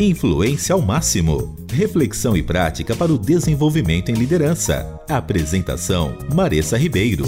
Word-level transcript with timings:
Influência 0.00 0.76
ao 0.76 0.80
máximo. 0.80 1.56
Reflexão 1.72 2.36
e 2.36 2.42
prática 2.42 2.94
para 2.94 3.12
o 3.12 3.18
desenvolvimento 3.18 4.10
em 4.10 4.14
liderança. 4.14 5.02
Apresentação: 5.10 6.16
Maressa 6.32 6.78
Ribeiro. 6.78 7.24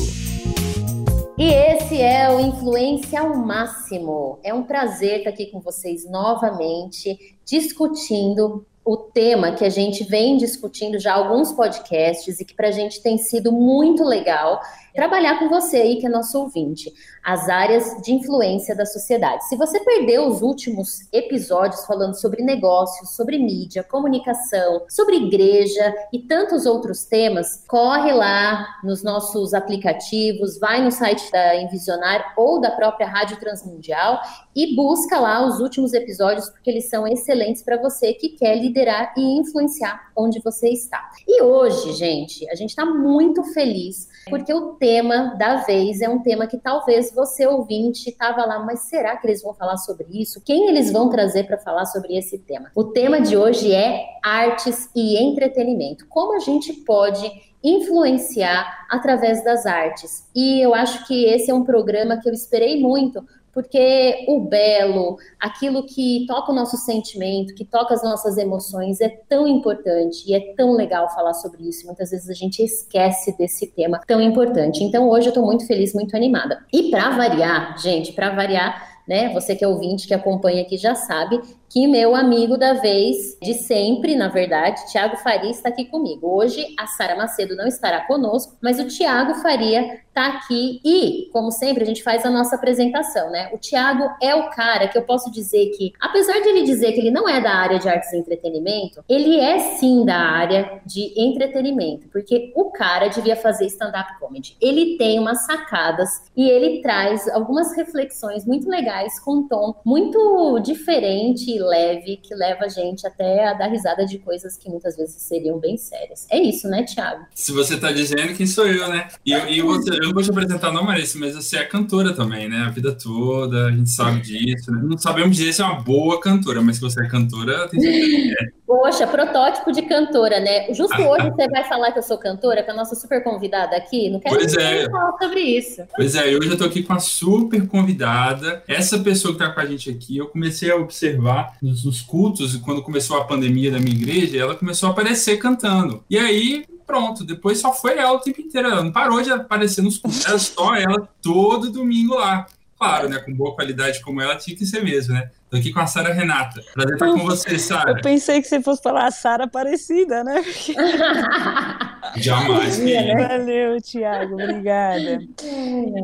E 1.37 1.48
esse 1.53 2.01
é 2.01 2.30
o 2.30 2.38
Influência 2.38 3.22
ao 3.22 3.37
Máximo. 3.37 4.38
É 4.44 4.54
um 4.54 4.62
prazer 4.62 5.19
estar 5.19 5.30
aqui 5.30 5.46
com 5.46 5.58
vocês 5.58 6.08
novamente, 6.08 7.19
discutindo 7.44 8.64
o 8.84 8.96
tema 8.96 9.50
que 9.50 9.64
a 9.64 9.68
gente 9.68 10.04
vem 10.04 10.37
discutindo 10.37 10.96
já 10.98 11.14
alguns 11.14 11.52
podcasts 11.52 12.38
e 12.38 12.44
que 12.44 12.54
para 12.54 12.68
a 12.68 12.72
gente 12.72 13.02
tem 13.02 13.18
sido 13.18 13.50
muito 13.50 14.04
legal 14.04 14.60
trabalhar 14.94 15.38
com 15.38 15.48
você 15.48 15.78
aí 15.78 15.96
que 15.96 16.06
é 16.06 16.09
nosso 16.09 16.38
ouvinte, 16.38 16.92
as 17.24 17.48
áreas 17.48 18.00
de 18.02 18.12
influência 18.12 18.74
da 18.74 18.86
sociedade. 18.86 19.46
Se 19.48 19.56
você 19.56 19.80
perdeu 19.80 20.27
os 20.27 20.42
últimos 20.42 21.09
episódios 21.12 21.84
falando 21.84 22.14
sobre 22.14 22.42
negócios, 22.42 23.14
sobre 23.14 23.38
mídia, 23.38 23.82
comunicação, 23.82 24.84
sobre 24.88 25.16
igreja 25.16 25.95
e 26.12 26.18
tantos 26.18 26.66
outros 26.66 27.04
temas, 27.04 27.64
corre 27.68 28.12
lá 28.12 28.66
nos 28.82 29.02
nossos 29.02 29.54
aplicativos, 29.54 30.58
vai 30.58 30.82
no 30.82 30.90
site 30.90 31.30
da 31.30 31.56
Envisionar 31.56 32.34
ou 32.36 32.60
da 32.60 32.70
própria 32.70 33.06
Rádio 33.06 33.38
Transmundial 33.38 34.20
e 34.54 34.74
busca 34.74 35.18
lá 35.18 35.46
os 35.46 35.60
últimos 35.60 35.92
episódios 35.92 36.48
porque 36.48 36.70
eles 36.70 36.88
são 36.88 37.06
excelentes 37.06 37.62
para 37.62 37.80
você 37.80 38.14
que 38.14 38.30
quer 38.30 38.56
liderar 38.56 39.14
e 39.16 39.38
influenciar 39.38 40.10
onde 40.16 40.40
você 40.40 40.68
está. 40.68 41.09
E 41.26 41.42
hoje, 41.42 41.92
gente, 41.95 42.48
a 42.50 42.54
gente 42.54 42.70
está 42.70 42.84
muito 42.84 43.42
feliz 43.52 44.09
porque 44.29 44.52
o 44.52 44.74
tema 44.74 45.34
da 45.38 45.56
vez 45.56 46.01
é 46.01 46.09
um 46.09 46.20
tema 46.20 46.47
que 46.47 46.59
talvez 46.59 47.12
você 47.12 47.47
ouvinte 47.47 48.10
estava 48.10 48.45
lá, 48.45 48.59
mas 48.59 48.80
será 48.80 49.16
que 49.16 49.27
eles 49.27 49.43
vão 49.43 49.55
falar 49.55 49.77
sobre 49.79 50.06
isso? 50.10 50.43
Quem 50.45 50.69
eles 50.69 50.93
vão 50.93 51.09
trazer 51.09 51.45
para 51.45 51.59
falar 51.59 51.87
sobre 51.87 52.16
esse 52.16 52.38
tema? 52.38 52.70
O 52.74 52.84
tema 52.84 53.20
de 53.20 53.37
hoje 53.37 53.73
é 53.73 54.04
artes 54.23 54.90
e 54.95 55.16
entretenimento. 55.16 56.07
Como 56.09 56.35
a 56.35 56.38
gente 56.38 56.73
pode 56.73 57.30
influenciar 57.62 58.87
através 58.90 59.43
das 59.45 59.66
artes? 59.66 60.29
E 60.34 60.60
eu 60.60 60.74
acho 60.74 61.07
que 61.07 61.24
esse 61.24 61.51
é 61.51 61.55
um 61.55 61.65
programa 61.65 62.18
que 62.18 62.29
eu 62.29 62.32
esperei 62.32 62.80
muito 62.80 63.24
porque 63.52 64.25
o 64.29 64.41
belo, 64.41 65.17
aquilo 65.39 65.84
que 65.84 66.25
toca 66.27 66.53
o 66.53 66.55
nosso 66.55 66.77
sentimento, 66.77 67.55
que 67.55 67.65
toca 67.65 67.95
as 67.95 68.03
nossas 68.03 68.39
emoções, 68.39 69.01
é 69.01 69.09
tão 69.09 69.47
importante 69.47 70.25
e 70.27 70.34
é 70.34 70.55
tão 70.55 70.73
legal 70.73 71.09
falar 71.15 71.34
sobre 71.34 71.69
isso. 71.69 71.87
Muitas 71.87 72.11
vezes 72.11 72.28
a 72.28 72.34
gente 72.34 72.62
esquece 72.62 73.37
desse 73.37 73.67
tema 73.67 74.01
tão 74.06 74.21
importante. 74.21 74.84
Então 74.84 75.09
hoje 75.09 75.27
eu 75.27 75.31
estou 75.31 75.45
muito 75.45 75.67
feliz, 75.67 75.95
muito 75.95 76.17
animada. 76.17 76.65
E 76.73 76.91
para 76.91 77.11
variar, 77.11 77.78
gente, 77.78 78.12
para 78.12 78.31
variar, 78.31 79.01
né? 79.06 79.33
Você 79.33 79.56
que 79.56 79.65
é 79.65 79.69
ouvinte, 79.69 80.06
que 80.06 80.15
acompanha 80.15 80.62
aqui 80.62 80.77
já 80.77 80.95
sabe 80.95 81.41
que 81.71 81.87
meu 81.87 82.17
amigo 82.17 82.59
da 82.59 82.75
vez, 82.75 83.39
de 83.41 83.55
sempre, 83.55 84.17
na 84.17 84.27
verdade, 84.27 84.91
Tiago 84.91 85.17
Faria 85.17 85.51
está 85.51 85.69
aqui 85.69 85.85
comigo. 85.85 86.27
Hoje 86.27 86.67
a 86.77 86.89
Sara 86.89 87.17
Macedo 87.17 87.55
não 87.55 87.69
estará 87.69 88.01
conosco, 88.07 88.57
mas 88.61 88.81
o 88.81 88.89
Tiago 88.89 89.35
Faria 89.37 90.01
está 90.09 90.27
aqui 90.27 90.81
e, 90.85 91.31
como 91.33 91.53
sempre, 91.53 91.85
a 91.85 91.87
gente 91.87 92.03
faz 92.03 92.27
a 92.27 92.31
nossa 92.31 92.57
apresentação, 92.57 93.31
né? 93.31 93.49
O 93.53 93.59
Tiago 93.59 94.11
é 94.21 94.35
o 94.35 94.51
cara 94.51 94.89
que 94.89 94.99
eu 94.99 95.03
posso 95.03 95.31
dizer 95.31 95.71
que, 95.77 95.93
apesar 96.01 96.41
de 96.41 96.49
ele 96.49 96.65
dizer 96.65 96.93
que 96.93 96.99
ele 96.99 97.12
não 97.12 97.29
é 97.29 97.41
da 97.41 97.53
área 97.53 97.79
de 97.79 97.89
artes 97.89 98.12
e 98.12 98.19
entretenimento, 98.19 99.05
ele 99.09 99.39
é 99.39 99.59
sim 99.77 100.05
da 100.05 100.17
área 100.17 100.81
de 100.84 101.12
entretenimento, 101.17 102.09
porque 102.09 102.53
o 102.57 102.71
cara 102.73 103.07
devia 103.07 103.37
fazer 103.37 103.67
stand-up 103.67 104.19
comedy. 104.19 104.57
Ele 104.61 104.97
tem 104.99 105.21
umas 105.21 105.47
sacadas 105.47 106.09
e 106.37 106.51
ele 106.51 106.83
traz 106.83 107.29
algumas 107.29 107.77
reflexões 107.77 108.45
muito 108.45 108.69
legais 108.69 109.21
com 109.21 109.37
um 109.37 109.49
tom 109.49 109.77
muito 109.84 110.59
diferente 110.59 111.59
leve 111.62 112.16
que 112.16 112.34
leva 112.34 112.64
a 112.64 112.69
gente 112.69 113.06
até 113.06 113.48
a 113.48 113.55
dar 113.55 113.69
risada 113.69 114.05
de 114.05 114.19
coisas 114.19 114.56
que 114.56 114.69
muitas 114.69 114.97
vezes 114.97 115.20
seriam 115.22 115.58
bem 115.58 115.77
sérias. 115.77 116.27
É 116.30 116.39
isso, 116.39 116.69
né, 116.69 116.83
Thiago? 116.83 117.27
Se 117.34 117.53
você 117.53 117.78
tá 117.78 117.92
dizendo, 117.92 118.34
quem 118.34 118.47
sou 118.47 118.66
eu, 118.66 118.88
né? 118.88 119.09
E, 119.25 119.32
e 119.32 119.62
você, 119.62 119.91
eu 119.91 120.06
não 120.06 120.12
vou 120.12 120.22
te 120.22 120.31
apresentar, 120.31 120.72
não, 120.72 120.84
Marisa, 120.84 121.19
mas 121.19 121.34
você 121.34 121.59
é 121.59 121.65
cantora 121.65 122.15
também, 122.15 122.49
né? 122.49 122.59
A 122.62 122.70
vida 122.70 122.93
toda, 122.93 123.66
a 123.66 123.70
gente 123.70 123.91
sabe 123.91 124.20
disso. 124.20 124.70
Né? 124.70 124.81
Não 124.82 124.99
sabemos 124.99 125.37
dizer 125.37 125.53
se 125.53 125.62
é 125.62 125.65
uma 125.65 125.81
boa 125.81 126.20
cantora, 126.20 126.60
mas 126.62 126.76
se 126.76 126.82
você 126.82 127.03
é 127.03 127.09
cantora, 127.09 127.69
tem 127.69 127.81
certeza 127.81 128.06
que 128.06 128.32
é. 128.32 128.59
Poxa, 128.70 129.04
protótipo 129.04 129.72
de 129.72 129.82
cantora, 129.82 130.38
né? 130.38 130.72
Justo 130.72 130.94
hoje 131.03 131.28
você 131.34 131.48
vai 131.48 131.64
falar 131.64 131.91
que 131.91 131.98
eu 131.98 132.04
sou 132.04 132.16
cantora, 132.16 132.62
com 132.62 132.70
a 132.70 132.75
nossa 132.75 132.94
super 132.94 133.20
convidada 133.20 133.76
aqui. 133.76 134.08
Não 134.08 134.20
quero 134.20 134.36
pois 134.36 134.56
é. 134.56 134.88
falar 134.88 135.19
sobre 135.19 135.41
isso. 135.41 135.82
Pois 135.97 136.14
é, 136.14 136.26
hoje 136.36 136.50
eu 136.50 136.56
tô 136.56 136.66
aqui 136.66 136.84
com 136.84 136.92
a 136.92 137.00
super 137.00 137.66
convidada. 137.66 138.62
Essa 138.69 139.00
pessoa 139.00 139.34
que 139.34 139.41
tá 139.41 139.50
com 139.50 139.58
a 139.58 139.66
gente 139.66 139.91
aqui, 139.91 140.16
eu 140.16 140.28
comecei 140.28 140.70
a 140.70 140.76
observar 140.76 141.56
nos, 141.60 141.84
nos 141.84 142.00
cultos, 142.00 142.54
quando 142.58 142.81
começou 142.81 143.19
a 143.19 143.25
pandemia 143.25 143.72
da 143.72 143.81
minha 143.81 143.97
igreja, 143.97 144.38
ela 144.38 144.54
começou 144.54 144.88
a 144.88 144.92
aparecer 144.92 145.37
cantando. 145.38 146.04
E 146.08 146.16
aí, 146.16 146.64
pronto, 146.87 147.25
depois 147.25 147.58
só 147.58 147.72
foi 147.72 147.98
ela 147.98 148.12
o 148.12 148.20
tempo 148.20 148.41
inteiro. 148.41 148.69
Ela 148.69 148.84
não 148.84 148.92
parou 148.92 149.20
de 149.20 149.32
aparecer 149.32 149.82
nos 149.82 149.98
cultos, 149.98 150.25
era 150.25 150.38
só 150.38 150.76
ela 150.76 151.08
todo 151.20 151.72
domingo 151.72 152.14
lá. 152.14 152.47
Claro, 152.78 153.08
né? 153.08 153.19
Com 153.19 153.34
boa 153.34 153.52
qualidade 153.52 154.00
como 154.00 154.22
ela, 154.22 154.37
tinha 154.37 154.56
que 154.56 154.64
ser 154.64 154.84
mesmo, 154.84 155.12
né? 155.12 155.28
Tô 155.50 155.56
aqui 155.56 155.72
com 155.72 155.81
a 155.81 155.87
Sara 155.87 156.15
Renata. 156.15 156.62
Prazer 156.72 156.94
estar 156.94 157.11
com 157.11 157.19
você, 157.19 157.59
Sara. 157.59 157.91
Eu 157.91 158.00
pensei 158.00 158.41
que 158.41 158.47
você 158.47 158.62
fosse 158.62 158.81
falar 158.81 159.06
a 159.06 159.11
Sara 159.11 159.44
Aparecida, 159.44 160.22
né? 160.22 160.44
Jamais. 162.16 162.78
Né? 162.78 163.16
Valeu, 163.16 163.81
Tiago. 163.81 164.34
Obrigada. 164.34 165.21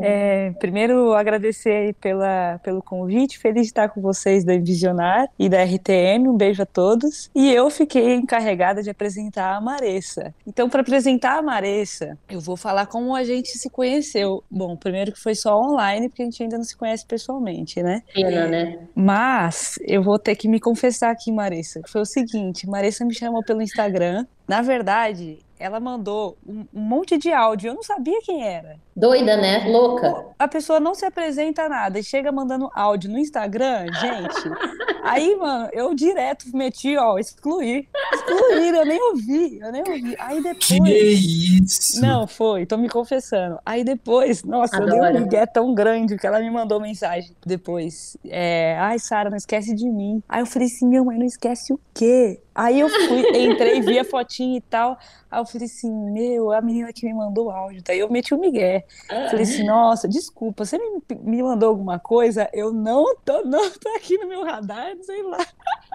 É, 0.02 0.50
primeiro, 0.58 1.14
agradecer 1.14 1.94
pela, 2.00 2.58
pelo 2.64 2.82
convite. 2.82 3.38
Feliz 3.38 3.62
de 3.62 3.68
estar 3.68 3.88
com 3.88 4.00
vocês 4.00 4.44
da 4.44 4.52
Envisionar 4.52 5.28
e 5.38 5.48
da 5.48 5.62
RTM. 5.62 6.26
Um 6.28 6.36
beijo 6.36 6.62
a 6.62 6.66
todos. 6.66 7.30
E 7.32 7.52
eu 7.52 7.70
fiquei 7.70 8.14
encarregada 8.14 8.82
de 8.82 8.90
apresentar 8.90 9.54
a 9.54 9.60
Maressa. 9.60 10.34
Então, 10.44 10.68
para 10.68 10.80
apresentar 10.80 11.38
a 11.38 11.42
Maressa, 11.42 12.18
eu 12.28 12.40
vou 12.40 12.56
falar 12.56 12.86
como 12.86 13.14
a 13.14 13.22
gente 13.22 13.56
se 13.56 13.70
conheceu. 13.70 14.42
Bom, 14.50 14.76
primeiro 14.76 15.12
que 15.12 15.20
foi 15.20 15.36
só 15.36 15.60
online, 15.60 16.08
porque 16.08 16.22
a 16.22 16.24
gente 16.24 16.42
ainda 16.42 16.56
não 16.56 16.64
se 16.64 16.76
conhece 16.76 17.06
pessoalmente, 17.06 17.80
né? 17.80 18.02
Pena, 18.12 18.48
né? 18.48 18.78
Mas 18.94 19.35
mas 19.36 19.78
eu 19.82 20.02
vou 20.02 20.18
ter 20.18 20.34
que 20.34 20.48
me 20.48 20.58
confessar 20.58 21.10
aqui, 21.10 21.30
Marissa. 21.30 21.82
Foi 21.86 22.00
o 22.00 22.06
seguinte: 22.06 22.66
Marissa 22.66 23.04
me 23.04 23.14
chamou 23.14 23.42
pelo 23.44 23.60
Instagram. 23.60 24.26
Na 24.48 24.62
verdade, 24.62 25.40
ela 25.58 25.78
mandou 25.78 26.38
um, 26.46 26.64
um, 26.72 26.80
monte 26.80 27.18
de 27.18 27.30
áudio. 27.30 27.68
Eu 27.68 27.74
não 27.74 27.82
sabia 27.82 28.18
quem 28.22 28.42
era. 28.42 28.78
Doida, 28.96 29.36
né? 29.36 29.68
Louca. 29.68 30.24
A 30.38 30.48
pessoa 30.48 30.80
não 30.80 30.94
se 30.94 31.04
apresenta 31.04 31.68
nada 31.68 31.98
e 31.98 32.02
chega 32.02 32.32
mandando 32.32 32.70
áudio 32.74 33.10
no 33.10 33.18
Instagram, 33.18 33.86
gente. 33.92 34.50
Aí, 35.06 35.36
mano, 35.36 35.68
eu 35.72 35.94
direto 35.94 36.46
meti, 36.52 36.96
ó, 36.96 37.16
excluir. 37.16 37.88
Excluir, 38.12 38.74
eu 38.74 38.84
nem 38.84 39.00
ouvi, 39.00 39.58
eu 39.60 39.70
nem 39.70 39.82
ouvi. 39.82 40.16
Aí 40.18 40.42
depois. 40.42 40.66
Que 40.66 41.62
isso? 41.62 42.00
Não, 42.00 42.26
foi, 42.26 42.66
tô 42.66 42.76
me 42.76 42.88
confessando. 42.88 43.58
Aí 43.64 43.84
depois, 43.84 44.42
nossa, 44.42 44.76
Adoro. 44.78 44.96
eu 44.96 45.02
dei 45.02 45.20
um 45.20 45.24
migué 45.24 45.46
tão 45.46 45.72
grande 45.74 46.16
que 46.16 46.26
ela 46.26 46.40
me 46.40 46.50
mandou 46.50 46.80
mensagem 46.80 47.36
depois. 47.46 48.16
É, 48.24 48.76
ai, 48.80 48.98
Sara, 48.98 49.30
não 49.30 49.36
esquece 49.36 49.74
de 49.74 49.88
mim. 49.88 50.20
Aí 50.28 50.40
eu 50.40 50.46
falei 50.46 50.66
assim, 50.66 50.88
minha 50.88 51.04
mãe, 51.04 51.16
não 51.16 51.26
esquece 51.26 51.72
o 51.72 51.78
quê? 51.94 52.40
Aí 52.52 52.80
eu 52.80 52.88
fui, 52.88 53.44
entrei, 53.44 53.80
vi 53.82 53.98
a 53.98 54.04
fotinha 54.04 54.58
e 54.58 54.62
tal. 54.62 54.98
Aí 55.30 55.40
eu 55.40 55.46
falei 55.46 55.66
assim, 55.66 55.92
meu, 56.10 56.50
a 56.50 56.60
menina 56.60 56.92
que 56.92 57.06
me 57.06 57.14
mandou 57.14 57.46
o 57.46 57.50
áudio. 57.50 57.82
Daí 57.84 58.00
eu 58.00 58.10
meti 58.10 58.34
o 58.34 58.40
Miguel. 58.40 58.82
Falei 59.08 59.42
assim, 59.42 59.64
nossa, 59.64 60.08
desculpa, 60.08 60.64
você 60.64 60.78
me, 60.78 61.00
me 61.22 61.42
mandou 61.42 61.68
alguma 61.68 61.98
coisa? 61.98 62.48
Eu 62.52 62.72
não 62.72 63.16
tô, 63.24 63.42
não 63.42 63.70
tô 63.70 63.88
aqui 63.96 64.18
no 64.18 64.28
meu 64.28 64.44
radar, 64.44 64.94
sei 65.02 65.22
lá. 65.22 65.38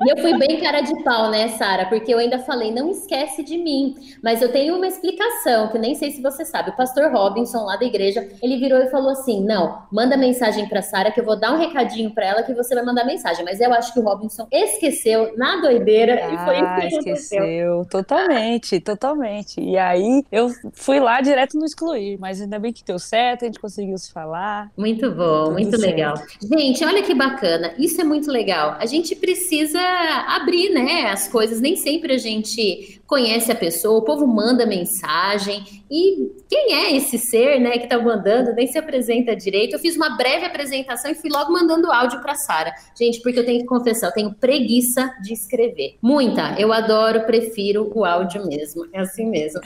E 0.04 0.10
eu 0.10 0.18
fui 0.18 0.36
bem 0.38 0.60
cara 0.60 0.82
de 0.82 1.04
pau, 1.04 1.30
né, 1.30 1.50
Sara? 1.50 1.86
Porque 1.86 2.12
eu 2.12 2.18
ainda 2.18 2.40
falei, 2.40 2.72
não 2.72 2.90
esquece 2.90 3.44
de 3.44 3.58
mim. 3.58 3.96
Mas 4.24 4.42
eu 4.42 4.52
tenho 4.52 4.76
uma 4.76 4.88
explicação, 4.88 5.68
que 5.68 5.78
nem 5.78 5.94
sei 5.94 6.12
se 6.12 6.22
você 6.22 6.44
sabe. 6.44 6.72
O 6.72 6.76
pastor 6.76 7.12
Robinson, 7.12 7.66
lá 7.66 7.76
da 7.76 7.86
igreja, 7.86 8.28
ele 8.42 8.58
virou 8.58 8.80
e 8.80 8.90
falou 8.90 9.12
assim: 9.12 9.44
não, 9.44 9.84
manda 9.92 10.18
mensagem 10.18 10.68
pra 10.68 10.82
Sara, 10.82 11.12
que 11.12 11.20
eu 11.20 11.26
vou 11.26 11.40
dar 11.40 11.54
um 11.54 11.58
recadinho 11.58 12.12
pra 12.12 12.26
ela 12.26 12.44
que 12.44 12.54
você 12.54 12.74
vai 12.74 12.84
mandar 12.84 13.06
mensagem. 13.06 13.46
Mas 13.46 13.60
eu 13.60 13.72
acho 13.74 13.94
que 13.94 14.00
o 14.00 14.04
Robinson 14.04 14.48
esqueceu 14.52 15.38
na 15.38 15.62
doideira 15.62 16.20
ah, 16.24 16.34
e 16.34 16.46
foi 16.46 16.88
isso 16.88 17.00
que 17.00 17.10
esqueceu. 17.12 17.86
Totalmente, 17.86 18.80
totalmente. 18.80 19.62
E 19.62 19.78
aí 19.78 20.26
eu 20.32 20.50
fui 20.74 21.00
lá 21.00 21.22
direto 21.22 21.60
no 21.60 21.66
excluir, 21.66 22.18
mas 22.20 22.42
ainda 22.42 22.58
bem 22.58 22.74
que 22.74 22.81
deu 22.86 23.00
certo, 23.00 23.44
a 23.44 23.46
gente 23.46 23.60
conseguiu 23.60 23.98
se 23.98 24.12
falar. 24.12 24.72
Muito 24.78 25.12
bom, 25.12 25.52
muito 25.52 25.78
certo. 25.78 25.82
legal. 25.82 26.16
Gente, 26.42 26.84
olha 26.86 27.04
que 27.04 27.14
bacana. 27.14 27.74
Isso 27.78 28.00
é 28.00 28.04
muito 28.04 28.30
legal. 28.32 28.76
A 28.80 28.86
gente 28.86 29.16
precisa 29.16 29.82
abrir, 30.28 30.70
né, 30.70 31.10
as 31.10 31.28
coisas. 31.28 31.60
Nem 31.60 31.76
sempre 31.76 32.14
a 32.14 32.18
gente 32.18 33.01
conhece 33.12 33.52
a 33.52 33.56
pessoa, 33.56 34.00
o 34.00 34.04
povo 34.04 34.26
manda 34.26 34.66
mensagem. 34.66 35.84
E 35.92 36.32
quem 36.50 36.74
é 36.74 36.96
esse 36.96 37.18
ser, 37.18 37.60
né, 37.60 37.72
que 37.72 37.86
tá 37.86 38.00
mandando? 38.00 38.54
Nem 38.54 38.68
se 38.68 38.78
apresenta 38.78 39.36
direito. 39.36 39.74
Eu 39.74 39.80
fiz 39.80 39.98
uma 39.98 40.16
breve 40.16 40.46
apresentação 40.46 41.12
e 41.12 41.16
fui 41.16 41.30
logo 41.30 41.52
mandando 41.52 41.92
áudio 41.92 42.22
para 42.22 42.36
Sara. 42.36 42.74
Gente, 42.98 43.22
porque 43.22 43.38
eu 43.38 43.46
tenho 43.46 43.60
que 43.60 43.66
confessar, 43.66 44.08
eu 44.08 44.14
tenho 44.14 44.34
preguiça 44.34 45.14
de 45.22 45.34
escrever. 45.34 45.98
Muita. 46.02 46.56
Eu 46.58 46.72
adoro, 46.72 47.26
prefiro 47.26 47.92
o 47.94 48.06
áudio 48.06 48.48
mesmo. 48.48 48.88
É 48.94 49.02
assim 49.02 49.30
mesmo. 49.30 49.60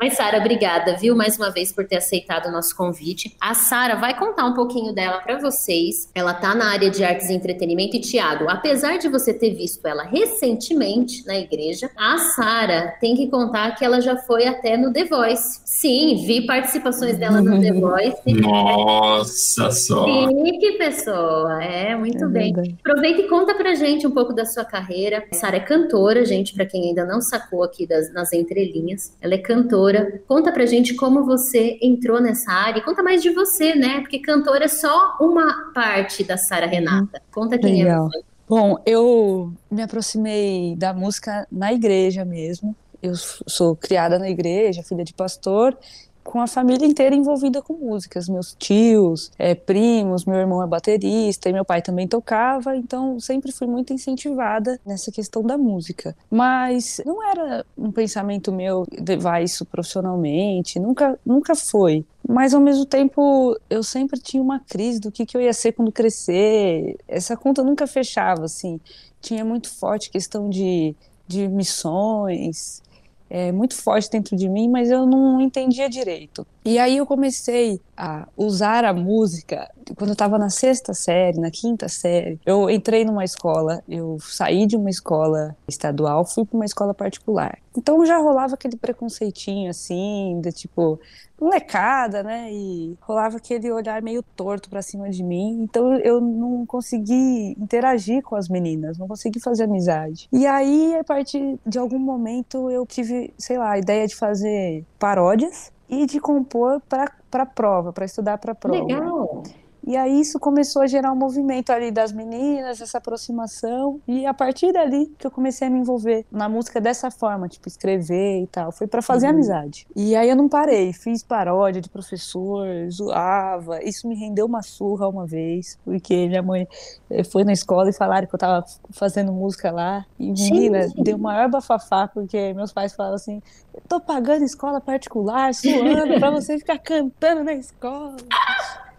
Mas 0.00 0.14
Sara, 0.14 0.38
obrigada, 0.38 0.96
viu, 0.96 1.14
mais 1.14 1.36
uma 1.36 1.50
vez 1.50 1.70
por 1.70 1.86
ter 1.86 1.96
aceitado 1.96 2.46
o 2.46 2.50
nosso 2.50 2.74
convite. 2.74 3.36
A 3.38 3.52
Sara 3.52 3.96
vai 3.96 4.18
contar 4.18 4.46
um 4.46 4.54
pouquinho 4.54 4.94
dela 4.94 5.18
para 5.18 5.38
vocês. 5.38 6.10
Ela 6.14 6.32
tá 6.32 6.54
na 6.54 6.72
área 6.72 6.88
de 6.88 7.04
artes 7.04 7.28
e 7.28 7.34
entretenimento 7.34 7.94
e 7.94 8.00
Tiago, 8.00 8.48
apesar 8.48 8.96
de 8.96 9.10
você 9.10 9.34
ter 9.34 9.50
visto 9.50 9.86
ela 9.86 10.04
recentemente 10.04 11.26
na 11.26 11.36
igreja, 11.36 11.90
a 11.94 12.16
Sara 12.16 12.85
tem 12.88 13.14
que 13.14 13.28
contar 13.28 13.74
que 13.76 13.84
ela 13.84 14.00
já 14.00 14.16
foi 14.16 14.46
até 14.46 14.76
no 14.76 14.92
The 14.92 15.04
Voice. 15.04 15.60
Sim, 15.64 16.24
vi 16.26 16.46
participações 16.46 17.18
dela 17.18 17.40
no 17.40 17.60
The 17.60 17.72
Voice. 17.78 18.40
Nossa 18.40 19.70
só! 19.70 20.04
Que 20.06 20.72
pessoa! 20.72 21.62
É, 21.62 21.94
muito 21.94 22.24
é 22.24 22.28
bem. 22.28 22.52
Verdade. 22.52 22.76
Aproveita 22.80 23.20
e 23.20 23.28
conta 23.28 23.54
pra 23.54 23.74
gente 23.74 24.06
um 24.06 24.10
pouco 24.10 24.32
da 24.32 24.44
sua 24.44 24.64
carreira. 24.64 25.24
A 25.30 25.34
Sara 25.34 25.56
é 25.56 25.60
cantora, 25.60 26.24
gente, 26.24 26.54
para 26.54 26.66
quem 26.66 26.88
ainda 26.88 27.04
não 27.04 27.20
sacou 27.20 27.62
aqui 27.62 27.86
das, 27.86 28.12
nas 28.12 28.32
entrelinhas. 28.32 29.16
Ela 29.20 29.34
é 29.34 29.38
cantora. 29.38 30.20
Conta 30.26 30.52
pra 30.52 30.66
gente 30.66 30.94
como 30.94 31.24
você 31.24 31.78
entrou 31.82 32.20
nessa 32.20 32.52
área. 32.52 32.82
Conta 32.82 33.02
mais 33.02 33.22
de 33.22 33.30
você, 33.30 33.74
né? 33.74 34.00
Porque 34.00 34.18
cantora 34.18 34.64
é 34.64 34.68
só 34.68 35.16
uma 35.20 35.72
parte 35.74 36.24
da 36.24 36.36
Sara 36.36 36.66
Renata. 36.66 37.20
Conta 37.32 37.58
quem 37.58 37.82
é 37.82 37.84
Legal. 37.84 38.06
é 38.06 38.18
você. 38.18 38.35
Bom, 38.48 38.76
eu 38.86 39.52
me 39.70 39.82
aproximei 39.82 40.76
da 40.76 40.94
música 40.94 41.46
na 41.50 41.72
igreja 41.72 42.24
mesmo. 42.24 42.76
Eu 43.02 43.14
sou 43.16 43.76
criada 43.76 44.18
na 44.18 44.28
igreja, 44.30 44.82
filha 44.84 45.04
de 45.04 45.12
pastor, 45.12 45.76
com 46.26 46.40
a 46.40 46.46
família 46.46 46.84
inteira 46.84 47.14
envolvida 47.14 47.62
com 47.62 47.74
músicas. 47.74 48.28
Meus 48.28 48.54
tios, 48.58 49.30
é, 49.38 49.54
primos, 49.54 50.24
meu 50.24 50.36
irmão 50.36 50.62
é 50.62 50.66
baterista 50.66 51.48
e 51.48 51.52
meu 51.52 51.64
pai 51.64 51.80
também 51.80 52.06
tocava, 52.06 52.76
então 52.76 53.18
sempre 53.20 53.52
fui 53.52 53.66
muito 53.66 53.92
incentivada 53.92 54.78
nessa 54.84 55.10
questão 55.12 55.42
da 55.42 55.56
música. 55.56 56.16
Mas 56.30 57.00
não 57.06 57.22
era 57.22 57.64
um 57.78 57.92
pensamento 57.92 58.52
meu 58.52 58.86
levar 59.06 59.42
isso 59.42 59.64
profissionalmente, 59.64 60.78
nunca, 60.78 61.18
nunca 61.24 61.54
foi. 61.54 62.04
Mas 62.28 62.52
ao 62.52 62.60
mesmo 62.60 62.84
tempo 62.84 63.56
eu 63.70 63.82
sempre 63.82 64.18
tinha 64.18 64.42
uma 64.42 64.58
crise 64.58 64.98
do 65.00 65.12
que, 65.12 65.24
que 65.24 65.36
eu 65.36 65.40
ia 65.40 65.52
ser 65.52 65.72
quando 65.72 65.92
crescer. 65.92 66.96
Essa 67.06 67.36
conta 67.36 67.62
nunca 67.62 67.86
fechava, 67.86 68.44
assim. 68.44 68.80
Tinha 69.20 69.44
muito 69.44 69.70
forte 69.70 70.10
questão 70.10 70.50
de, 70.50 70.94
de 71.26 71.46
missões, 71.46 72.82
é, 73.28 73.52
muito 73.52 73.74
forte 73.74 74.10
dentro 74.10 74.36
de 74.36 74.48
mim, 74.48 74.68
mas 74.68 74.90
eu 74.90 75.06
não 75.06 75.40
entendia 75.40 75.88
direito. 75.88 76.46
E 76.66 76.80
aí 76.80 76.96
eu 76.96 77.06
comecei 77.06 77.80
a 77.96 78.26
usar 78.36 78.84
a 78.84 78.92
música 78.92 79.70
quando 79.96 80.10
eu 80.10 80.14
estava 80.14 80.36
na 80.36 80.50
sexta 80.50 80.92
série, 80.92 81.38
na 81.38 81.48
quinta 81.48 81.88
série. 81.88 82.40
Eu 82.44 82.68
entrei 82.68 83.04
numa 83.04 83.22
escola, 83.22 83.84
eu 83.88 84.18
saí 84.20 84.66
de 84.66 84.76
uma 84.76 84.90
escola 84.90 85.56
estadual, 85.68 86.24
fui 86.24 86.44
para 86.44 86.56
uma 86.56 86.64
escola 86.64 86.92
particular. 86.92 87.56
Então 87.78 88.04
já 88.04 88.18
rolava 88.18 88.54
aquele 88.54 88.76
preconceitinho 88.76 89.70
assim, 89.70 90.40
de 90.42 90.50
tipo, 90.50 90.98
molecada, 91.40 92.24
né? 92.24 92.52
E 92.52 92.96
rolava 93.00 93.36
aquele 93.36 93.70
olhar 93.70 94.02
meio 94.02 94.24
torto 94.34 94.68
para 94.68 94.82
cima 94.82 95.08
de 95.08 95.22
mim. 95.22 95.62
Então 95.62 95.94
eu 95.98 96.20
não 96.20 96.66
consegui 96.66 97.54
interagir 97.56 98.24
com 98.24 98.34
as 98.34 98.48
meninas, 98.48 98.98
não 98.98 99.06
consegui 99.06 99.38
fazer 99.38 99.64
amizade. 99.64 100.28
E 100.32 100.44
aí, 100.44 100.96
a 100.96 101.04
partir 101.04 101.60
de 101.64 101.78
algum 101.78 102.00
momento, 102.00 102.68
eu 102.72 102.84
tive, 102.84 103.32
sei 103.38 103.56
lá, 103.56 103.70
a 103.70 103.78
ideia 103.78 104.08
de 104.08 104.16
fazer 104.16 104.84
paródias 104.98 105.70
e 105.88 106.06
de 106.06 106.20
compor 106.20 106.80
para 106.80 107.46
prova, 107.46 107.92
para 107.92 108.04
estudar 108.04 108.38
para 108.38 108.54
prova. 108.54 108.84
Legal. 108.84 109.42
E 109.86 109.96
aí 109.96 110.20
isso 110.20 110.40
começou 110.40 110.82
a 110.82 110.86
gerar 110.88 111.12
um 111.12 111.16
movimento 111.16 111.70
ali 111.70 111.92
das 111.92 112.10
meninas, 112.10 112.80
essa 112.80 112.98
aproximação. 112.98 114.00
E 114.08 114.26
a 114.26 114.34
partir 114.34 114.72
dali 114.72 115.06
que 115.16 115.24
eu 115.26 115.30
comecei 115.30 115.68
a 115.68 115.70
me 115.70 115.78
envolver 115.78 116.26
na 116.30 116.48
música 116.48 116.80
dessa 116.80 117.08
forma, 117.08 117.48
tipo, 117.48 117.68
escrever 117.68 118.42
e 118.42 118.46
tal. 118.48 118.72
Foi 118.72 118.88
para 118.88 119.00
fazer 119.00 119.26
uhum. 119.26 119.34
amizade. 119.34 119.86
E 119.94 120.16
aí 120.16 120.28
eu 120.28 120.34
não 120.34 120.48
parei, 120.48 120.92
fiz 120.92 121.22
paródia 121.22 121.80
de 121.80 121.88
professor, 121.88 122.66
zoava. 122.90 123.80
Isso 123.84 124.08
me 124.08 124.16
rendeu 124.16 124.46
uma 124.46 124.60
surra 124.60 125.08
uma 125.08 125.24
vez, 125.24 125.78
porque 125.84 126.26
minha 126.26 126.42
mãe 126.42 126.66
eh, 127.08 127.22
foi 127.22 127.44
na 127.44 127.52
escola 127.52 127.88
e 127.88 127.92
falaram 127.92 128.26
que 128.26 128.34
eu 128.34 128.38
tava 128.38 128.64
fazendo 128.90 129.32
música 129.32 129.70
lá. 129.70 130.04
E 130.18 130.32
menina, 130.32 130.88
Sim. 130.88 131.02
deu 131.02 131.16
maior 131.16 131.48
bafafá, 131.48 132.08
porque 132.08 132.52
meus 132.54 132.72
pais 132.72 132.92
falaram 132.92 133.14
assim: 133.14 133.40
eu 133.72 133.82
tô 133.88 134.00
pagando 134.00 134.44
escola 134.44 134.80
particular, 134.80 135.54
suando 135.54 136.18
pra 136.18 136.30
você 136.30 136.58
ficar 136.58 136.78
cantando 136.78 137.44
na 137.44 137.54
escola. 137.54 138.16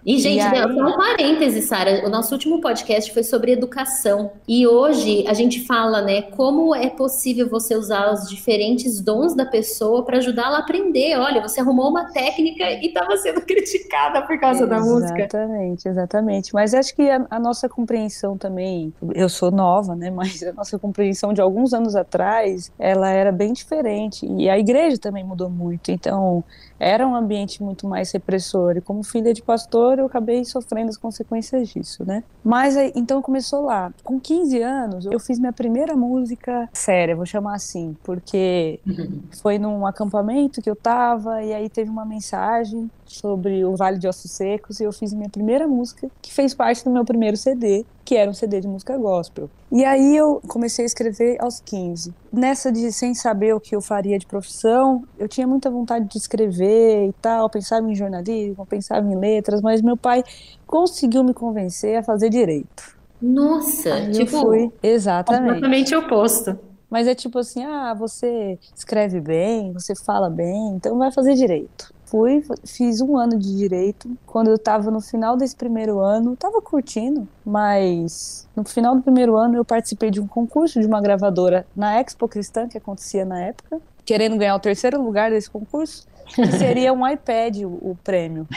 E, 0.07 0.19
gente, 0.19 0.37
e 0.37 0.41
aí... 0.41 0.73
só 0.73 0.87
um 0.87 0.95
parêntese, 0.95 1.61
Sara. 1.61 2.07
O 2.07 2.09
nosso 2.09 2.33
último 2.33 2.61
podcast 2.61 3.11
foi 3.13 3.23
sobre 3.23 3.51
educação. 3.51 4.31
E 4.47 4.65
hoje 4.65 5.25
a 5.27 5.33
gente 5.33 5.65
fala, 5.65 6.01
né, 6.01 6.21
como 6.21 6.73
é 6.73 6.89
possível 6.89 7.49
você 7.49 7.75
usar 7.75 8.13
os 8.13 8.29
diferentes 8.29 9.01
dons 9.01 9.35
da 9.35 9.45
pessoa 9.45 10.05
para 10.05 10.19
ajudá-la 10.19 10.59
a 10.59 10.61
aprender. 10.61 11.17
Olha, 11.17 11.41
você 11.41 11.59
arrumou 11.59 11.89
uma 11.89 12.05
técnica 12.05 12.63
e 12.63 12.85
estava 12.85 13.17
sendo 13.17 13.41
criticada 13.45 14.21
por 14.21 14.39
causa 14.39 14.65
da 14.65 14.79
música. 14.79 15.19
Exatamente, 15.19 15.89
exatamente. 15.89 16.53
Mas 16.53 16.73
acho 16.73 16.95
que 16.95 17.09
a, 17.09 17.27
a, 17.29 17.37
nossa 17.37 17.67
compreensão 17.67 18.37
também, 18.37 18.93
eu 19.13 19.27
sou 19.27 19.51
nova, 19.51 19.93
né, 19.93 20.09
mas 20.15 20.41
a 20.41 20.53
nossa 20.53 20.79
compreensão 20.79 21.33
de 21.33 21.41
alguns 21.41 21.73
anos 21.73 21.97
atrás, 21.97 22.71
ela 22.79 23.09
era 23.09 23.33
bem 23.33 23.51
diferente. 23.51 24.25
E 24.25 24.49
a 24.49 24.57
igreja 24.57 24.97
também 24.97 25.25
mudou 25.25 25.49
muito. 25.49 25.91
Então, 25.91 26.45
era 26.79 27.07
um 27.07 27.15
ambiente 27.15 27.61
muito 27.63 27.87
mais 27.87 28.11
repressor. 28.11 28.77
E 28.77 28.81
como 28.81 29.03
filha 29.03 29.33
de 29.33 29.41
pastor, 29.41 29.99
eu 29.99 30.05
acabei 30.05 30.43
sofrendo 30.45 30.89
as 30.89 30.97
consequências 30.97 31.69
disso, 31.69 32.05
né? 32.05 32.23
Mas 32.43 32.75
então 32.95 33.21
começou 33.21 33.65
lá. 33.65 33.91
Com 34.03 34.19
15 34.19 34.61
anos, 34.61 35.05
eu 35.05 35.19
fiz 35.19 35.39
minha 35.39 35.53
primeira 35.53 35.95
música 35.95 36.69
séria, 36.73 37.15
vou 37.15 37.25
chamar 37.25 37.55
assim, 37.55 37.95
porque 38.03 38.79
uhum. 38.85 39.21
foi 39.41 39.57
num 39.57 39.85
acampamento 39.85 40.61
que 40.61 40.69
eu 40.69 40.75
tava 40.75 41.43
e 41.43 41.53
aí 41.53 41.69
teve 41.69 41.89
uma 41.89 42.05
mensagem 42.05 42.89
sobre 43.07 43.63
o 43.65 43.75
Vale 43.75 43.97
de 43.97 44.07
Ossos 44.07 44.31
Secos 44.31 44.79
e 44.79 44.83
eu 44.83 44.91
fiz 44.91 45.13
minha 45.13 45.29
primeira 45.29 45.67
música, 45.67 46.09
que 46.21 46.33
fez 46.33 46.53
parte 46.53 46.83
do 46.83 46.91
meu 46.91 47.03
primeiro 47.05 47.37
CD, 47.37 47.85
que 48.03 48.15
era 48.15 48.29
um 48.29 48.33
CD 48.33 48.61
de 48.61 48.67
música 48.67 48.97
gospel. 48.97 49.49
E 49.71 49.83
aí 49.83 50.15
eu 50.15 50.41
comecei 50.47 50.83
a 50.83 50.85
escrever 50.85 51.37
aos 51.41 51.59
15. 51.59 52.13
Nessa 52.31 52.71
de 52.71 52.91
sem 52.91 53.13
saber 53.13 53.53
o 53.53 53.59
que 53.59 53.75
eu 53.75 53.81
faria 53.81 54.17
de 54.17 54.25
profissão, 54.25 55.03
eu 55.17 55.27
tinha 55.27 55.47
muita 55.47 55.69
vontade 55.69 56.05
de 56.05 56.17
escrever 56.17 57.07
e 57.07 57.13
tal, 57.21 57.49
pensava 57.49 57.89
em 57.89 57.95
jornalismo, 57.95 58.65
pensava 58.65 59.05
em 59.05 59.15
letras, 59.17 59.61
mas 59.61 59.81
meu 59.81 59.97
pai 59.97 60.23
conseguiu 60.65 61.23
me 61.23 61.33
convencer 61.33 61.97
a 61.97 62.03
fazer 62.03 62.29
direito. 62.29 62.97
Nossa, 63.21 63.93
aí 63.93 64.11
tipo, 64.11 64.35
eu 64.35 64.41
fui 64.41 64.71
exatamente 64.83 65.45
completamente 65.45 65.95
oposto. 65.95 66.57
Mas 66.89 67.07
é 67.07 67.13
tipo 67.13 67.37
assim, 67.39 67.63
ah, 67.63 67.93
você 67.93 68.57
escreve 68.75 69.19
bem, 69.19 69.73
você 69.73 69.93
fala 69.93 70.29
bem, 70.29 70.69
então 70.75 70.97
vai 70.97 71.11
fazer 71.11 71.33
direito. 71.33 71.93
Fui, 72.07 72.41
fiz 72.65 73.01
um 73.01 73.17
ano 73.17 73.37
de 73.37 73.55
direito. 73.55 74.09
Quando 74.25 74.47
eu 74.47 74.55
estava 74.55 74.89
no 74.89 75.01
final 75.01 75.35
desse 75.35 75.55
primeiro 75.55 75.99
ano, 75.99 76.33
estava 76.33 76.61
curtindo, 76.61 77.27
mas 77.45 78.47
no 78.55 78.63
final 78.63 78.95
do 78.95 79.01
primeiro 79.01 79.35
ano 79.35 79.55
eu 79.55 79.65
participei 79.65 80.09
de 80.09 80.21
um 80.21 80.27
concurso 80.27 80.79
de 80.79 80.87
uma 80.87 81.01
gravadora 81.01 81.67
na 81.75 81.99
Expo 81.99 82.27
Cristã, 82.27 82.67
que 82.67 82.77
acontecia 82.77 83.25
na 83.25 83.41
época, 83.41 83.81
querendo 84.05 84.37
ganhar 84.37 84.55
o 84.55 84.59
terceiro 84.59 85.01
lugar 85.01 85.31
desse 85.31 85.49
concurso, 85.49 86.07
que 86.33 86.49
seria 86.53 86.93
um 86.93 87.05
iPad 87.07 87.63
o, 87.63 87.91
o 87.91 87.97
prêmio. 88.01 88.47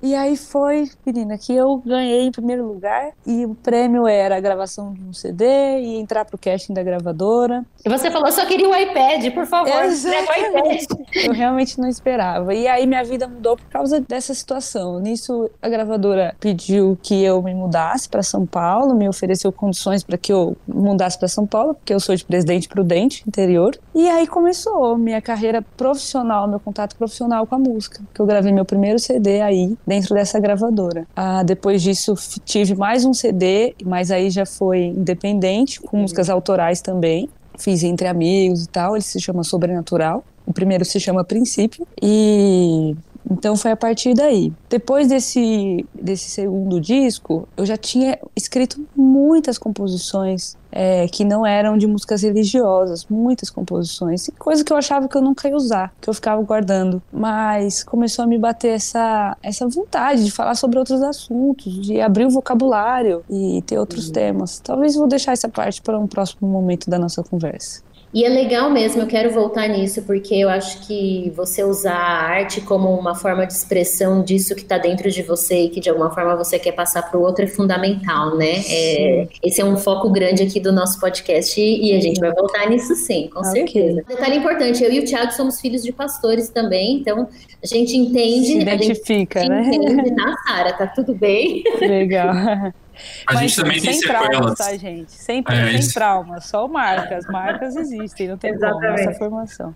E 0.00 0.14
aí 0.14 0.36
foi, 0.36 0.88
menina, 1.04 1.36
que 1.36 1.52
eu 1.52 1.76
ganhei 1.84 2.22
em 2.22 2.30
primeiro 2.30 2.64
lugar 2.66 3.10
e 3.26 3.44
o 3.44 3.54
prêmio 3.54 4.06
era 4.06 4.36
a 4.36 4.40
gravação 4.40 4.92
de 4.92 5.02
um 5.02 5.12
CD 5.12 5.44
e 5.80 5.96
entrar 5.96 6.24
pro 6.24 6.38
casting 6.38 6.72
da 6.72 6.82
gravadora. 6.82 7.64
E 7.84 7.88
você 7.88 8.08
falou, 8.10 8.30
só 8.30 8.46
queria 8.46 8.68
o 8.68 8.72
um 8.72 8.76
iPad, 8.76 9.32
por 9.34 9.46
favor, 9.46 9.84
Exatamente. 9.84 10.86
Eu 11.26 11.32
realmente 11.32 11.80
não 11.80 11.88
esperava. 11.88 12.54
E 12.54 12.68
aí 12.68 12.86
minha 12.86 13.02
vida 13.02 13.26
mudou 13.26 13.56
por 13.56 13.66
causa 13.66 14.00
dessa 14.00 14.32
situação. 14.32 15.00
Nisso 15.00 15.50
a 15.60 15.68
gravadora 15.68 16.34
pediu 16.38 16.96
que 17.02 17.24
eu 17.24 17.42
me 17.42 17.54
mudasse 17.54 18.08
para 18.08 18.22
São 18.22 18.46
Paulo, 18.46 18.94
me 18.94 19.08
ofereceu 19.08 19.50
condições 19.50 20.04
para 20.04 20.16
que 20.16 20.32
eu 20.32 20.56
mudasse 20.66 21.18
para 21.18 21.28
São 21.28 21.46
Paulo, 21.46 21.74
porque 21.74 21.92
eu 21.92 22.00
sou 22.00 22.14
de 22.14 22.24
Presidente 22.24 22.68
Prudente, 22.68 23.24
interior. 23.26 23.76
E 23.94 24.08
aí 24.08 24.26
começou 24.26 24.96
minha 24.96 25.20
carreira 25.20 25.60
profissional, 25.76 26.46
meu 26.46 26.60
contato 26.60 26.94
profissional 26.96 27.46
com 27.46 27.54
a 27.56 27.58
música, 27.58 28.00
que 28.14 28.20
eu 28.20 28.26
gravei 28.26 28.52
meu 28.52 28.64
primeiro 28.64 28.98
CD 28.98 29.40
aí 29.40 29.76
dentro 29.88 30.14
dessa 30.14 30.38
gravadora. 30.38 31.06
Ah, 31.16 31.42
depois 31.42 31.80
disso, 31.80 32.14
tive 32.44 32.74
mais 32.74 33.06
um 33.06 33.14
CD, 33.14 33.74
mas 33.82 34.10
aí 34.10 34.28
já 34.28 34.44
foi 34.44 34.84
independente, 34.84 35.80
com 35.80 35.96
músicas 35.96 36.28
autorais 36.28 36.82
também. 36.82 37.26
Fiz 37.58 37.82
entre 37.82 38.06
amigos 38.06 38.64
e 38.64 38.68
tal, 38.68 38.94
ele 38.94 39.02
se 39.02 39.18
chama 39.18 39.42
Sobrenatural. 39.42 40.22
O 40.46 40.52
primeiro 40.52 40.84
se 40.84 41.00
chama 41.00 41.24
Princípio. 41.24 41.88
E 42.02 42.94
Então 43.30 43.56
foi 43.56 43.70
a 43.70 43.76
partir 43.76 44.12
daí. 44.12 44.52
Depois 44.68 45.08
desse, 45.08 45.84
desse 45.94 46.28
segundo 46.30 46.78
disco, 46.78 47.48
eu 47.56 47.64
já 47.64 47.78
tinha 47.78 48.18
escrito 48.36 48.86
muitas 48.94 49.56
composições 49.56 50.54
é, 50.70 51.06
que 51.08 51.24
não 51.24 51.46
eram 51.46 51.76
de 51.76 51.86
músicas 51.86 52.22
religiosas, 52.22 53.06
muitas 53.08 53.50
composições, 53.50 54.30
coisa 54.38 54.64
que 54.64 54.72
eu 54.72 54.76
achava 54.76 55.08
que 55.08 55.16
eu 55.16 55.22
nunca 55.22 55.48
ia 55.48 55.56
usar, 55.56 55.92
que 56.00 56.08
eu 56.08 56.14
ficava 56.14 56.42
guardando. 56.42 57.02
Mas 57.12 57.82
começou 57.82 58.24
a 58.24 58.28
me 58.28 58.38
bater 58.38 58.74
essa, 58.74 59.36
essa 59.42 59.66
vontade 59.68 60.24
de 60.24 60.30
falar 60.30 60.54
sobre 60.54 60.78
outros 60.78 61.02
assuntos, 61.02 61.72
de 61.80 62.00
abrir 62.00 62.26
o 62.26 62.30
vocabulário 62.30 63.24
e 63.28 63.62
ter 63.62 63.78
outros 63.78 64.06
uhum. 64.06 64.12
temas. 64.12 64.60
Talvez 64.60 64.94
vou 64.94 65.08
deixar 65.08 65.32
essa 65.32 65.48
parte 65.48 65.80
para 65.82 65.98
um 65.98 66.06
próximo 66.06 66.48
momento 66.48 66.88
da 66.90 66.98
nossa 66.98 67.22
conversa. 67.22 67.87
E 68.12 68.24
é 68.24 68.28
legal 68.28 68.70
mesmo, 68.70 69.02
eu 69.02 69.06
quero 69.06 69.30
voltar 69.30 69.68
nisso, 69.68 70.02
porque 70.02 70.34
eu 70.34 70.48
acho 70.48 70.86
que 70.86 71.30
você 71.36 71.62
usar 71.62 71.94
a 71.94 72.22
arte 72.22 72.60
como 72.62 72.88
uma 72.98 73.14
forma 73.14 73.46
de 73.46 73.52
expressão 73.52 74.22
disso 74.22 74.54
que 74.54 74.62
está 74.62 74.78
dentro 74.78 75.10
de 75.10 75.22
você 75.22 75.64
e 75.64 75.68
que 75.68 75.78
de 75.78 75.90
alguma 75.90 76.10
forma 76.10 76.34
você 76.34 76.58
quer 76.58 76.72
passar 76.72 77.02
para 77.02 77.18
o 77.18 77.22
outro 77.22 77.44
é 77.44 77.46
fundamental, 77.46 78.36
né? 78.36 78.62
É, 78.66 79.28
esse 79.44 79.60
é 79.60 79.64
um 79.64 79.76
foco 79.76 80.10
grande 80.10 80.42
aqui 80.42 80.58
do 80.58 80.72
nosso 80.72 80.98
podcast 80.98 81.60
e 81.60 81.94
a 81.94 82.00
gente 82.00 82.18
vai 82.18 82.32
voltar 82.32 82.68
nisso 82.70 82.94
sim, 82.94 83.28
com 83.32 83.40
okay. 83.40 83.52
certeza. 83.52 84.02
Detalhe 84.08 84.36
importante, 84.36 84.82
eu 84.82 84.90
e 84.90 85.00
o 85.00 85.04
Thiago 85.04 85.32
somos 85.32 85.60
filhos 85.60 85.82
de 85.82 85.92
pastores 85.92 86.48
também, 86.48 86.94
então 86.96 87.28
a 87.62 87.66
gente 87.66 87.94
entende. 87.94 88.46
Se 88.46 88.58
identifica, 88.58 89.40
a 89.40 89.42
gente 89.42 89.50
né? 89.50 89.70
Entende, 89.74 90.14
tá, 90.16 90.34
Sara? 90.48 90.72
Tá 90.72 90.86
tudo 90.86 91.14
bem? 91.14 91.62
Legal. 91.80 92.32
A 93.26 93.34
Mas, 93.34 93.40
gente 93.40 93.56
também 93.56 93.80
tem 93.80 93.92
sem 93.92 94.00
sequelas. 94.00 94.28
Traumas, 94.28 94.58
tá, 94.58 94.76
gente? 94.76 95.12
Sem, 95.12 95.44
é, 95.48 95.80
sem 95.80 95.92
traumas, 95.92 96.46
só 96.46 96.66
marcas. 96.68 97.26
Marcas 97.26 97.76
existem, 97.76 98.28
não 98.28 98.38
tem 98.38 98.58
como 98.58 98.84
essa 98.84 99.12
formação. 99.12 99.74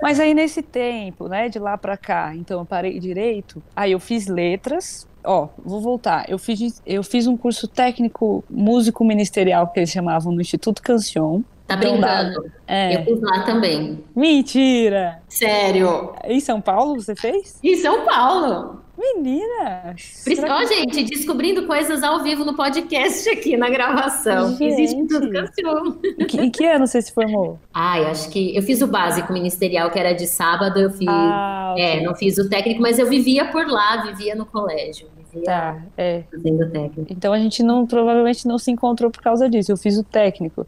Mas 0.00 0.20
aí 0.20 0.32
nesse 0.32 0.62
tempo, 0.62 1.28
né, 1.28 1.48
de 1.48 1.58
lá 1.58 1.76
para 1.76 1.96
cá, 1.96 2.32
então 2.34 2.60
eu 2.60 2.64
parei 2.64 2.98
direito, 3.00 3.62
aí 3.74 3.92
eu 3.92 3.98
fiz 3.98 4.28
letras, 4.28 5.08
ó, 5.24 5.48
vou 5.58 5.80
voltar. 5.80 6.24
Eu 6.28 6.38
fiz, 6.38 6.80
eu 6.86 7.02
fiz 7.02 7.26
um 7.26 7.36
curso 7.36 7.66
técnico 7.66 8.44
músico 8.48 9.04
ministerial 9.04 9.68
que 9.68 9.80
eles 9.80 9.90
chamavam 9.90 10.32
no 10.32 10.40
Instituto 10.40 10.82
Cancion. 10.82 11.42
Tá 11.66 11.76
brincando? 11.76 12.50
É. 12.66 12.96
Eu 12.96 13.04
fiz 13.04 13.20
lá 13.20 13.42
também. 13.42 14.02
Mentira! 14.16 15.20
Sério? 15.28 16.14
Em 16.24 16.40
São 16.40 16.62
Paulo 16.62 16.94
você 16.94 17.14
fez? 17.14 17.58
Em 17.62 17.76
São 17.76 18.06
Paulo. 18.06 18.80
Menina! 18.98 19.94
Ó, 20.50 20.58
que... 20.58 20.66
gente, 20.66 21.04
descobrindo 21.04 21.68
coisas 21.68 22.02
ao 22.02 22.20
vivo 22.20 22.44
no 22.44 22.56
podcast 22.56 23.30
aqui, 23.30 23.56
na 23.56 23.70
gravação. 23.70 24.56
Gente. 24.56 24.64
Existe 24.64 25.06
tudo 25.06 25.30
canção. 25.30 26.00
Em 26.18 26.26
que, 26.26 26.40
em 26.40 26.50
que 26.50 26.66
ano 26.66 26.84
você 26.84 27.00
se 27.00 27.12
formou? 27.12 27.60
Ai, 27.72 28.06
acho 28.06 28.28
que 28.28 28.56
eu 28.56 28.62
fiz 28.62 28.82
o 28.82 28.88
básico 28.88 29.32
ministerial, 29.32 29.88
que 29.92 30.00
era 30.00 30.12
de 30.12 30.26
sábado, 30.26 30.80
eu 30.80 30.90
fiz. 30.90 31.06
Ah, 31.08 31.74
okay. 31.74 31.84
É, 31.84 32.02
não 32.02 32.12
fiz 32.16 32.38
o 32.38 32.48
técnico, 32.48 32.82
mas 32.82 32.98
eu 32.98 33.06
vivia 33.06 33.44
por 33.52 33.68
lá, 33.68 34.02
vivia 34.02 34.34
no 34.34 34.44
colégio. 34.44 35.06
Vivia 35.32 35.44
tá, 35.44 35.82
é. 35.96 36.24
fazendo 36.28 36.68
técnico. 36.68 37.12
Então 37.12 37.32
a 37.32 37.38
gente 37.38 37.62
não, 37.62 37.86
provavelmente 37.86 38.48
não 38.48 38.58
se 38.58 38.72
encontrou 38.72 39.12
por 39.12 39.22
causa 39.22 39.48
disso. 39.48 39.70
Eu 39.70 39.76
fiz 39.76 39.96
o 39.96 40.02
técnico. 40.02 40.66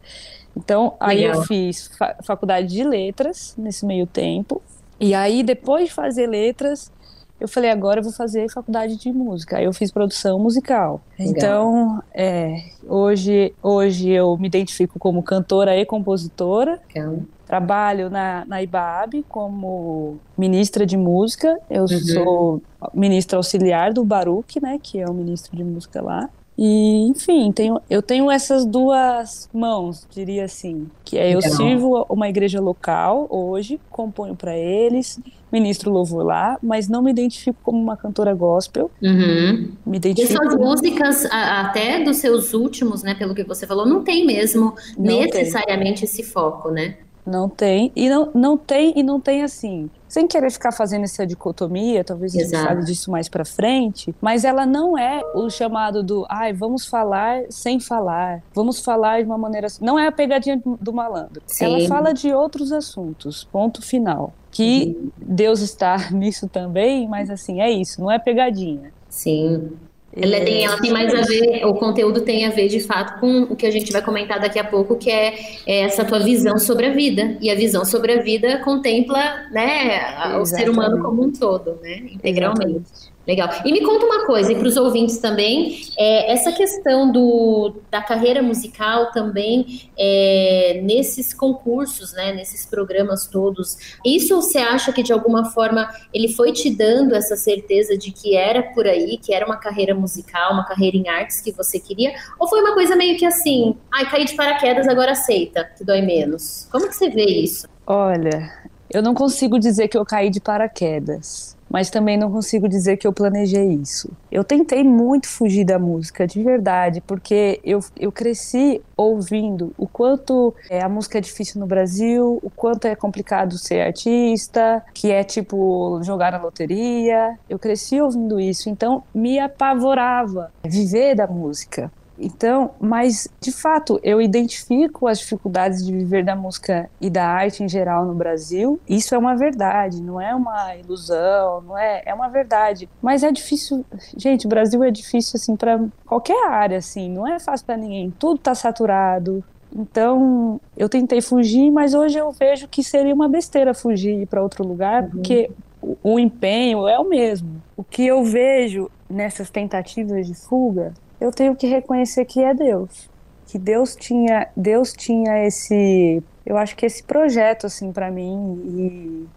Então, 0.55 0.95
aí 1.01 1.21
Legal. 1.21 1.35
eu 1.35 1.43
fiz 1.43 1.91
fa 1.97 2.15
faculdade 2.23 2.67
de 2.67 2.83
letras 2.83 3.53
nesse 3.57 3.85
meio 3.85 4.07
tempo. 4.07 4.61
E 4.99 5.13
aí, 5.13 5.43
depois 5.43 5.85
de 5.85 5.93
fazer 5.93 6.27
letras, 6.27 6.91
eu 7.41 7.47
falei, 7.47 7.71
agora 7.71 7.99
eu 7.99 8.03
vou 8.03 8.13
fazer 8.13 8.47
faculdade 8.51 8.97
de 8.97 9.11
música. 9.11 9.57
Aí 9.57 9.65
eu 9.65 9.73
fiz 9.73 9.91
produção 9.91 10.37
musical. 10.37 11.01
Legal. 11.17 11.33
Então, 11.35 12.03
é, 12.13 12.65
hoje, 12.87 13.51
hoje 13.63 14.09
eu 14.11 14.37
me 14.37 14.45
identifico 14.45 14.99
como 14.99 15.23
cantora 15.23 15.75
e 15.75 15.83
compositora. 15.83 16.79
Legal. 16.93 17.17
Trabalho 17.47 18.11
na, 18.11 18.45
na 18.45 18.61
IBAB 18.61 19.25
como 19.27 20.19
ministra 20.37 20.85
de 20.85 20.95
música. 20.95 21.57
Eu 21.67 21.81
uhum. 21.81 21.87
sou 21.87 22.61
ministra 22.93 23.37
auxiliar 23.37 23.91
do 23.91 24.05
Baruch, 24.05 24.61
né, 24.61 24.79
que 24.81 24.99
é 24.99 25.09
o 25.09 25.13
ministro 25.13 25.57
de 25.57 25.63
música 25.63 25.99
lá. 25.99 26.29
E, 26.55 27.07
enfim, 27.07 27.51
tenho, 27.51 27.81
eu 27.89 28.03
tenho 28.03 28.29
essas 28.29 28.65
duas 28.65 29.49
mãos, 29.51 30.05
diria 30.11 30.45
assim, 30.45 30.87
que 31.03 31.17
é 31.17 31.33
eu 31.33 31.41
sirvo 31.41 32.05
uma 32.07 32.29
igreja 32.29 32.61
local 32.61 33.25
hoje, 33.31 33.79
componho 33.89 34.35
para 34.35 34.55
eles, 34.55 35.19
ministro 35.51 35.91
louvor 35.91 36.23
lá, 36.23 36.57
mas 36.61 36.87
não 36.87 37.01
me 37.01 37.11
identifico 37.11 37.57
como 37.61 37.81
uma 37.81 37.97
cantora 37.97 38.33
gospel. 38.33 38.89
Uhum. 39.01 39.71
Me 39.85 39.97
identifico... 39.97 40.33
E 40.33 40.35
suas 40.35 40.55
músicas, 40.55 41.25
até 41.25 42.03
dos 42.03 42.17
seus 42.17 42.53
últimos, 42.53 43.03
né, 43.03 43.15
pelo 43.15 43.35
que 43.35 43.43
você 43.43 43.67
falou, 43.67 43.85
não 43.85 44.03
tem 44.03 44.25
mesmo 44.25 44.73
não 44.97 45.19
necessariamente 45.19 46.01
tem. 46.01 46.09
esse 46.09 46.23
foco, 46.23 46.69
né? 46.69 46.97
Não 47.25 47.47
tem, 47.47 47.91
e 47.95 48.09
não, 48.09 48.31
não 48.33 48.57
tem, 48.57 48.93
e 48.95 49.03
não 49.03 49.19
tem 49.19 49.43
assim. 49.43 49.89
Sem 50.07 50.27
querer 50.27 50.51
ficar 50.51 50.71
fazendo 50.71 51.03
essa 51.03 51.25
dicotomia, 51.25 52.03
talvez 52.03 52.33
Exato. 52.35 52.55
a 52.55 52.57
gente 52.57 52.67
fale 52.67 52.85
disso 52.85 53.11
mais 53.11 53.29
pra 53.29 53.45
frente, 53.45 54.13
mas 54.19 54.43
ela 54.43 54.65
não 54.65 54.97
é 54.97 55.21
o 55.35 55.49
chamado 55.49 56.03
do, 56.03 56.25
ai, 56.29 56.51
vamos 56.51 56.85
falar 56.85 57.43
sem 57.49 57.79
falar, 57.79 58.41
vamos 58.53 58.79
falar 58.79 59.21
de 59.21 59.27
uma 59.27 59.37
maneira. 59.37 59.67
Não 59.79 59.97
é 59.97 60.07
a 60.07 60.11
pegadinha 60.11 60.61
do 60.65 60.91
malandro. 60.91 61.41
Sim. 61.45 61.65
Ela 61.65 61.87
fala 61.87 62.13
de 62.13 62.33
outros 62.33 62.71
assuntos, 62.71 63.43
ponto 63.45 63.81
final 63.81 64.33
que 64.51 64.95
uhum. 64.97 65.11
Deus 65.17 65.61
está 65.61 66.09
nisso 66.11 66.47
também, 66.47 67.07
mas 67.07 67.29
assim, 67.29 67.61
é 67.61 67.71
isso, 67.71 68.01
não 68.01 68.11
é 68.11 68.19
pegadinha. 68.19 68.93
Sim. 69.09 69.71
Ela 70.13 70.41
tem, 70.41 70.65
ela 70.65 70.77
tem 70.77 70.91
mais 70.91 71.13
a 71.13 71.21
ver, 71.21 71.65
o 71.65 71.73
conteúdo 71.73 72.19
tem 72.21 72.45
a 72.45 72.49
ver 72.49 72.67
de 72.67 72.81
fato 72.81 73.17
com 73.21 73.43
o 73.43 73.55
que 73.55 73.65
a 73.65 73.71
gente 73.71 73.93
vai 73.93 74.01
comentar 74.01 74.41
daqui 74.41 74.59
a 74.59 74.63
pouco, 74.63 74.97
que 74.97 75.09
é, 75.09 75.33
é 75.65 75.81
essa 75.83 76.03
tua 76.03 76.19
visão 76.19 76.59
sobre 76.59 76.87
a 76.87 76.91
vida. 76.91 77.37
E 77.39 77.49
a 77.49 77.55
visão 77.55 77.85
sobre 77.85 78.19
a 78.19 78.21
vida 78.21 78.57
contempla 78.59 79.47
né, 79.51 80.37
o 80.37 80.45
ser 80.45 80.69
humano 80.69 81.01
como 81.01 81.23
um 81.23 81.31
todo, 81.31 81.79
né, 81.81 81.99
integralmente. 82.11 82.81
Exatamente. 82.91 83.10
Legal. 83.27 83.49
E 83.63 83.71
me 83.71 83.81
conta 83.81 84.05
uma 84.05 84.25
coisa, 84.25 84.51
e 84.51 84.55
para 84.55 84.67
os 84.67 84.77
ouvintes 84.77 85.19
também, 85.19 85.79
é, 85.97 86.31
essa 86.31 86.51
questão 86.51 87.11
do, 87.11 87.75
da 87.91 88.01
carreira 88.01 88.41
musical 88.41 89.11
também, 89.11 89.89
é, 89.97 90.81
nesses 90.83 91.31
concursos, 91.31 92.13
né, 92.13 92.33
nesses 92.33 92.65
programas 92.65 93.27
todos, 93.27 93.77
isso 94.03 94.35
você 94.41 94.57
acha 94.57 94.91
que 94.91 95.03
de 95.03 95.13
alguma 95.13 95.45
forma 95.51 95.87
ele 96.11 96.29
foi 96.29 96.51
te 96.51 96.69
dando 96.69 97.13
essa 97.13 97.35
certeza 97.35 97.95
de 97.95 98.11
que 98.11 98.35
era 98.35 98.63
por 98.63 98.87
aí, 98.87 99.17
que 99.17 99.33
era 99.33 99.45
uma 99.45 99.57
carreira 99.57 99.93
musical, 99.93 100.53
uma 100.53 100.65
carreira 100.65 100.97
em 100.97 101.07
artes 101.07 101.41
que 101.41 101.51
você 101.51 101.79
queria? 101.79 102.13
Ou 102.39 102.47
foi 102.47 102.59
uma 102.59 102.73
coisa 102.73 102.95
meio 102.95 103.17
que 103.17 103.25
assim, 103.25 103.75
ai, 103.93 104.09
caí 104.09 104.25
de 104.25 104.33
paraquedas, 104.33 104.87
agora 104.87 105.11
aceita, 105.11 105.69
que 105.77 105.83
dói 105.83 106.01
menos? 106.01 106.67
Como 106.71 106.87
que 106.87 106.95
você 106.95 107.09
vê 107.09 107.25
isso? 107.25 107.67
Olha, 107.85 108.51
eu 108.89 109.03
não 109.03 109.13
consigo 109.13 109.59
dizer 109.59 109.87
que 109.87 109.97
eu 109.97 110.05
caí 110.05 110.31
de 110.31 110.41
paraquedas 110.41 111.55
mas 111.71 111.89
também 111.89 112.17
não 112.17 112.29
consigo 112.29 112.67
dizer 112.67 112.97
que 112.97 113.07
eu 113.07 113.13
planejei 113.13 113.69
isso. 113.73 114.11
Eu 114.31 114.43
tentei 114.43 114.83
muito 114.83 115.27
fugir 115.27 115.63
da 115.63 115.79
música, 115.79 116.27
de 116.27 116.43
verdade, 116.43 117.01
porque 117.01 117.59
eu, 117.63 117.79
eu 117.97 118.11
cresci 118.11 118.81
ouvindo 118.97 119.73
o 119.77 119.87
quanto 119.87 120.53
é, 120.69 120.83
a 120.83 120.89
música 120.89 121.17
é 121.17 121.21
difícil 121.21 121.59
no 121.59 121.65
Brasil, 121.65 122.39
o 122.43 122.49
quanto 122.49 122.85
é 122.85 122.95
complicado 122.95 123.57
ser 123.57 123.81
artista, 123.81 124.83
que 124.93 125.11
é 125.11 125.23
tipo 125.23 126.01
jogar 126.03 126.31
na 126.33 126.41
loteria. 126.41 127.37
Eu 127.49 127.57
cresci 127.57 128.01
ouvindo 128.01 128.39
isso, 128.39 128.69
então 128.69 129.03
me 129.13 129.39
apavorava 129.39 130.51
viver 130.63 131.15
da 131.15 131.25
música. 131.25 131.91
Então, 132.21 132.71
mas 132.79 133.27
de 133.39 133.51
fato, 133.51 133.99
eu 134.03 134.21
identifico 134.21 135.07
as 135.07 135.19
dificuldades 135.19 135.83
de 135.83 135.91
viver 135.91 136.23
da 136.23 136.35
música 136.35 136.87
e 137.01 137.09
da 137.09 137.25
arte 137.25 137.63
em 137.63 137.67
geral 137.67 138.05
no 138.05 138.13
Brasil. 138.13 138.79
Isso 138.87 139.15
é 139.15 139.17
uma 139.17 139.35
verdade, 139.35 140.01
não 140.01 140.21
é 140.21 140.33
uma 140.35 140.75
ilusão, 140.75 141.61
não 141.61 141.77
é, 141.77 142.03
é 142.05 142.13
uma 142.13 142.29
verdade. 142.29 142.87
Mas 143.01 143.23
é 143.23 143.31
difícil, 143.31 143.83
gente, 144.15 144.45
o 144.45 144.49
Brasil 144.49 144.83
é 144.83 144.91
difícil 144.91 145.33
assim 145.35 145.55
para 145.55 145.83
qualquer 146.05 146.47
área 146.47 146.77
assim, 146.77 147.09
não 147.09 147.27
é 147.27 147.39
fácil 147.39 147.65
para 147.65 147.77
ninguém. 147.77 148.13
Tudo 148.19 148.37
tá 148.37 148.53
saturado, 148.53 149.43
então, 149.73 150.59
eu 150.75 150.89
tentei 150.89 151.21
fugir, 151.21 151.71
mas 151.71 151.93
hoje 151.93 152.17
eu 152.17 152.29
vejo 152.31 152.67
que 152.67 152.83
seria 152.83 153.13
uma 153.13 153.29
besteira 153.29 153.73
fugir 153.73 154.27
para 154.27 154.43
outro 154.43 154.67
lugar, 154.67 155.03
uhum. 155.03 155.09
porque 155.11 155.49
o, 155.81 155.97
o, 156.03 156.19
empenho 156.19 156.87
é 156.87 156.99
o 156.99 157.07
mesmo. 157.07 157.61
O 157.77 157.83
que 157.83 158.05
eu 158.05 158.23
vejo 158.23 158.91
nessas 159.09 159.49
tentativas 159.49 160.27
de 160.27 160.35
fuga 160.35 160.93
eu 161.21 161.31
tenho 161.31 161.55
que 161.55 161.67
reconhecer 161.67 162.25
que 162.25 162.43
é 162.43 162.51
Deus. 162.51 163.07
Que 163.45 163.59
Deus 163.59 163.95
tinha, 163.95 164.47
Deus 164.57 164.91
tinha 164.91 165.45
esse, 165.45 166.23
eu 166.43 166.57
acho 166.57 166.75
que 166.75 166.85
esse 166.85 167.03
projeto 167.03 167.67
assim 167.67 167.91
para 167.91 168.09
mim 168.09 169.27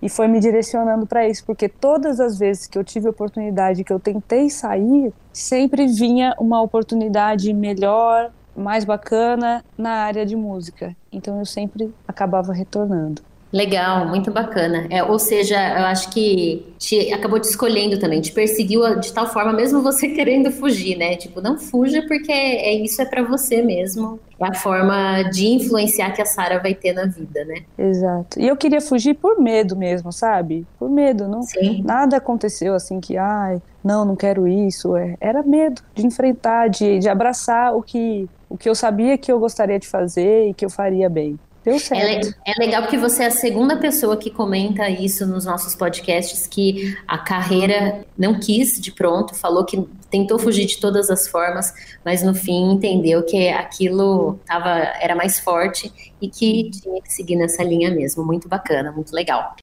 e, 0.00 0.06
e 0.06 0.08
foi 0.08 0.28
me 0.28 0.40
direcionando 0.40 1.06
para 1.06 1.28
isso, 1.28 1.44
porque 1.44 1.68
todas 1.68 2.18
as 2.20 2.38
vezes 2.38 2.66
que 2.66 2.78
eu 2.78 2.84
tive 2.84 3.08
oportunidade, 3.08 3.84
que 3.84 3.92
eu 3.92 4.00
tentei 4.00 4.48
sair, 4.48 5.12
sempre 5.30 5.86
vinha 5.86 6.34
uma 6.40 6.62
oportunidade 6.62 7.52
melhor, 7.52 8.32
mais 8.56 8.84
bacana 8.86 9.62
na 9.76 9.90
área 9.90 10.24
de 10.24 10.34
música. 10.34 10.96
Então 11.12 11.38
eu 11.38 11.44
sempre 11.44 11.92
acabava 12.08 12.52
retornando. 12.52 13.20
Legal, 13.52 14.08
muito 14.08 14.30
bacana. 14.30 14.86
É, 14.90 15.02
ou 15.02 15.18
seja, 15.18 15.56
eu 15.78 15.86
acho 15.86 16.10
que 16.10 16.66
te 16.78 17.12
acabou 17.12 17.38
te 17.38 17.48
escolhendo 17.48 17.98
também, 17.98 18.20
te 18.20 18.32
perseguiu 18.32 18.98
de 18.98 19.12
tal 19.12 19.26
forma, 19.26 19.52
mesmo 19.52 19.82
você 19.82 20.08
querendo 20.14 20.50
fugir, 20.50 20.96
né? 20.96 21.16
Tipo, 21.16 21.40
não 21.40 21.56
fuja 21.58 22.04
porque 22.06 22.32
é, 22.32 22.74
isso 22.74 23.00
é 23.00 23.04
para 23.04 23.22
você 23.22 23.62
mesmo. 23.62 24.18
É 24.38 24.48
a 24.48 24.54
forma 24.54 25.22
de 25.30 25.46
influenciar 25.48 26.12
que 26.12 26.20
a 26.20 26.26
Sara 26.26 26.60
vai 26.60 26.74
ter 26.74 26.92
na 26.92 27.06
vida, 27.06 27.44
né? 27.44 27.62
Exato. 27.78 28.38
E 28.38 28.46
eu 28.46 28.56
queria 28.56 28.80
fugir 28.80 29.14
por 29.14 29.40
medo 29.40 29.74
mesmo, 29.74 30.12
sabe? 30.12 30.66
Por 30.78 30.90
medo, 30.90 31.26
não. 31.26 31.42
Sim. 31.42 31.82
Nada 31.82 32.18
aconteceu 32.18 32.74
assim 32.74 33.00
que, 33.00 33.16
ai, 33.16 33.62
não, 33.82 34.04
não 34.04 34.16
quero 34.16 34.46
isso. 34.46 34.96
É, 34.96 35.16
era 35.20 35.42
medo 35.42 35.80
de 35.94 36.06
enfrentar, 36.06 36.68
de, 36.68 36.98
de 36.98 37.08
abraçar 37.08 37.74
o 37.74 37.82
que 37.82 38.28
o 38.48 38.56
que 38.56 38.68
eu 38.68 38.74
sabia 38.74 39.18
que 39.18 39.30
eu 39.30 39.38
gostaria 39.38 39.78
de 39.78 39.88
fazer 39.88 40.48
e 40.48 40.54
que 40.54 40.64
eu 40.64 40.70
faria 40.70 41.08
bem. 41.08 41.38
Deu 41.66 41.80
certo. 41.80 42.32
É, 42.46 42.52
é 42.52 42.64
legal 42.64 42.82
porque 42.82 42.96
você 42.96 43.24
é 43.24 43.26
a 43.26 43.30
segunda 43.32 43.76
pessoa 43.76 44.16
que 44.16 44.30
comenta 44.30 44.88
isso 44.88 45.26
nos 45.26 45.44
nossos 45.44 45.74
podcasts, 45.74 46.46
que 46.46 46.96
a 47.08 47.18
carreira 47.18 48.06
não 48.16 48.38
quis 48.38 48.80
de 48.80 48.92
pronto, 48.92 49.34
falou 49.34 49.64
que 49.64 49.84
tentou 50.08 50.38
fugir 50.38 50.66
de 50.66 50.78
todas 50.78 51.10
as 51.10 51.26
formas, 51.26 51.74
mas 52.04 52.22
no 52.22 52.32
fim 52.36 52.70
entendeu 52.70 53.24
que 53.24 53.48
aquilo 53.48 54.38
tava, 54.46 54.68
era 55.00 55.16
mais 55.16 55.40
forte 55.40 55.92
e 56.22 56.28
que 56.28 56.70
tinha 56.70 57.02
que 57.02 57.12
seguir 57.12 57.34
nessa 57.34 57.64
linha 57.64 57.90
mesmo. 57.90 58.24
Muito 58.24 58.48
bacana, 58.48 58.92
muito 58.92 59.12
legal. 59.12 59.56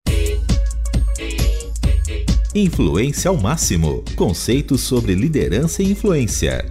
Influência 2.54 3.30
ao 3.30 3.38
máximo. 3.38 4.04
Conceitos 4.18 4.82
sobre 4.82 5.16
liderança 5.16 5.82
e 5.82 5.94
influência. 5.94 6.70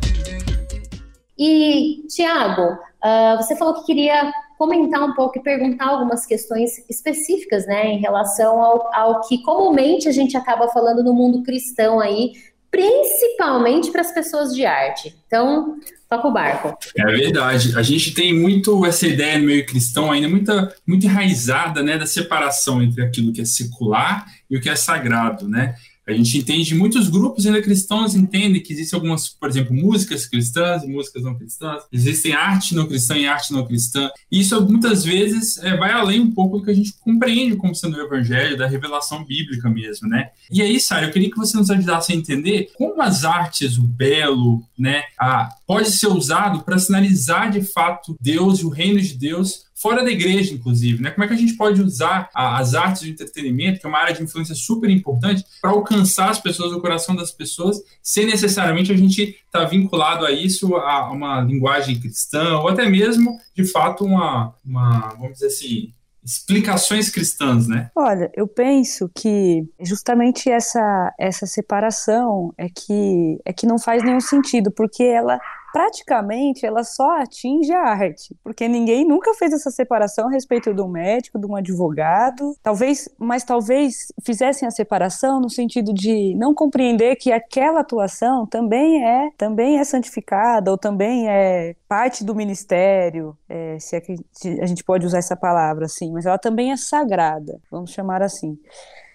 E, 1.38 2.06
Tiago, 2.06 2.74
uh, 3.02 3.36
você 3.38 3.56
falou 3.56 3.74
que 3.80 3.86
queria 3.86 4.30
comentar 4.59 5.02
um 5.02 5.14
pouco 5.14 5.38
e 5.38 5.42
perguntar 5.42 5.87
algumas 5.87 6.26
questões 6.26 6.78
específicas, 6.88 7.66
né, 7.66 7.87
em 7.87 7.99
relação 7.99 8.62
ao, 8.62 8.94
ao 8.94 9.21
que 9.23 9.42
comumente 9.42 10.09
a 10.09 10.12
gente 10.12 10.37
acaba 10.37 10.68
falando 10.68 11.02
no 11.02 11.12
mundo 11.12 11.42
cristão 11.42 12.00
aí, 12.00 12.32
principalmente 12.71 13.90
para 13.90 14.00
as 14.00 14.12
pessoas 14.12 14.54
de 14.54 14.64
arte. 14.64 15.14
Então, 15.26 15.76
toca 16.09 16.26
o 16.26 16.32
barco. 16.32 16.75
É 16.97 17.04
verdade. 17.04 17.76
A 17.76 17.82
gente 17.82 18.14
tem 18.14 18.32
muito 18.32 18.87
essa 18.87 19.06
ideia 19.06 19.38
no 19.38 19.44
meio 19.44 19.66
cristão 19.66 20.11
ainda, 20.11 20.26
muita, 20.28 20.75
muito 20.87 21.04
enraizada, 21.04 21.82
né, 21.82 21.99
da 21.99 22.06
separação 22.06 22.82
entre 22.82 23.04
aquilo 23.04 23.32
que 23.32 23.42
é 23.42 23.44
secular 23.44 24.26
e 24.50 24.56
o 24.56 24.61
que 24.61 24.71
é 24.71 24.76
sagrado, 24.76 25.47
né? 25.47 25.75
A 26.06 26.12
gente 26.12 26.38
entende, 26.38 26.75
muitos 26.75 27.09
grupos 27.09 27.47
ainda 27.47 27.62
cristãos 27.62 28.14
entendem 28.14 28.61
que 28.61 28.73
existem 28.73 28.97
algumas, 28.97 29.28
por 29.28 29.49
exemplo, 29.49 29.75
músicas 29.75 30.26
cristãs 30.26 30.82
e 30.82 30.88
músicas 30.88 31.23
não 31.23 31.37
cristãs, 31.37 31.85
existem 31.92 32.32
arte 32.32 32.75
não 32.75 32.87
cristã 32.87 33.16
e 33.16 33.26
arte 33.26 33.52
não 33.52 33.64
cristã. 33.64 34.11
E 34.30 34.40
isso 34.40 34.61
muitas 34.66 35.04
vezes 35.04 35.59
é, 35.59 35.76
vai 35.76 35.92
além 35.92 36.21
um 36.21 36.30
pouco 36.32 36.59
do 36.59 36.64
que 36.64 36.71
a 36.71 36.75
gente 36.75 36.94
compreende 37.00 37.56
como 37.56 37.75
sendo 37.75 37.97
o 37.97 38.00
evangelho, 38.00 38.56
da 38.56 38.66
revelação 38.66 39.25
bíblica 39.25 39.71
mesmo, 39.71 40.09
né? 40.09 40.30
E 40.50 40.61
aí, 40.61 40.80
Sara, 40.80 41.06
eu 41.06 41.12
queria 41.12 41.30
que 41.30 41.37
você 41.37 41.56
nos 41.56 41.71
ajudasse 41.71 42.12
a 42.12 42.16
entender 42.16 42.71
como 42.75 43.00
as 43.00 43.25
artes, 43.25 43.78
o 43.78 43.82
belo, 43.82 44.62
né, 44.78 45.04
a, 45.18 45.49
pode 45.66 45.90
ser 45.90 46.09
usado 46.09 46.62
para 46.62 46.78
sinalizar 46.78 47.50
de 47.50 47.62
fato 47.62 48.16
Deus 48.21 48.61
e 48.61 48.66
o 48.66 48.68
reino 48.68 49.00
de 49.00 49.16
Deus 49.16 49.66
fora 49.82 50.04
da 50.04 50.10
igreja, 50.10 50.54
inclusive, 50.54 51.02
né? 51.02 51.10
Como 51.10 51.24
é 51.24 51.26
que 51.26 51.34
a 51.34 51.36
gente 51.36 51.54
pode 51.54 51.82
usar 51.82 52.30
a, 52.32 52.58
as 52.58 52.74
artes 52.74 53.02
de 53.02 53.10
entretenimento, 53.10 53.80
que 53.80 53.86
é 53.86 53.88
uma 53.88 53.98
área 53.98 54.14
de 54.14 54.22
influência 54.22 54.54
super 54.54 54.88
importante, 54.88 55.44
para 55.60 55.72
alcançar 55.72 56.30
as 56.30 56.38
pessoas, 56.38 56.72
o 56.72 56.80
coração 56.80 57.16
das 57.16 57.32
pessoas, 57.32 57.82
sem 58.00 58.24
necessariamente 58.24 58.92
a 58.92 58.96
gente 58.96 59.22
estar 59.22 59.60
tá 59.60 59.64
vinculado 59.64 60.24
a 60.24 60.30
isso, 60.30 60.76
a 60.76 61.10
uma 61.10 61.40
linguagem 61.40 61.98
cristã, 61.98 62.58
ou 62.58 62.68
até 62.68 62.88
mesmo, 62.88 63.36
de 63.56 63.64
fato, 63.64 64.04
uma, 64.04 64.54
uma 64.64 65.08
vamos 65.18 65.32
dizer 65.32 65.46
assim, 65.46 65.92
explicações 66.24 67.10
cristãs, 67.10 67.66
né? 67.66 67.90
Olha, 67.96 68.30
eu 68.34 68.46
penso 68.46 69.10
que 69.12 69.64
justamente 69.80 70.48
essa 70.48 71.12
essa 71.18 71.46
separação 71.46 72.54
é 72.56 72.68
que 72.68 73.40
é 73.44 73.52
que 73.52 73.66
não 73.66 73.78
faz 73.78 74.04
nenhum 74.04 74.20
sentido, 74.20 74.70
porque 74.70 75.02
ela 75.02 75.40
praticamente 75.72 76.66
ela 76.66 76.84
só 76.84 77.18
atinge 77.18 77.72
a 77.72 77.82
arte, 77.82 78.36
porque 78.44 78.68
ninguém 78.68 79.06
nunca 79.06 79.32
fez 79.34 79.52
essa 79.52 79.70
separação 79.70 80.28
a 80.28 80.30
respeito 80.30 80.74
de 80.74 80.82
um 80.82 80.88
médico, 80.88 81.38
de 81.38 81.46
um 81.46 81.56
advogado, 81.56 82.54
talvez, 82.62 83.08
mas 83.18 83.42
talvez 83.42 84.12
fizessem 84.24 84.68
a 84.68 84.70
separação 84.70 85.40
no 85.40 85.48
sentido 85.48 85.92
de 85.92 86.34
não 86.36 86.54
compreender 86.54 87.16
que 87.16 87.32
aquela 87.32 87.80
atuação 87.80 88.46
também 88.46 89.04
é 89.04 89.30
também 89.36 89.78
é 89.78 89.84
santificada 89.84 90.70
ou 90.70 90.76
também 90.76 91.28
é 91.28 91.74
parte 91.88 92.24
do 92.24 92.34
ministério, 92.34 93.36
é, 93.48 93.78
se 93.78 93.96
é 93.96 94.00
que 94.00 94.16
a 94.60 94.66
gente 94.66 94.84
pode 94.84 95.06
usar 95.06 95.18
essa 95.18 95.36
palavra 95.36 95.86
assim, 95.86 96.12
mas 96.12 96.26
ela 96.26 96.38
também 96.38 96.72
é 96.72 96.76
sagrada, 96.76 97.60
vamos 97.70 97.90
chamar 97.90 98.22
assim 98.22 98.58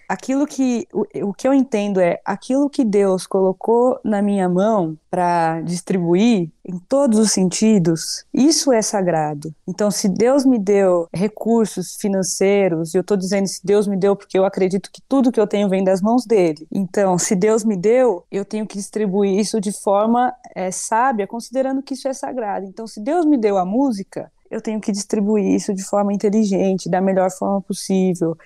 aquilo 0.08 0.48
que 0.48 0.88
o, 0.94 1.30
o 1.30 1.34
que 1.34 1.48
eu 1.48 1.54
entendo 1.54 2.00
é 2.00 2.20
aquilo 2.24 2.70
que 2.70 2.86
Deus 2.86 3.28
colocou 3.28 4.00
na 4.04 4.22
minha 4.22 4.48
mão 4.48 4.98
para 5.10 5.62
distribuir 5.62 6.50
em 6.64 6.78
todos 6.80 7.18
os 7.20 7.32
sentidos, 7.32 8.26
isso 8.34 8.72
é 8.72 8.82
sagrado. 8.82 9.54
Então, 9.68 9.90
se 9.90 10.10
Deus 10.10 10.46
me 10.46 10.60
deu 10.60 11.08
recursos 11.14 11.96
financeiros, 11.96 12.94
e 12.94 12.98
eu 12.98 13.02
estou 13.02 13.16
dizendo 13.16 13.48
se 13.48 13.66
Deus 13.66 13.88
me 13.88 13.98
deu 13.98 14.16
porque 14.16 14.38
eu 14.38 14.46
acredito 14.46 14.92
que 14.92 15.02
tudo 15.08 15.32
que 15.32 15.40
eu 15.40 15.48
tenho 15.48 15.70
vem 15.70 15.84
das 15.84 16.02
mãos 16.02 16.26
dele. 16.26 16.68
Então, 16.72 17.18
se 17.18 17.36
Deus 17.36 17.64
me 17.64 17.78
deu, 17.78 18.24
eu 18.32 18.44
tenho 18.44 18.68
que 18.68 18.78
distribuir 18.78 19.40
isso 19.40 19.62
de 19.62 19.72
forma 19.72 20.34
é, 20.54 20.72
sábia, 20.72 21.26
considerando 21.26 21.82
que 21.82 21.94
isso 21.94 22.08
é 22.08 22.14
sagrado. 22.14 22.66
Então, 22.66 22.86
se 22.86 23.00
Deus 23.00 23.26
me 23.26 23.38
deu 23.38 23.58
a 23.58 23.66
música, 23.66 24.32
eu 24.52 24.62
tenho 24.62 24.80
que 24.80 24.92
distribuir 24.92 25.46
isso 25.46 25.74
de 25.74 25.84
forma 25.84 26.14
inteligente, 26.14 26.90
da 26.90 27.02
melhor 27.02 27.32
forma 27.32 27.62
possível 27.62 28.38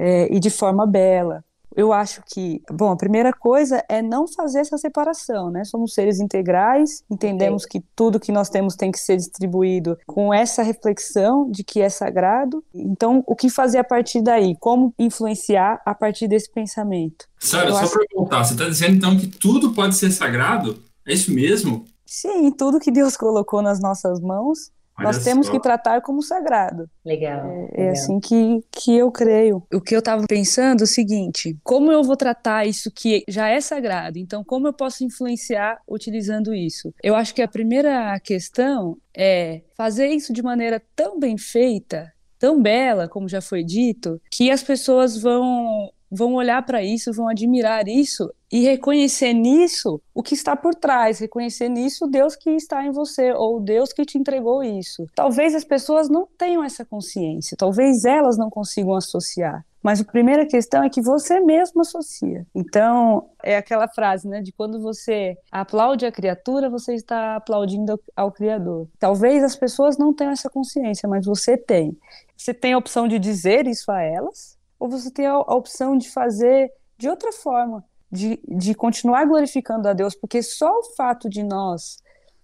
é, 0.00 0.34
e 0.34 0.40
de 0.40 0.48
forma 0.48 0.86
bela. 0.86 1.44
Eu 1.76 1.92
acho 1.92 2.20
que, 2.26 2.60
bom, 2.68 2.90
a 2.90 2.96
primeira 2.96 3.32
coisa 3.32 3.84
é 3.88 4.02
não 4.02 4.26
fazer 4.26 4.58
essa 4.58 4.76
separação, 4.76 5.52
né? 5.52 5.62
Somos 5.64 5.94
seres 5.94 6.18
integrais, 6.18 7.04
entendemos 7.08 7.64
que 7.64 7.80
tudo 7.94 8.18
que 8.18 8.32
nós 8.32 8.48
temos 8.48 8.74
tem 8.74 8.90
que 8.90 8.98
ser 8.98 9.16
distribuído 9.16 9.96
com 10.04 10.34
essa 10.34 10.64
reflexão 10.64 11.48
de 11.48 11.62
que 11.62 11.80
é 11.80 11.88
sagrado. 11.88 12.64
Então, 12.74 13.22
o 13.24 13.36
que 13.36 13.48
fazer 13.48 13.78
a 13.78 13.84
partir 13.84 14.20
daí? 14.20 14.56
Como 14.58 14.92
influenciar 14.98 15.80
a 15.86 15.94
partir 15.94 16.26
desse 16.26 16.50
pensamento? 16.50 17.26
Sara, 17.38 17.70
só 17.70 17.88
para 17.88 18.06
voltar, 18.16 18.44
você 18.44 18.54
está 18.54 18.68
dizendo 18.68 18.96
então 18.96 19.16
que 19.16 19.28
tudo 19.28 19.72
pode 19.72 19.94
ser 19.94 20.10
sagrado? 20.10 20.82
É 21.06 21.12
isso 21.12 21.32
mesmo? 21.32 21.84
Sim, 22.04 22.50
tudo 22.50 22.80
que 22.80 22.90
Deus 22.90 23.14
colocou 23.16 23.62
nas 23.62 23.80
nossas 23.80 24.18
mãos 24.20 24.72
nós 25.00 25.22
temos 25.24 25.48
que 25.48 25.60
tratar 25.60 26.00
como 26.00 26.22
sagrado. 26.22 26.88
Legal. 27.04 27.46
É, 27.46 27.52
legal. 27.52 27.70
é, 27.74 27.90
assim 27.90 28.20
que, 28.20 28.60
que 28.70 28.96
eu 28.96 29.10
creio. 29.10 29.62
O 29.72 29.80
que 29.80 29.94
eu 29.94 30.00
estava 30.00 30.26
pensando 30.26 30.80
é 30.80 30.84
o 30.84 30.86
seguinte: 30.86 31.56
como 31.62 31.90
eu 31.90 32.02
vou 32.02 32.16
tratar 32.16 32.66
isso 32.66 32.90
que 32.90 33.24
já 33.28 33.48
é 33.48 33.60
sagrado? 33.60 34.18
Então, 34.18 34.44
como 34.44 34.66
eu 34.66 34.72
posso 34.72 35.04
influenciar 35.04 35.78
utilizando 35.88 36.54
isso? 36.54 36.92
Eu 37.02 37.14
acho 37.14 37.34
que 37.34 37.42
a 37.42 37.48
primeira 37.48 38.18
questão 38.20 38.96
é 39.16 39.62
fazer 39.76 40.08
isso 40.08 40.32
de 40.32 40.42
maneira 40.42 40.82
tão 40.94 41.18
bem 41.18 41.36
feita, 41.36 42.12
tão 42.38 42.60
bela, 42.60 43.08
como 43.08 43.28
já 43.28 43.40
foi 43.40 43.64
dito, 43.64 44.20
que 44.30 44.50
as 44.50 44.62
pessoas 44.62 45.20
vão 45.20 45.90
vão 46.10 46.34
olhar 46.34 46.64
para 46.64 46.82
isso, 46.82 47.12
vão 47.12 47.28
admirar 47.28 47.86
isso 47.88 48.32
e 48.50 48.60
reconhecer 48.60 49.32
nisso 49.32 50.00
o 50.14 50.22
que 50.22 50.34
está 50.34 50.56
por 50.56 50.74
trás, 50.74 51.20
reconhecer 51.20 51.68
nisso 51.68 52.06
Deus 52.06 52.34
que 52.34 52.50
está 52.50 52.84
em 52.84 52.90
você 52.90 53.32
ou 53.32 53.60
Deus 53.60 53.92
que 53.92 54.04
te 54.04 54.18
entregou 54.18 54.62
isso. 54.62 55.06
Talvez 55.14 55.54
as 55.54 55.64
pessoas 55.64 56.08
não 56.08 56.26
tenham 56.36 56.64
essa 56.64 56.84
consciência, 56.84 57.56
talvez 57.56 58.04
elas 58.04 58.36
não 58.36 58.50
consigam 58.50 58.94
associar. 58.94 59.64
Mas 59.82 60.00
a 60.00 60.04
primeira 60.04 60.44
questão 60.44 60.84
é 60.84 60.90
que 60.90 61.00
você 61.00 61.40
mesmo 61.40 61.80
associa. 61.80 62.46
Então, 62.54 63.30
é 63.42 63.56
aquela 63.56 63.88
frase, 63.88 64.28
né, 64.28 64.42
de 64.42 64.52
quando 64.52 64.80
você 64.80 65.38
aplaude 65.50 66.04
a 66.04 66.12
criatura, 66.12 66.68
você 66.68 66.94
está 66.94 67.36
aplaudindo 67.36 67.98
ao 68.14 68.30
Criador. 68.30 68.88
Talvez 68.98 69.42
as 69.42 69.56
pessoas 69.56 69.96
não 69.96 70.12
tenham 70.12 70.32
essa 70.32 70.50
consciência, 70.50 71.08
mas 71.08 71.24
você 71.24 71.56
tem. 71.56 71.96
Você 72.36 72.52
tem 72.52 72.74
a 72.74 72.78
opção 72.78 73.08
de 73.08 73.18
dizer 73.18 73.66
isso 73.66 73.90
a 73.90 74.02
elas, 74.02 74.58
ou 74.80 74.88
você 74.88 75.10
tem 75.10 75.26
a, 75.26 75.32
a 75.32 75.54
opção 75.54 75.96
de 75.96 76.10
fazer 76.10 76.72
de 76.98 77.08
outra 77.08 77.32
forma, 77.32 77.84
de, 78.10 78.40
de 78.48 78.74
continuar 78.74 79.26
glorificando 79.26 79.86
a 79.86 79.92
Deus, 79.92 80.14
porque 80.14 80.42
só 80.42 80.80
o 80.80 80.94
fato 80.96 81.28
de 81.28 81.42
nós 81.42 81.98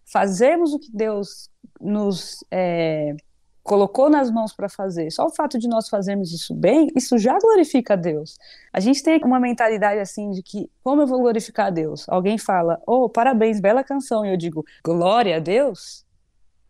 fazermos 0.04 0.72
o 0.72 0.78
que 0.78 0.90
Deus 0.92 1.50
nos 1.80 2.44
é, 2.50 3.16
colocou 3.62 4.08
nas 4.08 4.30
mãos 4.30 4.52
para 4.54 4.68
fazer, 4.68 5.10
só 5.10 5.26
o 5.26 5.34
fato 5.34 5.58
de 5.58 5.68
nós 5.68 5.88
fazermos 5.88 6.32
isso 6.32 6.54
bem, 6.54 6.88
isso 6.94 7.18
já 7.18 7.38
glorifica 7.38 7.94
a 7.94 7.96
Deus. 7.96 8.38
A 8.72 8.78
gente 8.78 9.02
tem 9.02 9.20
uma 9.24 9.40
mentalidade 9.40 9.98
assim 9.98 10.30
de 10.30 10.42
que, 10.42 10.70
como 10.82 11.02
eu 11.02 11.06
vou 11.06 11.20
glorificar 11.20 11.66
a 11.66 11.70
Deus? 11.70 12.08
Alguém 12.08 12.38
fala, 12.38 12.80
oh, 12.86 13.08
parabéns, 13.08 13.60
bela 13.60 13.82
canção, 13.82 14.24
e 14.24 14.30
eu 14.30 14.36
digo, 14.36 14.64
glória 14.84 15.36
a 15.36 15.40
Deus? 15.40 16.06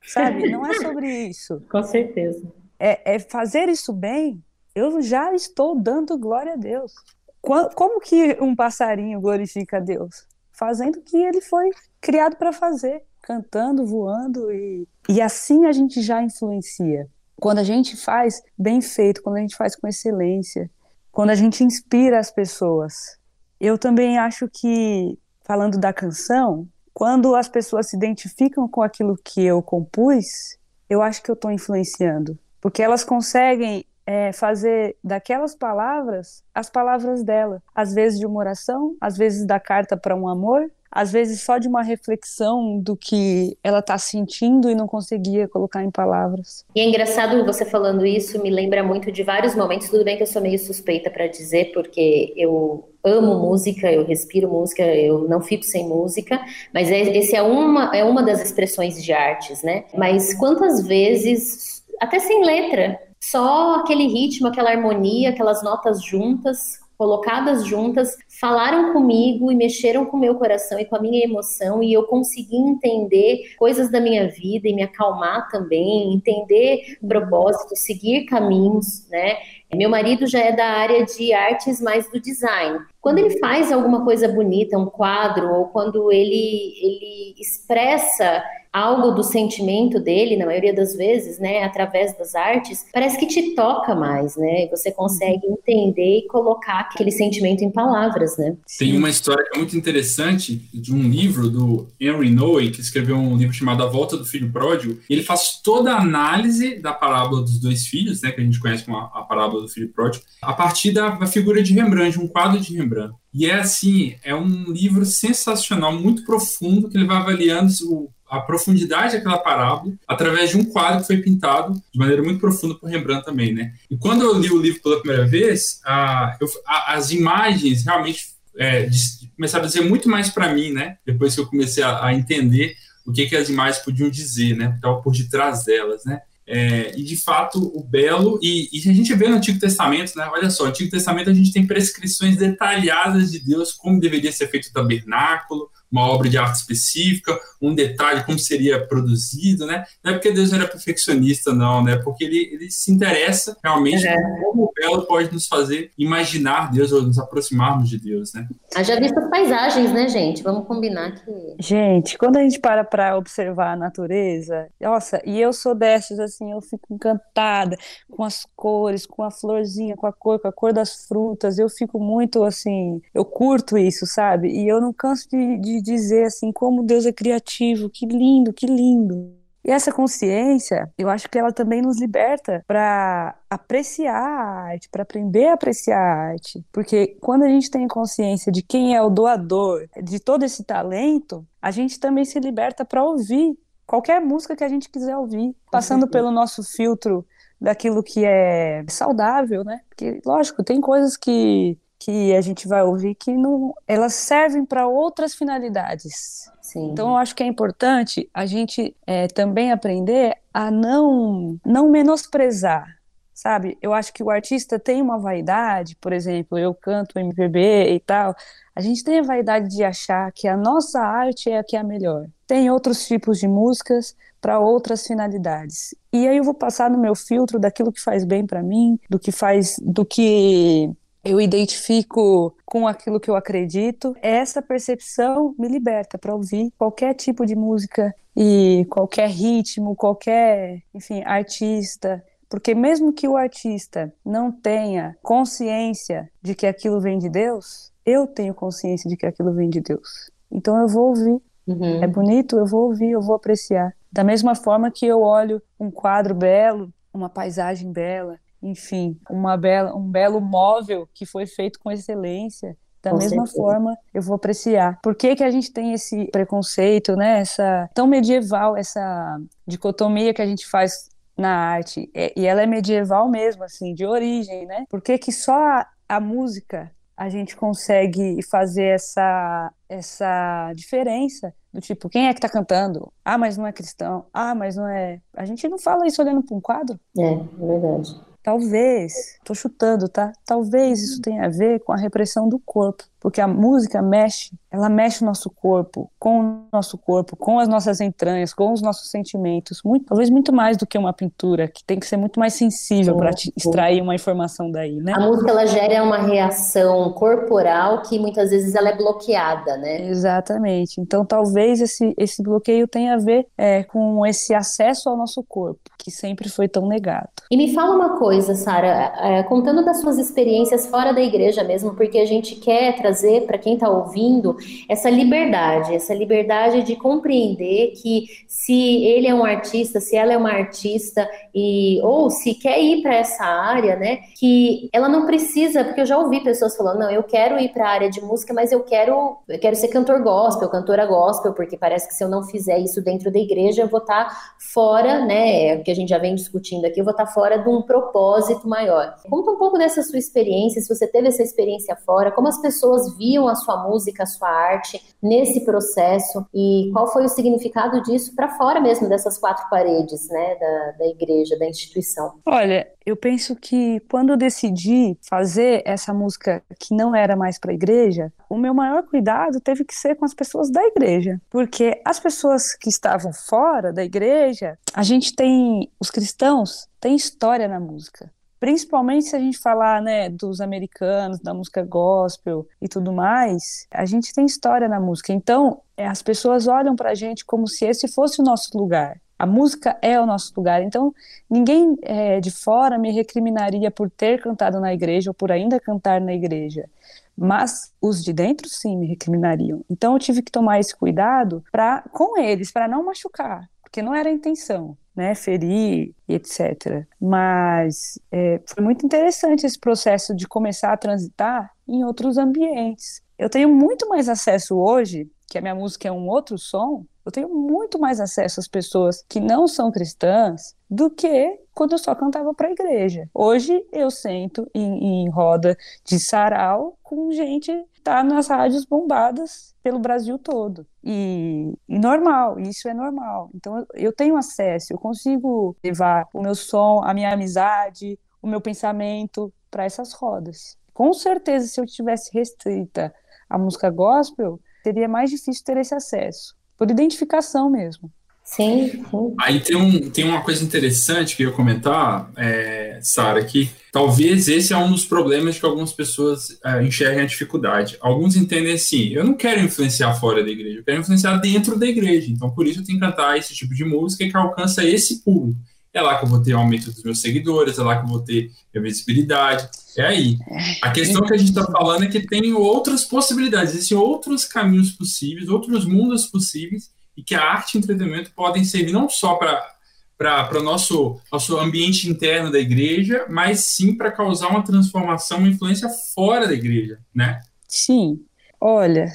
Sabe? 0.03 0.51
Não 0.51 0.65
é 0.65 0.75
sobre 0.75 1.29
isso. 1.29 1.63
Com 1.71 1.83
certeza. 1.83 2.51
É, 2.79 3.17
é 3.17 3.19
fazer 3.19 3.69
isso 3.69 3.93
bem 3.93 4.43
eu 4.77 5.01
já 5.01 5.33
estou 5.35 5.75
dando 5.75 6.19
glória 6.19 6.53
a 6.53 6.57
Deus. 6.57 6.93
Como 7.41 7.99
que 7.99 8.37
um 8.43 8.55
passarinho 8.55 9.19
glorifica 9.19 9.79
a 9.79 9.81
Deus? 9.81 10.27
Fazendo 10.53 10.97
o 10.97 11.03
que 11.03 11.17
ele 11.17 11.41
foi 11.41 11.71
criado 11.99 12.37
para 12.37 12.53
fazer, 12.53 13.03
cantando, 13.23 13.87
voando 13.87 14.53
e, 14.53 14.87
e 15.09 15.23
assim 15.23 15.65
a 15.65 15.73
gente 15.73 16.03
já 16.03 16.23
influencia. 16.23 17.09
quando 17.41 17.59
a 17.59 17.65
gente 17.65 17.97
faz 17.97 18.43
bem 18.57 18.83
feito, 18.83 19.23
quando 19.23 19.37
a 19.37 19.41
gente 19.41 19.57
faz 19.57 19.75
com 19.75 19.89
excelência, 19.89 20.71
quando 21.11 21.31
a 21.31 21.35
gente 21.35 21.65
inspira 21.65 22.19
as 22.19 22.31
pessoas. 22.31 23.19
Eu 23.59 23.79
também 23.79 24.19
acho 24.19 24.47
que, 24.53 25.19
falando 25.43 25.79
da 25.79 25.93
canção, 25.93 26.69
quando 26.93 27.35
as 27.35 27.49
pessoas 27.49 27.89
se 27.89 27.97
identificam 27.97 28.69
com 28.69 28.83
aquilo 28.83 29.17
que 29.25 29.43
eu 29.43 29.63
compus, 29.63 30.59
eu 30.89 31.01
acho 31.01 31.23
que 31.23 31.31
eu 31.31 31.35
estou 31.35 31.51
influenciando. 31.51 32.39
Porque 32.61 32.83
elas 32.83 33.05
conseguem 33.05 33.87
é, 34.07 34.33
fazer 34.33 34.97
daquelas 35.03 35.55
palavras 35.55 36.45
as 36.55 36.71
palavras 36.71 37.23
dela. 37.23 37.63
Às 37.75 37.93
vezes 37.93 38.19
de 38.19 38.25
uma 38.25 38.39
oração, 38.39 38.97
às 39.01 39.17
vezes 39.19 39.45
da 39.45 39.59
carta 39.59 39.97
para 39.97 40.15
um 40.15 40.29
amor, 40.29 40.71
às 40.91 41.13
vezes 41.13 41.43
só 41.43 41.59
de 41.59 41.69
uma 41.69 41.83
reflexão 41.83 42.79
do 42.79 42.97
que 42.97 43.59
ela 43.63 43.81
está 43.81 43.99
sentindo 43.99 44.71
e 44.71 44.75
não 44.75 44.87
conseguia 44.87 45.47
colocar 45.47 45.85
em 45.85 45.91
palavras. 45.91 46.65
E 46.75 46.81
é 46.81 46.85
engraçado 46.89 47.45
você 47.45 47.67
falando 47.67 48.07
isso, 48.07 48.41
me 48.41 48.49
lembra 48.49 48.83
muito 48.83 49.13
de 49.13 49.23
vários 49.23 49.55
momentos. 49.55 49.91
Tudo 49.91 50.05
bem 50.05 50.17
que 50.17 50.23
eu 50.23 50.27
sou 50.27 50.41
meio 50.41 50.59
suspeita 50.59 51.11
para 51.11 51.27
dizer, 51.27 51.73
porque 51.75 52.33
eu 52.37 52.89
amo 53.05 53.39
música, 53.39 53.93
eu 53.93 54.07
respiro 54.07 54.49
música, 54.49 54.83
eu 54.83 55.29
não 55.29 55.43
fico 55.43 55.65
sem 55.65 55.87
música, 55.87 56.41
mas 56.73 56.91
é, 56.91 57.01
esse 57.17 57.37
é 57.37 57.43
uma, 57.43 57.95
é 57.95 58.03
uma 58.03 58.23
das 58.23 58.41
expressões 58.41 59.03
de 59.03 59.13
artes, 59.13 59.63
né? 59.63 59.85
Mas 59.95 60.33
quantas 60.33 60.87
vezes, 60.87 61.85
até 62.01 62.19
sem 62.19 62.43
letra, 62.43 62.99
só 63.21 63.77
aquele 63.77 64.07
ritmo, 64.07 64.49
aquela 64.49 64.71
harmonia, 64.71 65.31
aquelas 65.31 65.63
notas 65.63 66.03
juntas, 66.03 66.79
colocadas 66.97 67.67
juntas, 67.67 68.17
falaram 68.41 68.93
comigo 68.93 69.53
e 69.53 69.55
mexeram 69.55 70.07
com 70.07 70.17
o 70.17 70.21
meu 70.21 70.37
coração 70.37 70.79
e 70.79 70.85
com 70.85 70.97
a 70.97 71.01
minha 71.01 71.25
emoção 71.25 71.83
e 71.83 71.93
eu 71.93 72.05
consegui 72.05 72.57
entender 72.57 73.55
coisas 73.59 73.91
da 73.91 74.01
minha 74.01 74.29
vida 74.29 74.69
e 74.69 74.75
me 74.75 74.83
acalmar 74.83 75.49
também, 75.51 76.15
entender 76.15 76.97
propósito, 77.07 77.77
seguir 77.77 78.25
caminhos, 78.25 79.07
né? 79.11 79.37
Meu 79.75 79.91
marido 79.91 80.27
já 80.27 80.39
é 80.39 80.53
da 80.53 80.65
área 80.65 81.05
de 81.05 81.35
artes 81.35 81.81
mais 81.83 82.11
do 82.11 82.21
design. 82.21 82.79
Quando 83.01 83.19
ele 83.19 83.39
faz 83.39 83.71
alguma 83.71 84.05
coisa 84.05 84.29
bonita, 84.29 84.79
um 84.79 84.87
quadro, 84.87 85.53
ou 85.53 85.67
quando 85.67 86.11
ele, 86.11 86.73
ele 86.81 87.35
expressa 87.39 88.43
algo 88.77 89.13
do 89.13 89.23
sentimento 89.23 89.99
dele, 89.99 90.37
na 90.37 90.45
maioria 90.45 90.75
das 90.75 90.95
vezes, 90.95 91.39
né, 91.39 91.65
através 91.65 92.17
das 92.19 92.35
artes, 92.35 92.85
parece 92.93 93.19
que 93.19 93.27
te 93.27 93.55
toca 93.55 93.95
mais, 93.95 94.37
né? 94.37 94.69
Você 94.71 94.93
consegue 94.93 95.47
entender 95.47 96.19
e 96.19 96.27
colocar 96.27 96.81
aquele 96.81 97.11
sentimento 97.11 97.65
em 97.65 97.71
palavras, 97.71 98.37
né? 98.37 98.55
Tem 98.79 98.97
uma 98.97 99.09
história 99.09 99.45
que 99.45 99.57
é 99.57 99.59
muito 99.59 99.77
interessante 99.77 100.57
de 100.75 100.95
um 100.95 101.09
livro 101.09 101.49
do 101.49 101.89
Henry 101.99 102.31
Noe, 102.31 102.71
que 102.71 102.81
escreveu 102.83 103.17
um 103.17 103.37
livro 103.37 103.55
chamado 103.55 103.83
A 103.83 103.87
Volta 103.87 104.17
do 104.17 104.27
Filho 104.27 104.53
Pródigo. 104.53 105.01
Ele 105.09 105.23
faz 105.23 105.61
toda 105.63 105.95
a 105.95 106.01
análise 106.01 106.79
da 106.79 106.93
parábola 106.93 107.41
dos 107.41 107.59
dois 107.59 107.87
filhos, 107.87 108.21
né, 108.21 108.31
que 108.31 108.41
a 108.41 108.45
gente 108.45 108.61
conhece 108.61 108.85
como 108.85 108.99
a, 108.99 109.05
a 109.15 109.23
parábola 109.23 109.63
do 109.63 109.69
filho 109.69 109.89
pródigo, 109.89 110.25
a 110.43 110.53
partir 110.53 110.93
da, 110.93 111.11
da 111.11 111.27
figura 111.27 111.63
de 111.63 111.73
Rembrandt, 111.73 112.19
de 112.19 112.23
um 112.23 112.29
quadro 112.29 112.61
de 112.61 112.77
Rembrandt. 112.77 113.15
E 113.33 113.47
é 113.47 113.55
assim, 113.55 114.15
é 114.25 114.35
um 114.35 114.73
livro 114.73 115.05
sensacional, 115.05 115.93
muito 115.93 116.25
profundo, 116.25 116.89
que 116.89 116.97
ele 116.97 117.07
vai 117.07 117.19
avaliando 117.19 117.71
o 117.85 118.11
a 118.29 118.41
profundidade 118.41 119.17
daquela 119.17 119.39
parábola 119.39 119.93
através 120.07 120.51
de 120.51 120.57
um 120.57 120.65
quadro 120.65 121.01
que 121.01 121.07
foi 121.07 121.19
pintado 121.19 121.75
de 121.93 121.99
maneira 121.99 122.23
muito 122.23 122.41
profunda 122.41 122.75
por 122.75 122.91
Rembrandt 122.91 123.25
também, 123.25 123.53
né? 123.55 123.73
E 123.91 123.97
quando 123.97 124.23
eu 124.23 124.39
li 124.39 124.51
o 124.51 124.61
livro 124.61 124.83
pela 124.83 125.01
primeira 125.01 125.27
vez, 125.27 125.81
a, 125.85 126.37
eu, 126.41 126.49
a, 126.67 126.95
as 126.95 127.11
imagens 127.11 127.85
realmente 127.85 128.35
é, 128.59 128.89
começaram 129.37 129.65
a 129.65 129.69
dizer 129.69 129.83
muito 129.83 130.09
mais 130.09 130.31
para 130.31 130.53
mim, 130.53 130.73
né? 130.73 130.99
Depois 131.07 131.35
que 131.35 131.41
eu 131.41 131.47
comecei 131.47 131.83
a, 131.83 132.07
a 132.07 132.15
entender 132.15 132.75
o 133.07 133.13
que, 133.13 133.27
que 133.27 133.37
as 133.37 133.49
imagens 133.49 133.85
podiam 133.85 134.11
dizer, 134.11 134.57
né? 134.57 134.73
Estava 134.75 135.01
por 135.01 135.13
detrás 135.13 135.65
delas, 135.65 136.05
né? 136.05 136.21
É, 136.49 136.97
e 136.97 137.03
de 137.03 137.17
fato 137.17 137.59
o 137.77 137.83
belo 137.83 138.39
e, 138.41 138.69
e, 138.73 138.89
a 138.89 138.95
gente 138.95 139.13
vê 139.15 139.29
no 139.29 139.37
Antigo 139.37 139.59
Testamento, 139.59 140.17
né? 140.17 140.29
Olha 140.33 140.49
só, 140.49 140.65
no 140.65 140.71
Antigo 140.71 140.91
Testamento 140.91 141.29
a 141.29 141.35
gente 141.35 141.53
tem 141.53 141.67
prescrições 141.67 142.37
detalhadas 142.37 143.33
de 143.33 143.41
Deus 143.41 143.73
como 143.73 144.01
deveria 144.01 144.31
ser 144.31 144.49
feito 144.49 144.69
o 144.69 144.73
tabernáculo, 144.73 145.69
uma 145.91 146.09
obra 146.09 146.29
de 146.29 146.37
arte 146.37 146.57
específica, 146.57 147.39
um 147.61 147.75
detalhe, 147.75 148.25
como 148.25 148.39
seria 148.39 148.85
produzido, 148.87 149.67
né? 149.67 149.85
Não 150.03 150.13
é 150.13 150.15
porque 150.15 150.33
Deus 150.33 150.53
era 150.53 150.67
perfeccionista, 150.67 151.53
não, 151.53 151.83
né? 151.83 151.97
Porque 151.97 152.25
ele, 152.25 152.51
ele 152.53 152.71
se 152.71 152.93
interessa 152.93 153.57
realmente 153.63 154.07
é. 154.07 154.17
como 154.43 154.65
o 154.65 154.73
belo 154.75 155.03
pode 155.07 155.33
nos 155.33 155.47
fazer 155.47 155.91
imaginar 155.97 156.71
Deus 156.71 156.93
ou 156.93 157.03
nos 157.03 157.19
aproximarmos 157.19 157.89
de 157.89 157.99
Deus, 157.99 158.33
né? 158.35 158.47
Haja 158.75 158.99
visto 159.01 159.19
as 159.19 159.31
paisagens, 159.31 159.93
né, 159.93 160.09
gente? 160.09 160.43
Vamos 160.43 160.67
combinar 160.67 161.13
que... 161.13 161.31
Gente, 161.61 162.19
quando 162.19 162.37
a 162.37 162.43
gente 162.43 162.59
para 162.59 162.85
para 162.85 163.17
observar 163.17 163.73
a 163.73 163.77
natureza, 163.77 164.69
nossa, 164.81 165.21
e 165.25 165.41
eu 165.41 165.53
sou 165.53 165.75
dessas, 165.75 166.19
assim, 166.19 166.53
eu 166.53 166.61
fico 166.61 166.93
encantada 166.93 167.77
com 168.11 168.25
as 168.25 168.47
cores, 168.55 169.07
com 169.07 169.23
a 169.23 169.31
florzinha, 169.31 169.97
com 169.97 170.07
a 170.07 170.13
cor, 170.13 170.39
com 170.39 170.49
a 170.49 170.53
cor 170.53 170.73
das 170.73 171.07
frutas, 171.07 171.59
eu 171.59 171.69
fico 171.69 171.99
muito, 171.99 172.45
assim, 172.45 173.01
eu 173.15 173.25
curto 173.25 173.79
isso, 173.79 174.07
sabe? 174.07 174.49
E 174.49 174.69
eu 174.69 174.81
não 174.81 174.93
canso 174.93 175.29
de, 175.29 175.59
de 175.59 175.76
dizer 175.81 176.25
assim 176.25 176.53
como 176.53 176.83
Deus 176.83 177.07
é 177.07 177.13
criativo, 177.13 177.91
que 177.91 178.07
lindo, 178.07 178.53
que 178.53 178.67
lindo. 178.67 179.35
E 179.67 179.71
essa 179.73 179.91
consciência, 179.91 180.89
eu 180.97 181.11
acho 181.11 181.29
que 181.29 181.37
ela 181.37 181.53
também 181.53 181.83
nos 181.83 181.99
liberta 182.01 182.63
para 182.69 183.35
apreciar 183.51 184.15
a 184.15 184.61
arte, 184.69 184.89
para 184.89 185.03
aprender 185.03 185.49
a 185.49 185.55
apreciar 185.55 185.99
a 185.99 186.29
arte. 186.29 186.65
Porque 186.71 187.17
quando 187.21 187.43
a 187.43 187.49
gente 187.49 187.69
tem 187.69 187.89
consciência 187.89 188.53
de 188.53 188.63
quem 188.63 188.95
é 188.95 189.03
o 189.03 189.11
doador 189.11 189.89
de 190.01 190.21
todo 190.21 190.45
esse 190.45 190.63
talento, 190.63 191.45
a 191.61 191.73
gente 191.73 191.99
também 191.99 192.25
se 192.25 192.39
liberta 192.39 192.85
para 192.85 193.03
ouvir 193.03 193.59
qualquer 193.85 194.21
música 194.21 194.55
que 194.55 194.63
a 194.63 194.69
gente 194.69 194.89
quiser 194.89 195.17
ouvir, 195.17 195.53
passando 195.69 196.07
pelo 196.07 196.31
nosso 196.31 196.63
filtro 196.63 197.27
daquilo 197.61 198.05
que 198.05 198.25
é 198.25 198.85
saudável, 198.89 199.65
né? 199.65 199.81
Porque, 199.89 200.21
lógico, 200.25 200.63
tem 200.63 200.81
coisas 200.81 201.17
que 201.17 201.77
que 202.07 202.37
a 202.37 202.41
gente 202.41 202.69
vai 202.69 202.85
ouvir 202.85 203.17
que 203.17 203.33
não, 203.33 203.75
elas 203.85 204.15
servem 204.15 204.65
para 204.65 204.87
outras 204.87 205.35
finalidades. 205.35 206.49
Sim. 206.63 206.93
Então 206.93 207.09
eu 207.09 207.17
acho 207.17 207.35
que 207.35 207.43
é 207.43 207.47
importante 207.47 208.31
a 208.33 208.47
gente 208.47 208.95
é, 209.05 209.27
também 209.27 209.73
aprender 209.73 210.37
a 210.55 210.71
não 210.71 211.59
não 211.67 211.91
menosprezar, 211.91 212.97
sabe? 213.35 213.77
Eu 213.83 213.93
acho 213.93 214.13
que 214.13 214.23
o 214.23 214.31
artista 214.31 214.79
tem 214.79 215.03
uma 215.03 215.19
vaidade, 215.19 215.97
por 215.97 216.13
exemplo, 216.13 216.57
eu 216.57 216.73
canto 216.73 217.19
MPB 217.19 217.95
e 217.95 217.99
tal. 217.99 218.37
A 218.73 218.81
gente 218.81 219.03
tem 219.03 219.19
a 219.19 219.23
vaidade 219.23 219.69
de 219.69 219.83
achar 219.83 220.31
que 220.31 220.47
a 220.47 220.57
nossa 220.57 221.01
arte 221.01 221.51
é 221.51 221.59
a 221.59 221.65
que 221.65 221.75
é 221.75 221.81
a 221.81 221.85
melhor. 221.85 222.29
Tem 222.47 222.71
outros 222.71 223.05
tipos 223.05 223.41
de 223.41 223.49
músicas 223.49 224.15
para 224.41 224.61
outras 224.61 225.05
finalidades. 225.05 225.93
E 226.13 226.29
aí 226.29 226.37
eu 226.37 226.45
vou 226.45 226.55
passar 226.55 226.89
no 226.89 226.99
meu 226.99 227.17
filtro 227.17 227.59
daquilo 227.59 227.91
que 227.91 228.01
faz 228.01 228.25
bem 228.25 228.47
para 228.47 228.63
mim, 228.63 228.97
do 229.11 229.19
que 229.19 229.33
faz, 229.33 229.75
do 229.83 230.05
que 230.05 230.95
eu 231.27 231.41
identifico 231.41 232.55
com 232.65 232.87
aquilo 232.87 233.21
que 233.21 233.31
eu 233.31 233.37
acredito. 233.37 234.15
Essa 234.23 234.63
percepção 234.63 235.55
me 235.59 235.69
liberta 235.69 236.17
para 236.19 236.35
ouvir 236.35 236.73
qualquer 236.79 237.15
tipo 237.15 237.45
de 237.45 237.55
música 237.55 238.15
e 238.37 238.87
qualquer 238.91 239.29
ritmo, 239.29 239.97
qualquer, 239.97 240.83
enfim, 240.95 241.23
artista. 241.25 242.23
Porque 242.49 242.75
mesmo 242.75 243.13
que 243.13 243.27
o 243.27 243.37
artista 243.37 244.13
não 244.25 244.53
tenha 244.53 245.17
consciência 245.23 246.31
de 246.41 246.55
que 246.55 246.67
aquilo 246.67 247.01
vem 247.01 247.19
de 247.19 247.29
Deus, 247.29 247.91
eu 248.05 248.27
tenho 248.27 248.55
consciência 248.55 249.11
de 249.11 249.17
que 249.17 249.27
aquilo 249.27 249.53
vem 249.53 249.69
de 249.69 249.81
Deus. 249.81 250.31
Então 250.51 250.81
eu 250.81 250.87
vou 250.87 251.09
ouvir. 251.09 251.43
Uhum. 251.67 252.03
É 252.03 252.07
bonito, 252.07 252.57
eu 252.57 252.67
vou 252.67 252.85
ouvir, 252.89 253.11
eu 253.11 253.21
vou 253.21 253.35
apreciar. 253.35 253.93
Da 254.13 254.23
mesma 254.23 254.55
forma 254.55 254.91
que 254.91 255.05
eu 255.05 255.21
olho 255.21 255.61
um 255.81 255.91
quadro 255.91 256.35
belo, 256.35 256.93
uma 257.13 257.29
paisagem 257.29 257.91
bela, 257.91 258.39
enfim, 258.67 259.19
uma 259.31 259.57
bela, 259.57 259.95
um 259.95 260.09
belo 260.11 260.41
móvel 260.41 261.09
que 261.15 261.25
foi 261.25 261.47
feito 261.47 261.79
com 261.79 261.91
excelência. 261.91 262.77
Da 263.03 263.11
com 263.11 263.19
mesma 263.19 263.47
certeza. 263.47 263.57
forma, 263.57 263.97
eu 264.13 264.21
vou 264.21 264.35
apreciar. 264.35 264.99
Por 265.01 265.15
que, 265.15 265.37
que 265.37 265.45
a 265.45 265.51
gente 265.51 265.73
tem 265.73 265.93
esse 265.93 266.27
preconceito, 266.33 267.15
né? 267.15 267.39
Essa 267.39 267.89
tão 267.95 268.07
medieval, 268.07 268.77
essa 268.77 269.39
dicotomia 269.65 270.35
que 270.35 270.43
a 270.43 270.47
gente 270.47 270.67
faz 270.67 271.09
na 271.37 271.51
arte. 271.51 272.11
E 272.35 272.47
ela 272.47 272.63
é 272.63 272.67
medieval 272.67 273.29
mesmo, 273.29 273.63
assim, 273.63 273.95
de 273.95 274.05
origem, 274.05 274.67
né? 274.67 274.87
Por 274.89 275.01
que, 275.01 275.19
que 275.19 275.31
só 275.31 275.55
a, 275.55 275.87
a 276.09 276.19
música 276.19 276.91
a 277.17 277.29
gente 277.29 277.57
consegue 277.57 278.43
fazer 278.43 278.87
essa, 278.87 279.73
essa 279.89 280.73
diferença 280.75 281.55
do 281.73 281.81
tipo, 281.81 282.09
quem 282.09 282.29
é 282.29 282.35
que 282.35 282.41
tá 282.41 282.49
cantando? 282.49 283.13
Ah, 283.25 283.39
mas 283.39 283.57
não 283.57 283.67
é 283.67 283.73
cristão. 283.73 284.27
Ah, 284.33 284.55
mas 284.55 284.77
não 284.77 284.89
é. 284.89 285.21
A 285.35 285.45
gente 285.45 285.69
não 285.69 285.79
fala 285.79 286.07
isso 286.07 286.21
olhando 286.21 286.43
para 286.43 286.57
um 286.57 286.61
quadro. 286.61 286.99
É, 287.19 287.33
é 287.33 287.67
verdade. 287.67 288.21
Talvez, 288.47 289.41
tô 289.43 289.57
chutando, 289.57 290.09
tá? 290.09 290.33
Talvez 290.45 291.03
isso 291.03 291.21
tenha 291.21 291.47
a 291.47 291.49
ver 291.49 291.81
com 291.81 291.93
a 291.93 291.97
repressão 291.97 292.49
do 292.49 292.61
corpo. 292.61 293.03
Porque 293.27 293.41
a 293.41 293.49
música 293.49 294.01
mexe, 294.01 294.53
ela 294.71 294.89
mexe 294.89 295.25
o 295.25 295.27
nosso 295.27 295.51
corpo, 295.51 296.09
com 296.17 296.39
o 296.43 296.59
nosso 296.73 296.97
corpo, 296.97 297.35
com 297.35 297.59
as 297.59 297.67
nossas 297.67 298.01
entranhas, 298.01 298.55
com 298.55 298.73
os 298.73 298.81
nossos 298.81 299.11
sentimentos, 299.11 299.81
muito, 299.85 300.07
talvez 300.07 300.31
muito 300.31 300.53
mais 300.53 300.77
do 300.77 300.87
que 300.87 300.97
uma 300.97 301.13
pintura, 301.13 301.67
que 301.67 301.83
tem 301.83 301.99
que 301.99 302.07
ser 302.07 302.17
muito 302.17 302.39
mais 302.39 302.55
sensível 302.55 303.17
para 303.17 303.31
extrair 303.57 304.01
uma 304.01 304.15
informação 304.15 304.71
daí, 304.71 304.95
né? 304.99 305.13
A 305.13 305.19
música 305.19 305.51
ela 305.51 305.67
gera 305.67 306.05
uma 306.05 306.19
reação 306.19 307.13
corporal 307.15 308.03
que 308.03 308.17
muitas 308.17 308.51
vezes 308.51 308.77
ela 308.77 308.91
é 308.91 308.97
bloqueada, 308.97 309.77
né? 309.77 310.09
Exatamente. 310.09 311.01
Então 311.01 311.27
talvez 311.27 311.81
esse, 311.81 312.15
esse 312.17 312.41
bloqueio 312.45 312.87
tenha 312.87 313.15
a 313.15 313.19
ver 313.19 313.49
é, 313.59 313.83
com 313.83 314.25
esse 314.25 314.55
acesso 314.55 315.09
ao 315.09 315.17
nosso 315.17 315.43
corpo, 315.43 315.81
que 315.99 316.13
sempre 316.13 316.49
foi 316.49 316.69
tão 316.69 316.87
negado. 316.87 317.27
E 317.51 317.57
me 317.57 317.75
fala 317.75 317.97
uma 317.97 318.21
coisa, 318.21 318.55
Sara, 318.55 319.13
é, 319.19 319.43
contando 319.43 319.85
das 319.85 320.01
suas 320.01 320.17
experiências 320.17 320.87
fora 320.87 321.13
da 321.13 321.21
igreja 321.21 321.65
mesmo, 321.65 321.93
porque 321.97 322.19
a 322.19 322.25
gente 322.25 322.55
quer 322.55 322.95
trazer 322.95 323.16
para 323.47 323.59
quem 323.59 323.75
está 323.75 323.89
ouvindo 323.89 324.57
essa 324.89 325.11
liberdade, 325.11 325.95
essa 325.95 326.15
liberdade 326.15 326.83
de 326.83 326.97
compreender 326.97 327.93
que 327.93 328.27
se 328.47 329.05
ele 329.05 329.27
é 329.27 329.35
um 329.35 329.45
artista, 329.45 330.01
se 330.01 330.17
ela 330.17 330.33
é 330.33 330.37
uma 330.37 330.51
artista 330.51 331.29
e 331.55 332.01
ou 332.03 332.31
se 332.31 332.55
quer 332.55 332.81
ir 332.81 333.03
para 333.03 333.15
essa 333.15 333.45
área, 333.45 333.97
né, 333.97 334.19
que 334.39 334.89
ela 334.93 335.09
não 335.09 335.27
precisa, 335.27 335.85
porque 335.85 336.01
eu 336.01 336.07
já 336.07 336.19
ouvi 336.19 336.43
pessoas 336.43 336.77
falando, 336.77 337.01
não, 337.01 337.11
eu 337.11 337.23
quero 337.23 337.59
ir 337.59 337.73
para 337.73 337.87
a 337.87 337.91
área 337.91 338.11
de 338.11 338.21
música, 338.21 338.55
mas 338.55 338.73
eu 338.73 338.83
quero, 338.83 339.39
eu 339.49 339.59
quero 339.59 339.77
ser 339.77 339.89
cantor 339.89 340.23
gospel, 340.23 340.69
cantora 340.69 341.05
gospel, 341.07 341.53
porque 341.53 341.77
parece 341.77 342.09
que 342.09 342.15
se 342.15 342.25
eu 342.25 342.29
não 342.29 342.43
fizer 342.43 342.79
isso 342.79 343.03
dentro 343.03 343.31
da 343.31 343.39
igreja, 343.39 343.83
eu 343.83 343.89
vou 343.89 344.01
estar 344.01 344.29
tá 344.29 344.37
fora, 344.73 345.25
né, 345.25 345.67
é 345.67 345.77
que 345.79 345.91
a 345.91 345.95
gente 345.95 346.09
já 346.09 346.19
vem 346.19 346.35
discutindo 346.35 346.87
aqui, 346.87 347.01
eu 347.01 347.05
vou 347.05 347.13
estar 347.13 347.27
tá 347.27 347.33
fora 347.33 347.59
de 347.59 347.69
um 347.69 347.83
propósito 347.83 348.69
maior. 348.69 349.15
Conta 349.29 349.51
um 349.51 349.59
pouco 349.59 349.77
dessa 349.79 350.03
sua 350.03 350.19
experiência, 350.19 350.81
se 350.81 350.89
você 350.89 351.07
teve 351.07 351.29
essa 351.29 351.43
experiência 351.43 351.97
fora, 352.05 352.31
como 352.31 352.49
as 352.49 352.61
pessoas 352.61 352.96
viam 353.17 353.49
a 353.49 353.55
sua 353.55 353.89
música, 353.89 354.23
a 354.23 354.27
sua 354.27 354.49
arte 354.49 355.01
nesse 355.23 355.65
processo 355.65 356.47
e 356.55 356.91
qual 356.93 357.07
foi 357.13 357.25
o 357.25 357.29
significado 357.29 358.03
disso 358.03 358.35
para 358.35 358.57
fora 358.57 358.81
mesmo 358.81 359.09
dessas 359.09 359.39
quatro 359.39 359.69
paredes, 359.69 360.29
né, 360.29 360.57
da, 360.57 360.93
da 360.99 361.07
igreja, 361.07 361.59
da 361.59 361.67
instituição? 361.67 362.35
Olha, 362.47 362.89
eu 363.05 363.17
penso 363.17 363.55
que 363.55 364.01
quando 364.11 364.31
eu 364.31 364.37
decidi 364.37 365.17
fazer 365.23 365.83
essa 365.85 366.13
música 366.13 366.63
que 366.79 366.95
não 366.95 367.15
era 367.15 367.37
mais 367.37 367.59
para 367.59 367.71
a 367.71 367.75
igreja, 367.75 368.33
o 368.49 368.57
meu 368.57 368.75
maior 368.75 369.03
cuidado 369.05 369.61
teve 369.61 369.85
que 369.85 369.95
ser 369.95 370.17
com 370.17 370.25
as 370.25 370.35
pessoas 370.35 370.71
da 370.71 370.83
igreja, 370.85 371.41
porque 371.51 372.01
as 372.05 372.19
pessoas 372.19 372.75
que 372.75 372.89
estavam 372.89 373.33
fora 373.33 373.93
da 373.93 374.05
igreja, 374.05 374.79
a 374.93 375.03
gente 375.03 375.35
tem 375.35 375.91
os 376.01 376.11
cristãos 376.11 376.89
têm 377.01 377.15
história 377.15 377.69
na 377.69 377.79
música. 377.79 378.31
Principalmente 378.59 379.27
se 379.27 379.37
a 379.37 379.39
gente 379.39 379.59
falar, 379.59 380.01
né, 380.01 380.31
dos 380.31 380.61
americanos, 380.61 381.39
da 381.41 381.53
música 381.53 381.83
gospel 381.83 382.67
e 382.81 382.89
tudo 382.89 383.13
mais, 383.13 383.87
a 383.91 384.05
gente 384.07 384.33
tem 384.33 384.47
história 384.47 384.89
na 384.89 384.99
música. 384.99 385.33
Então, 385.33 385.83
é, 385.97 386.07
as 386.07 386.23
pessoas 386.23 386.67
olham 386.67 386.97
para 386.97 387.11
a 387.11 387.15
gente 387.15 387.45
como 387.45 387.69
se 387.69 387.85
esse 387.85 388.09
fosse 388.09 388.41
o 388.41 388.45
nosso 388.45 388.77
lugar. 388.77 389.21
A 389.39 389.45
música 389.45 389.99
é 390.01 390.19
o 390.19 390.25
nosso 390.25 390.53
lugar. 390.57 390.83
Então, 390.83 391.15
ninguém 391.49 391.97
é, 392.03 392.41
de 392.41 392.51
fora 392.51 392.97
me 392.97 393.13
recriminaria 393.13 393.91
por 393.91 394.11
ter 394.11 394.41
cantado 394.41 394.81
na 394.81 394.95
igreja 394.95 395.31
ou 395.31 395.35
por 395.35 395.53
ainda 395.53 395.79
cantar 395.79 396.21
na 396.21 396.33
igreja. 396.33 396.89
Mas 397.37 397.93
os 398.01 398.25
de 398.25 398.33
dentro, 398.33 398.67
sim, 398.67 398.97
me 398.97 399.07
recriminariam. 399.07 399.85
Então, 399.91 400.15
eu 400.15 400.19
tive 400.19 400.41
que 400.41 400.51
tomar 400.51 400.81
esse 400.81 400.97
cuidado 400.97 401.63
pra, 401.71 402.03
com 402.11 402.39
eles, 402.39 402.73
para 402.73 402.89
não 402.89 403.05
machucar, 403.05 403.69
porque 403.83 404.01
não 404.01 404.15
era 404.15 404.31
a 404.31 404.33
intenção 404.33 404.97
né, 405.17 405.35
ferir 405.35 406.15
e 406.29 406.35
etc. 406.35 407.07
Mas 407.21 408.19
é, 408.31 408.61
foi 408.67 408.85
muito 408.85 409.07
interessante 409.07 409.65
esse 409.65 409.79
processo 409.79 410.35
de 410.35 410.47
começar 410.47 410.93
a 410.93 410.97
transitar 410.97 411.73
em 411.89 412.05
outros 412.05 412.37
ambientes. 412.37 413.23
Eu 413.39 413.49
tenho 413.49 413.69
muito 413.69 414.09
mais 414.09 414.29
acesso 414.29 414.77
hoje, 414.77 415.31
que 415.49 415.59
a 415.59 415.61
minha 415.61 415.75
música 415.75 416.09
é 416.09 416.13
um 416.13 416.29
outro 416.29 416.59
som, 416.59 417.05
eu 417.25 417.33
tenho 417.33 417.49
muito 417.49 417.99
mais 417.99 418.21
acesso 418.21 418.61
às 418.61 418.69
pessoas 418.69 419.25
que 419.29 419.41
não 419.41 419.67
são 419.67 419.91
cristãs 419.91 420.75
do 420.89 421.11
que 421.11 421.59
quando 421.77 421.93
eu 421.93 421.99
só 421.99 422.15
cantava 422.15 422.55
para 422.55 422.69
a 422.69 422.73
igreja. 422.73 423.29
Hoje 423.35 423.87
eu 423.93 424.11
sento 424.11 424.67
em, 424.75 425.27
em 425.27 425.29
roda 425.29 425.77
de 426.07 426.19
sarau 426.19 426.97
com 427.03 427.31
gente 427.31 427.71
tá 428.03 428.25
nas 428.25 428.49
rádios 428.49 428.87
bombadas 428.87 429.75
pelo 429.83 429.99
Brasil 429.99 430.39
todo. 430.39 430.87
E, 431.05 431.75
e, 431.87 431.99
normal, 431.99 432.59
isso 432.59 432.89
é 432.89 432.95
normal. 432.95 433.51
Então 433.55 433.87
eu 433.93 434.11
tenho 434.11 434.39
acesso, 434.39 434.95
eu 434.95 434.99
consigo 434.99 435.77
levar 435.85 436.27
o 436.33 436.41
meu 436.41 436.55
som, 436.55 437.03
a 437.05 437.13
minha 437.13 437.31
amizade, 437.31 438.19
o 438.41 438.47
meu 438.47 438.61
pensamento 438.61 439.53
para 439.71 439.85
essas 439.85 440.15
rodas. 440.15 440.79
Com 440.95 441.13
certeza, 441.13 441.67
se 441.67 441.79
eu 441.79 441.85
tivesse 441.85 442.31
restrita 442.33 443.15
à 443.51 443.59
música 443.59 443.91
gospel, 443.91 444.59
seria 444.83 445.09
mais 445.09 445.29
difícil 445.29 445.63
ter 445.63 445.77
esse 445.77 445.95
acesso 445.95 446.57
por 446.79 446.91
identificação 446.91 447.69
mesmo. 447.69 448.11
Sim, 448.47 448.89
sim. 448.89 449.35
Aí 449.41 449.59
tem, 449.59 449.77
um, 449.77 450.09
tem 450.09 450.25
uma 450.25 450.41
coisa 450.41 450.63
interessante 450.63 451.37
que 451.37 451.43
eu 451.43 451.51
ia 451.51 451.55
comentar, 451.55 452.31
é, 452.37 453.01
Sara, 453.03 453.45
que 453.45 453.69
talvez 453.93 454.47
esse 454.47 454.73
é 454.73 454.77
um 454.77 454.93
dos 454.93 455.05
problemas 455.05 455.59
que 455.59 455.67
algumas 455.67 455.93
pessoas 455.93 456.57
é, 456.65 456.83
enxergam 456.85 457.25
a 457.25 457.27
dificuldade. 457.27 457.99
Alguns 458.01 458.37
entendem 458.37 458.75
assim, 458.75 459.09
eu 459.09 459.25
não 459.25 459.35
quero 459.35 459.61
influenciar 459.61 460.15
fora 460.15 460.45
da 460.45 460.51
igreja, 460.51 460.79
eu 460.79 460.85
quero 460.85 461.01
influenciar 461.01 461.37
dentro 461.39 461.77
da 461.77 461.87
igreja. 461.87 462.31
Então, 462.31 462.49
por 462.49 462.67
isso 462.67 462.81
eu 462.81 462.85
tenho 462.85 463.01
que 463.01 463.05
cantar 463.05 463.37
esse 463.37 463.53
tipo 463.53 463.75
de 463.75 463.85
música 463.85 464.27
que 464.27 464.37
alcança 464.37 464.85
esse 464.85 465.25
público. 465.25 465.61
É 465.93 466.01
lá 466.01 466.19
que 466.19 466.27
eu 466.27 466.29
vou 466.29 466.43
ter 466.43 466.53
aumento 466.53 466.93
dos 466.93 467.03
meus 467.03 467.21
seguidores, 467.21 467.79
é 467.79 467.83
lá 467.83 467.99
que 467.99 468.05
eu 468.05 468.11
vou 468.11 468.21
ter 468.21 468.53
minha 468.73 468.83
visibilidade. 468.83 469.69
É 469.97 470.07
aí. 470.07 470.39
A 470.83 470.91
questão 470.91 471.23
que 471.23 471.35
a 471.35 471.37
gente 471.37 471.49
está 471.49 471.65
falando 471.65 472.05
é 472.05 472.07
que 472.07 472.21
tem 472.21 472.53
outras 472.53 473.05
possibilidades, 473.05 473.75
existem 473.75 473.97
outros 473.97 474.45
caminhos 474.45 474.93
possíveis, 474.93 475.49
outros 475.49 475.85
mundos 475.87 476.27
possíveis, 476.27 476.91
e 477.17 477.23
que 477.23 477.35
a 477.35 477.43
arte 477.43 477.75
e 477.75 477.79
entretenimento 477.79 478.31
podem 478.33 478.65
servir 478.65 478.93
não 478.93 479.09
só 479.09 479.35
para 479.35 479.77
para 480.19 480.59
o 480.59 480.63
nosso, 480.63 481.21
nosso 481.31 481.59
ambiente 481.59 482.09
interno 482.09 482.51
da 482.51 482.59
igreja, 482.59 483.27
mas 483.29 483.61
sim 483.61 483.95
para 483.95 484.11
causar 484.11 484.49
uma 484.49 484.65
transformação, 484.65 485.39
uma 485.39 485.49
influência 485.49 485.91
fora 486.15 486.47
da 486.49 486.55
igreja, 486.55 486.99
né? 487.15 487.43
Sim. 487.69 488.25
Olha, 488.59 489.13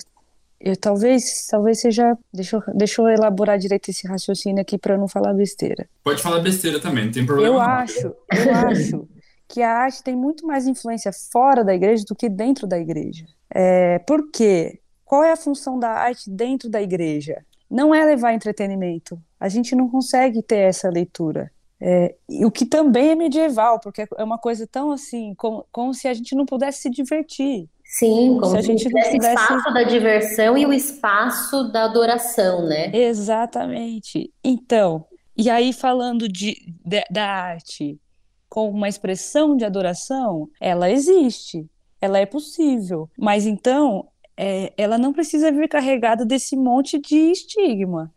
eu 0.60 0.78
talvez, 0.78 1.48
talvez 1.50 1.82
seja. 1.82 2.16
Deixa 2.32 2.58
eu, 2.58 2.64
deixa 2.76 3.02
eu 3.02 3.08
elaborar 3.08 3.58
direito 3.58 3.90
esse 3.90 4.08
raciocínio 4.08 4.62
aqui 4.62 4.78
para 4.78 4.98
não 4.98 5.08
falar 5.08 5.34
besteira. 5.34 5.90
Pode 6.04 6.22
falar 6.22 6.40
besteira 6.40 6.80
também, 6.80 7.06
não 7.06 7.12
tem 7.12 7.26
problema. 7.26 7.48
Eu 7.48 7.60
não. 7.60 7.62
acho, 7.62 8.16
eu 8.32 8.56
acho 8.68 9.08
que 9.48 9.62
a 9.62 9.72
arte 9.72 10.04
tem 10.04 10.16
muito 10.16 10.46
mais 10.46 10.68
influência 10.68 11.12
fora 11.12 11.64
da 11.64 11.74
igreja 11.74 12.06
do 12.08 12.16
que 12.16 12.30
dentro 12.30 12.68
da 12.68 12.78
igreja. 12.78 13.26
É, 13.54 14.00
por 14.00 14.30
quê? 14.32 14.80
Qual 15.04 15.24
é 15.24 15.32
a 15.32 15.38
função 15.38 15.80
da 15.80 15.90
arte 15.90 16.30
dentro 16.30 16.70
da 16.70 16.82
igreja? 16.82 17.44
Não 17.72 17.96
é 17.96 18.04
levar 18.04 18.34
entretenimento. 18.34 19.18
A 19.40 19.48
gente 19.48 19.74
não 19.76 19.90
consegue 19.90 20.44
ter 20.44 20.58
essa 20.58 20.90
leitura. 20.90 21.50
É, 21.80 22.14
o 22.44 22.52
que 22.52 22.66
também 22.66 23.10
é 23.10 23.16
medieval, 23.16 23.80
porque 23.80 24.06
é 24.16 24.24
uma 24.24 24.38
coisa 24.38 24.68
tão 24.68 24.92
assim, 24.92 25.34
como, 25.36 25.66
como 25.72 25.94
se 25.94 26.08
a 26.08 26.14
gente 26.14 26.36
não 26.36 26.46
pudesse 26.46 26.82
se 26.82 26.90
divertir. 26.90 27.68
Sim, 27.84 28.38
como 28.40 28.52
se 28.52 28.58
a 28.58 28.62
gente 28.62 28.84
tivesse 28.84 29.12
tivesse... 29.12 29.42
espaço 29.42 29.74
da 29.74 29.84
diversão 29.84 30.58
e 30.58 30.66
o 30.66 30.72
espaço 30.72 31.72
da 31.72 31.86
adoração, 31.86 32.68
né? 32.68 32.92
Exatamente. 32.94 34.32
Então, 34.44 35.06
e 35.36 35.50
aí 35.50 35.74
falando 35.74 36.30
de, 36.30 36.56
de 36.86 37.04
da 37.10 37.26
arte 37.26 38.00
com 38.48 38.70
uma 38.70 38.90
expressão 38.90 39.56
de 39.56 39.64
adoração, 39.64 40.50
ela 40.60 40.92
existe, 40.92 41.66
ela 42.02 42.20
é 42.20 42.26
possível. 42.26 43.10
Mas 43.18 43.46
então, 43.46 44.08
é, 44.38 44.74
ela 44.78 44.98
não 44.98 45.14
precisa 45.14 45.52
vir 45.52 45.68
carregada 45.68 46.26
desse 46.26 46.56
monte 46.56 47.00
de 47.00 47.16
estigma. 47.32 48.12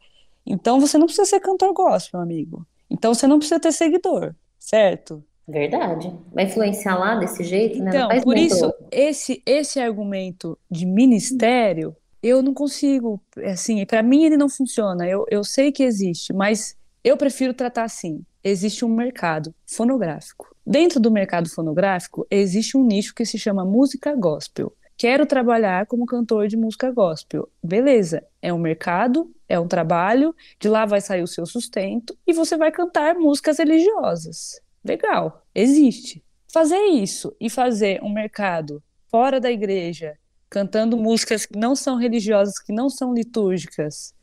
Então, 0.46 0.80
você 0.80 0.98
não 0.98 1.06
precisa 1.06 1.24
ser 1.24 1.40
cantor 1.40 1.72
gospel, 1.72 2.20
amigo. 2.20 2.66
Então, 2.90 3.14
você 3.14 3.26
não 3.26 3.38
precisa 3.38 3.60
ter 3.60 3.72
seguidor, 3.72 4.34
certo? 4.58 5.24
Verdade. 5.46 6.12
Vai 6.32 6.44
influenciar 6.44 6.98
lá 6.98 7.16
desse 7.16 7.44
jeito, 7.44 7.82
né? 7.82 7.90
Então, 7.90 8.08
por 8.22 8.36
isso, 8.36 8.72
esse, 8.90 9.42
esse 9.44 9.80
argumento 9.80 10.58
de 10.70 10.86
ministério, 10.86 11.96
eu 12.22 12.42
não 12.42 12.54
consigo, 12.54 13.20
assim, 13.44 13.84
para 13.84 14.02
mim 14.02 14.24
ele 14.24 14.36
não 14.36 14.48
funciona. 14.48 15.06
Eu, 15.06 15.24
eu 15.30 15.44
sei 15.44 15.70
que 15.72 15.82
existe, 15.82 16.32
mas 16.32 16.76
eu 17.02 17.16
prefiro 17.16 17.52
tratar 17.52 17.84
assim 17.84 18.24
existe 18.44 18.84
um 18.84 18.94
mercado 18.94 19.54
fonográfico. 19.66 20.54
Dentro 20.66 21.00
do 21.00 21.10
mercado 21.10 21.48
fonográfico, 21.48 22.26
existe 22.30 22.76
um 22.76 22.84
nicho 22.84 23.14
que 23.14 23.24
se 23.24 23.38
chama 23.38 23.64
música 23.64 24.14
gospel. 24.14 24.72
Quero 24.96 25.26
trabalhar 25.26 25.86
como 25.86 26.06
cantor 26.06 26.46
de 26.46 26.56
música 26.56 26.90
gospel. 26.90 27.48
Beleza, 27.62 28.24
é 28.40 28.52
um 28.52 28.58
mercado, 28.58 29.34
é 29.48 29.58
um 29.58 29.66
trabalho, 29.66 30.34
de 30.58 30.68
lá 30.68 30.86
vai 30.86 31.00
sair 31.00 31.22
o 31.22 31.26
seu 31.26 31.44
sustento 31.44 32.16
e 32.26 32.32
você 32.32 32.56
vai 32.56 32.70
cantar 32.70 33.16
músicas 33.16 33.58
religiosas. 33.58 34.60
Legal, 34.84 35.44
existe. 35.54 36.22
Fazer 36.52 36.78
isso 36.78 37.34
e 37.40 37.50
fazer 37.50 38.00
um 38.02 38.12
mercado 38.12 38.82
fora 39.10 39.40
da 39.40 39.50
igreja, 39.50 40.16
cantando 40.48 40.96
músicas 40.96 41.44
que 41.44 41.58
não 41.58 41.74
são 41.74 41.96
religiosas, 41.96 42.58
que 42.58 42.72
não 42.72 42.88
são 42.88 43.12
litúrgicas, 43.12 44.14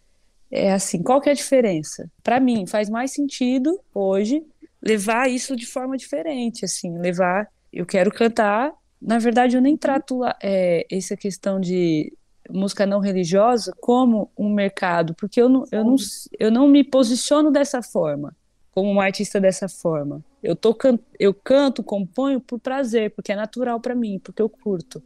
é 0.52 0.74
assim, 0.74 1.02
qual 1.02 1.22
que 1.22 1.30
é 1.30 1.32
a 1.32 1.36
diferença? 1.36 2.12
Para 2.22 2.40
mim, 2.40 2.68
faz 2.68 2.90
mais 2.90 3.12
sentido 3.12 3.80
hoje 3.94 4.44
levar 4.82 5.30
isso 5.30 5.56
de 5.56 5.66
forma 5.66 5.96
diferente, 5.96 6.66
assim, 6.66 6.98
levar, 6.98 7.48
eu 7.72 7.86
quero 7.86 8.12
cantar 8.12 8.74
na 9.02 9.18
verdade, 9.18 9.56
eu 9.56 9.62
nem 9.62 9.76
trato 9.76 10.22
é, 10.42 10.86
essa 10.92 11.18
questão 11.18 11.60
de 11.60 12.14
música 12.50 12.86
não 12.86 13.00
religiosa 13.00 13.74
como 13.80 14.30
um 14.38 14.54
mercado, 14.54 15.16
porque 15.16 15.42
eu 15.42 15.50
não, 15.50 15.66
eu 15.72 15.84
não, 15.84 15.96
eu 16.40 16.52
não 16.52 16.68
me 16.68 16.84
posiciono 16.84 17.50
dessa 17.50 17.82
forma, 17.82 18.36
como 18.72 18.92
uma 18.92 19.04
artista 19.04 19.40
dessa 19.40 19.68
forma. 19.68 20.24
Eu, 20.44 20.56
tô, 20.56 20.76
eu 21.20 21.34
canto, 21.34 21.84
componho 21.84 22.40
por 22.40 22.60
prazer, 22.60 23.12
porque 23.12 23.32
é 23.32 23.36
natural 23.36 23.80
para 23.80 23.96
mim, 23.96 24.20
porque 24.20 24.42
eu 24.42 24.50
curto. 24.50 25.02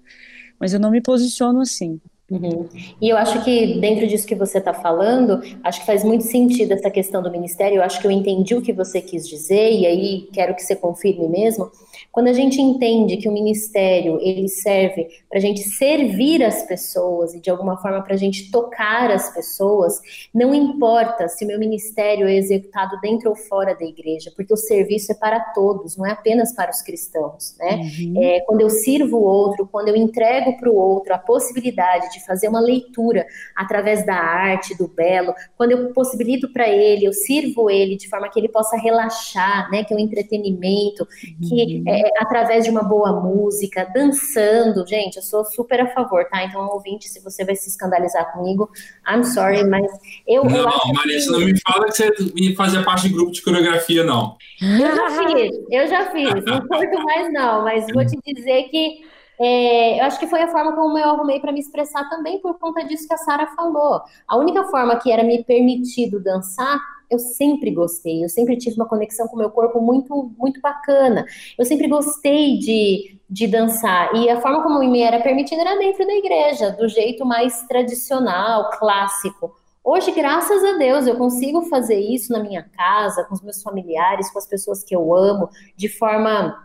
Mas 0.60 0.74
eu 0.74 0.80
não 0.80 0.92
me 0.92 1.02
posiciono 1.02 1.62
assim. 1.62 2.00
Uhum. 2.30 2.68
E 3.00 3.10
eu 3.10 3.18
acho 3.18 3.44
que 3.44 3.80
dentro 3.80 4.08
disso 4.08 4.26
que 4.26 4.34
você 4.34 4.58
está 4.58 4.74
falando, 4.74 5.42
acho 5.64 5.82
que 5.82 5.86
faz 5.86 6.04
muito 6.04 6.24
sentido 6.24 6.72
essa 6.72 6.90
questão 6.90 7.22
do 7.22 7.30
ministério. 7.30 7.78
Eu 7.78 7.84
acho 7.84 8.02
que 8.02 8.08
eu 8.08 8.12
entendi 8.12 8.56
o 8.56 8.62
que 8.62 8.74
você 8.74 9.00
quis 9.00 9.28
dizer 9.28 9.72
e 9.72 9.86
aí 9.86 10.30
quero 10.34 10.56
que 10.56 10.64
você 10.64 10.76
confirme 10.76 11.28
mesmo. 11.28 11.70
Quando 12.16 12.30
a 12.30 12.34
gente 12.34 12.62
entende 12.62 13.18
que 13.18 13.28
o 13.28 13.32
ministério 13.34 14.18
ele 14.22 14.48
serve 14.48 15.10
para 15.28 15.38
a 15.38 15.42
gente 15.42 15.60
servir 15.60 16.42
as 16.42 16.64
pessoas 16.64 17.34
e 17.34 17.42
de 17.42 17.50
alguma 17.50 17.76
forma 17.76 18.02
para 18.02 18.14
a 18.14 18.18
gente 18.18 18.50
tocar 18.50 19.12
as 19.12 19.34
pessoas, 19.34 20.00
não 20.34 20.56
importa 20.56 21.28
se 21.28 21.44
o 21.44 21.48
meu 21.50 21.60
ministério 21.60 22.26
é 22.26 22.34
executado 22.38 22.98
dentro 23.02 23.32
ou 23.32 23.36
fora 23.36 23.76
da 23.76 23.84
igreja, 23.84 24.32
porque 24.34 24.54
o 24.54 24.56
serviço 24.56 25.12
é 25.12 25.16
para 25.16 25.42
todos, 25.54 25.98
não 25.98 26.06
é 26.06 26.12
apenas 26.12 26.56
para 26.56 26.72
os 26.72 26.82
cristãos, 26.82 27.54
né? 27.60 27.82
Uhum. 27.82 28.14
É, 28.24 28.40
quando 28.46 28.62
eu 28.62 28.70
sirvo 28.70 29.18
o 29.18 29.24
outro, 29.24 29.68
quando 29.70 29.90
eu 29.90 29.96
entrego 29.98 30.56
para 30.58 30.70
o 30.70 30.76
outro 30.76 31.14
a 31.14 31.18
possibilidade 31.18 32.14
de 32.14 32.26
fazer 32.26 32.48
uma 32.48 32.62
leitura 32.62 33.28
através 33.54 34.06
da 34.06 34.16
arte, 34.16 34.74
do 34.78 34.88
belo, 34.88 35.34
quando 35.58 35.72
eu 35.72 35.92
possibilito 35.92 36.48
para 36.54 36.70
ele, 36.70 37.04
eu 37.04 37.12
sirvo 37.12 37.70
ele 37.70 37.98
de 37.98 38.08
forma 38.08 38.30
que 38.30 38.40
ele 38.40 38.48
possa 38.48 38.78
relaxar, 38.78 39.70
né? 39.70 39.84
Que 39.84 39.94
é 39.94 39.98
um 39.98 40.00
entretenimento, 40.00 41.06
que 41.46 41.84
uhum. 41.84 41.84
é, 41.90 42.05
através 42.18 42.64
de 42.64 42.70
uma 42.70 42.84
boa 42.84 43.12
música, 43.12 43.90
dançando. 43.94 44.86
Gente, 44.88 45.18
eu 45.18 45.24
sou 45.24 45.44
super 45.46 45.82
a 45.82 45.88
favor, 45.88 46.26
tá? 46.26 46.44
Então, 46.44 46.68
ouvinte, 46.68 47.08
se 47.10 47.22
você 47.22 47.44
vai 47.44 47.56
se 47.56 47.70
escandalizar 47.70 48.32
comigo, 48.32 48.70
I'm 49.08 49.24
sorry, 49.24 49.64
mas 49.64 49.86
eu. 50.28 50.44
Não, 50.44 50.58
eu 50.58 50.94
Marisa, 50.94 51.34
que... 51.34 51.40
não 51.40 51.46
me 51.46 51.60
fala 51.62 51.86
que 51.86 51.98
você 51.98 52.56
fazia 52.56 52.84
parte 52.84 53.08
de 53.08 53.14
grupo 53.14 53.32
de 53.32 53.42
coreografia, 53.42 54.04
não. 54.04 54.38
Eu 54.62 54.96
já 54.96 55.10
fiz, 55.10 55.52
eu 55.72 55.88
já 55.88 56.12
fiz. 56.12 56.46
Não 56.46 56.68
curto 56.68 57.04
mais, 57.04 57.32
não, 57.34 57.64
mas 57.64 57.86
vou 57.94 58.06
te 58.06 58.18
dizer 58.26 58.64
que. 58.70 59.15
É, 59.40 60.00
eu 60.00 60.06
acho 60.06 60.20
que 60.20 60.28
foi 60.28 60.42
a 60.42 60.48
forma 60.48 60.74
como 60.74 60.98
eu 60.98 61.10
arrumei 61.10 61.40
para 61.40 61.52
me 61.52 61.60
expressar 61.60 62.10
também 62.10 62.40
por 62.40 62.58
conta 62.58 62.84
disso 62.84 63.08
que 63.08 63.14
a 63.14 63.18
Sara 63.18 63.48
falou. 63.48 64.02
A 64.28 64.38
única 64.38 64.64
forma 64.66 64.98
que 64.98 65.12
era 65.12 65.24
me 65.24 65.44
permitido 65.44 66.22
dançar 66.22 66.80
eu 67.10 67.20
sempre 67.20 67.72
gostei, 67.72 68.24
eu 68.24 68.30
sempre 68.30 68.58
tive 68.58 68.76
uma 68.76 68.88
conexão 68.88 69.28
com 69.28 69.36
o 69.36 69.40
meu 69.40 69.50
corpo 69.50 69.80
muito, 69.80 70.32
muito 70.38 70.60
bacana. 70.62 71.26
Eu 71.58 71.66
sempre 71.66 71.88
gostei 71.88 72.58
de, 72.58 73.20
de 73.30 73.48
dançar. 73.48 74.14
E 74.16 74.30
a 74.30 74.42
forma 74.42 74.64
como 74.64 74.80
me 74.80 75.02
era 75.02 75.22
permitida 75.22 75.62
era 75.62 75.78
dentro 75.78 76.06
da 76.06 76.14
igreja, 76.14 76.72
do 76.72 76.88
jeito 76.88 77.26
mais 77.26 77.62
tradicional, 77.68 78.70
clássico. 78.72 79.56
Hoje, 79.84 80.12
graças 80.12 80.64
a 80.64 80.78
Deus, 80.78 81.06
eu 81.06 81.16
consigo 81.16 81.62
fazer 81.64 82.00
isso 82.00 82.34
na 82.34 82.40
minha 82.40 82.64
casa, 82.76 83.24
com 83.26 83.36
os 83.36 83.42
meus 83.42 83.62
familiares, 83.62 84.32
com 84.32 84.40
as 84.40 84.48
pessoas 84.48 84.84
que 84.84 84.96
eu 84.96 85.16
amo, 85.16 85.48
de 85.76 85.88
forma 85.88 86.65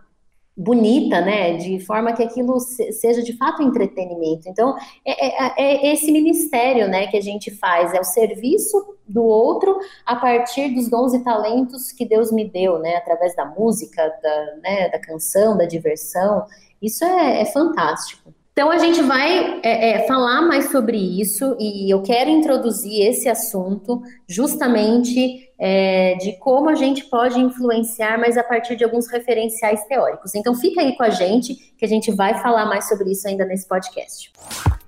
bonita, 0.60 1.22
né? 1.22 1.56
De 1.56 1.80
forma 1.80 2.12
que 2.12 2.22
aquilo 2.22 2.60
seja 2.60 3.22
de 3.22 3.32
fato 3.36 3.62
entretenimento. 3.62 4.46
Então, 4.46 4.76
é, 5.04 5.26
é, 5.26 5.52
é, 5.56 5.92
esse 5.94 6.12
ministério, 6.12 6.86
né, 6.86 7.06
que 7.06 7.16
a 7.16 7.20
gente 7.20 7.50
faz, 7.50 7.94
é 7.94 8.00
o 8.00 8.04
serviço 8.04 8.94
do 9.08 9.24
outro 9.24 9.78
a 10.04 10.16
partir 10.16 10.68
dos 10.74 10.88
dons 10.90 11.14
e 11.14 11.24
talentos 11.24 11.90
que 11.90 12.04
Deus 12.04 12.30
me 12.30 12.44
deu, 12.44 12.78
né? 12.78 12.96
Através 12.96 13.34
da 13.34 13.46
música, 13.46 14.06
da, 14.22 14.56
né, 14.62 14.88
da 14.90 14.98
canção, 14.98 15.56
da 15.56 15.64
diversão. 15.64 16.44
Isso 16.80 17.04
é, 17.04 17.40
é 17.40 17.44
fantástico. 17.46 18.34
Então 18.52 18.70
a 18.70 18.78
gente 18.78 19.00
vai 19.02 19.60
é, 19.62 19.92
é, 19.92 20.06
falar 20.06 20.42
mais 20.42 20.70
sobre 20.70 20.96
isso 20.96 21.56
e 21.58 21.92
eu 21.92 22.02
quero 22.02 22.28
introduzir 22.28 23.06
esse 23.06 23.28
assunto 23.28 24.02
justamente 24.28 25.48
é, 25.58 26.14
de 26.16 26.38
como 26.38 26.68
a 26.68 26.74
gente 26.74 27.04
pode 27.04 27.38
influenciar, 27.38 28.18
mas 28.18 28.36
a 28.36 28.42
partir 28.42 28.76
de 28.76 28.84
alguns 28.84 29.08
referenciais 29.10 29.84
teóricos. 29.84 30.34
Então 30.34 30.54
fica 30.54 30.80
aí 30.80 30.96
com 30.96 31.02
a 31.02 31.10
gente 31.10 31.54
que 31.76 31.84
a 31.84 31.88
gente 31.88 32.10
vai 32.10 32.40
falar 32.42 32.66
mais 32.66 32.88
sobre 32.88 33.12
isso 33.12 33.28
ainda 33.28 33.44
nesse 33.44 33.68
podcast. 33.68 34.32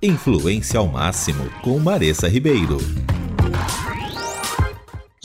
Influência 0.01 0.79
ao 0.79 0.87
máximo 0.87 1.49
com 1.63 1.79
Maressa 1.79 2.27
Ribeiro. 2.27 2.77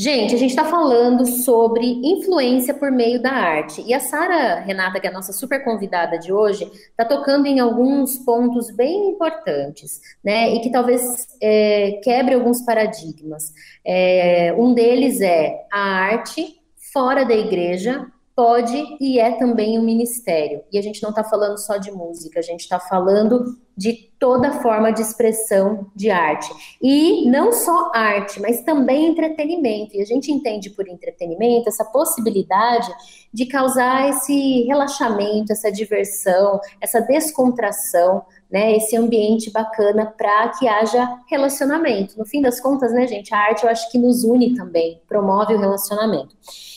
Gente, 0.01 0.33
a 0.33 0.39
gente 0.39 0.51
está 0.51 0.65
falando 0.65 1.27
sobre 1.27 1.85
influência 2.05 2.73
por 2.73 2.89
meio 2.89 3.21
da 3.21 3.33
arte. 3.33 3.83
E 3.85 3.93
a 3.93 3.99
Sara 3.99 4.61
Renata, 4.61 5.01
que 5.01 5.09
é 5.09 5.11
a 5.11 5.13
nossa 5.13 5.33
super 5.33 5.65
convidada 5.65 6.17
de 6.21 6.33
hoje, 6.33 6.71
está 6.73 7.05
tocando 7.05 7.47
em 7.47 7.59
alguns 7.59 8.17
pontos 8.19 8.71
bem 8.71 9.09
importantes, 9.09 10.01
né? 10.23 10.55
E 10.55 10.61
que 10.61 10.71
talvez 10.71 11.03
é, 11.43 11.99
quebre 12.05 12.35
alguns 12.35 12.65
paradigmas. 12.65 13.53
É, 13.85 14.55
um 14.57 14.73
deles 14.73 15.21
é 15.21 15.67
a 15.73 15.81
arte 15.81 16.61
fora 16.93 17.25
da 17.25 17.35
igreja 17.35 18.07
pode 18.39 18.97
e 19.01 19.19
é 19.19 19.33
também 19.33 19.81
um 19.81 19.83
ministério. 19.83 20.63
E 20.73 20.79
a 20.79 20.81
gente 20.81 21.03
não 21.03 21.11
está 21.11 21.25
falando 21.25 21.59
só 21.59 21.77
de 21.77 21.91
música, 21.91 22.39
a 22.39 22.43
gente 22.43 22.61
está 22.61 22.79
falando 22.79 23.59
de 23.77 24.13
toda 24.17 24.63
forma 24.63 24.93
de 24.93 25.03
expressão 25.03 25.91
de 25.93 26.09
arte. 26.09 26.49
E 26.81 27.29
não 27.29 27.51
só 27.51 27.91
arte, 27.93 28.41
mas 28.41 28.63
também 28.63 29.07
entretenimento. 29.07 29.97
E 29.97 30.01
a 30.01 30.05
gente 30.05 30.31
entende 30.31 30.71
por 30.71 30.87
entretenimento 30.87 31.69
essa 31.69 31.85
possibilidade 31.85 32.89
de 33.33 33.45
causar 33.45 34.09
esse 34.09 34.63
relaxamento, 34.69 35.51
essa 35.51 35.73
diversão, 35.73 36.61
essa 36.81 37.01
descontração, 37.01 38.23
né, 38.51 38.77
esse 38.77 38.97
ambiente 38.97 39.51
bacana 39.51 40.07
para 40.07 40.49
que 40.51 40.67
haja 40.67 41.21
relacionamento. 41.29 42.19
No 42.19 42.25
fim 42.25 42.41
das 42.41 42.61
contas, 42.61 42.93
né, 42.93 43.07
gente, 43.07 43.35
a 43.35 43.39
arte 43.39 43.65
eu 43.65 43.71
acho 43.71 43.91
que 43.91 43.99
nos 43.99 44.25
une 44.25 44.55
também, 44.55 45.01
promove 45.07 45.55
o 45.55 45.59
relacionamento. 45.59 46.35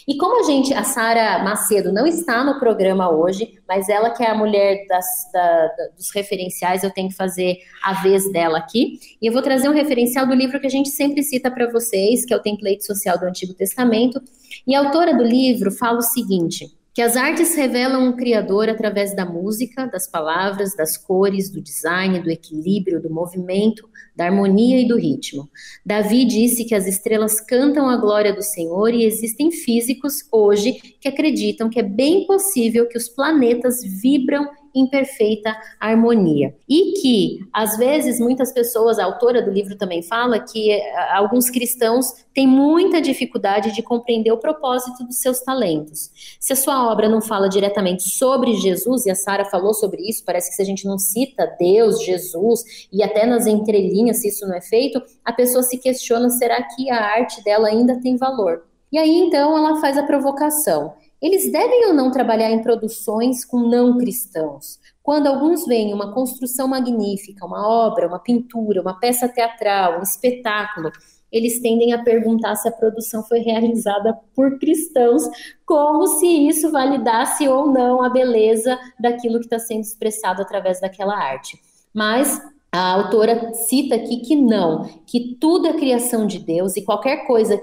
E 0.07 0.17
como 0.17 0.39
a 0.39 0.43
gente, 0.43 0.73
a 0.73 0.83
Sara 0.83 1.43
Macedo 1.43 1.91
não 1.93 2.05
está 2.05 2.43
no 2.43 2.59
programa 2.59 3.09
hoje, 3.09 3.59
mas 3.67 3.87
ela 3.87 4.09
que 4.09 4.23
é 4.23 4.29
a 4.29 4.35
mulher 4.35 4.85
das, 4.87 5.05
da, 5.31 5.67
da, 5.67 5.87
dos 5.95 6.11
referenciais, 6.13 6.83
eu 6.83 6.91
tenho 6.91 7.09
que 7.09 7.15
fazer 7.15 7.57
a 7.83 7.93
vez 8.01 8.29
dela 8.31 8.57
aqui. 8.57 8.99
E 9.21 9.27
eu 9.27 9.33
vou 9.33 9.41
trazer 9.41 9.69
um 9.69 9.73
referencial 9.73 10.25
do 10.25 10.33
livro 10.33 10.59
que 10.59 10.67
a 10.67 10.71
gente 10.71 10.89
sempre 10.89 11.23
cita 11.23 11.49
para 11.51 11.71
vocês, 11.71 12.25
que 12.25 12.33
é 12.33 12.37
o 12.37 12.41
Template 12.41 12.83
Social 12.85 13.17
do 13.17 13.25
Antigo 13.25 13.53
Testamento. 13.53 14.21
E 14.67 14.75
a 14.75 14.79
autora 14.79 15.15
do 15.15 15.23
livro 15.23 15.71
fala 15.71 15.99
o 15.99 16.03
seguinte: 16.03 16.65
que 16.93 17.01
as 17.01 17.15
artes 17.15 17.55
revelam 17.55 18.09
um 18.09 18.15
criador 18.15 18.69
através 18.69 19.15
da 19.15 19.25
música, 19.25 19.85
das 19.85 20.09
palavras, 20.09 20.75
das 20.75 20.97
cores, 20.97 21.49
do 21.49 21.61
design, 21.61 22.19
do 22.19 22.29
equilíbrio, 22.29 23.01
do 23.01 23.09
movimento, 23.09 23.89
da 24.15 24.25
harmonia 24.25 24.81
e 24.81 24.87
do 24.87 24.97
ritmo. 24.97 25.49
Davi 25.85 26.25
disse 26.25 26.65
que 26.65 26.75
as 26.75 26.85
estrelas 26.85 27.39
cantam 27.39 27.87
a 27.87 27.95
glória 27.95 28.33
do 28.33 28.43
Senhor 28.43 28.93
e 28.93 29.05
existem 29.05 29.51
físicos 29.51 30.15
hoje 30.31 30.73
que 30.99 31.07
acreditam 31.07 31.69
que 31.69 31.79
é 31.79 31.83
bem 31.83 32.25
possível 32.27 32.87
que 32.87 32.97
os 32.97 33.07
planetas 33.07 33.81
vibram 33.83 34.49
em 34.73 34.87
perfeita 34.87 35.55
harmonia. 35.79 36.55
E 36.67 36.93
que, 37.01 37.39
às 37.53 37.77
vezes, 37.77 38.19
muitas 38.19 38.51
pessoas, 38.51 38.99
a 38.99 39.05
autora 39.05 39.41
do 39.41 39.51
livro 39.51 39.75
também 39.77 40.01
fala 40.01 40.39
que 40.39 40.71
eh, 40.71 41.13
alguns 41.13 41.49
cristãos 41.49 42.07
têm 42.33 42.47
muita 42.47 43.01
dificuldade 43.01 43.73
de 43.73 43.81
compreender 43.81 44.31
o 44.31 44.37
propósito 44.37 45.03
dos 45.03 45.17
seus 45.17 45.41
talentos. 45.41 46.09
Se 46.39 46.53
a 46.53 46.55
sua 46.55 46.91
obra 46.91 47.09
não 47.09 47.21
fala 47.21 47.49
diretamente 47.49 48.09
sobre 48.09 48.53
Jesus, 48.55 49.05
e 49.05 49.11
a 49.11 49.15
Sara 49.15 49.45
falou 49.45 49.73
sobre 49.73 50.07
isso, 50.07 50.23
parece 50.25 50.49
que 50.49 50.55
se 50.55 50.61
a 50.61 50.65
gente 50.65 50.85
não 50.85 50.97
cita 50.97 51.55
Deus, 51.59 52.03
Jesus, 52.03 52.87
e 52.91 53.03
até 53.03 53.25
nas 53.25 53.47
entrelinhas, 53.47 54.21
se 54.21 54.29
isso 54.29 54.47
não 54.47 54.55
é 54.55 54.61
feito, 54.61 55.01
a 55.25 55.33
pessoa 55.33 55.63
se 55.63 55.77
questiona: 55.77 56.29
será 56.29 56.61
que 56.63 56.89
a 56.89 57.03
arte 57.03 57.43
dela 57.43 57.67
ainda 57.67 57.99
tem 57.99 58.15
valor? 58.15 58.63
E 58.91 58.97
aí 58.97 59.19
então 59.19 59.57
ela 59.57 59.79
faz 59.79 59.97
a 59.97 60.03
provocação. 60.03 60.93
Eles 61.21 61.51
devem 61.51 61.85
ou 61.85 61.93
não 61.93 62.09
trabalhar 62.09 62.49
em 62.49 62.63
produções 62.63 63.45
com 63.45 63.59
não 63.59 63.97
cristãos? 63.97 64.79
Quando 65.03 65.27
alguns 65.27 65.65
veem 65.67 65.93
uma 65.93 66.13
construção 66.13 66.67
magnífica, 66.67 67.45
uma 67.45 67.67
obra, 67.67 68.07
uma 68.07 68.19
pintura, 68.19 68.81
uma 68.81 68.99
peça 68.99 69.29
teatral, 69.29 69.99
um 69.99 70.03
espetáculo, 70.03 70.91
eles 71.31 71.61
tendem 71.61 71.93
a 71.93 72.03
perguntar 72.03 72.55
se 72.55 72.67
a 72.67 72.71
produção 72.71 73.23
foi 73.23 73.39
realizada 73.39 74.17
por 74.35 74.59
cristãos, 74.59 75.23
como 75.65 76.05
se 76.19 76.25
isso 76.25 76.71
validasse 76.71 77.47
ou 77.47 77.71
não 77.71 78.03
a 78.03 78.09
beleza 78.09 78.77
daquilo 78.99 79.39
que 79.39 79.45
está 79.45 79.59
sendo 79.59 79.81
expressado 79.81 80.41
através 80.41 80.81
daquela 80.81 81.15
arte. 81.15 81.57
Mas 81.93 82.41
a 82.71 82.93
autora 82.93 83.53
cita 83.53 83.95
aqui 83.95 84.17
que 84.21 84.35
não, 84.35 84.89
que 85.05 85.37
tudo 85.39 85.67
é 85.67 85.73
criação 85.73 86.25
de 86.25 86.39
Deus 86.39 86.75
e 86.75 86.83
qualquer 86.83 87.27
coisa 87.27 87.61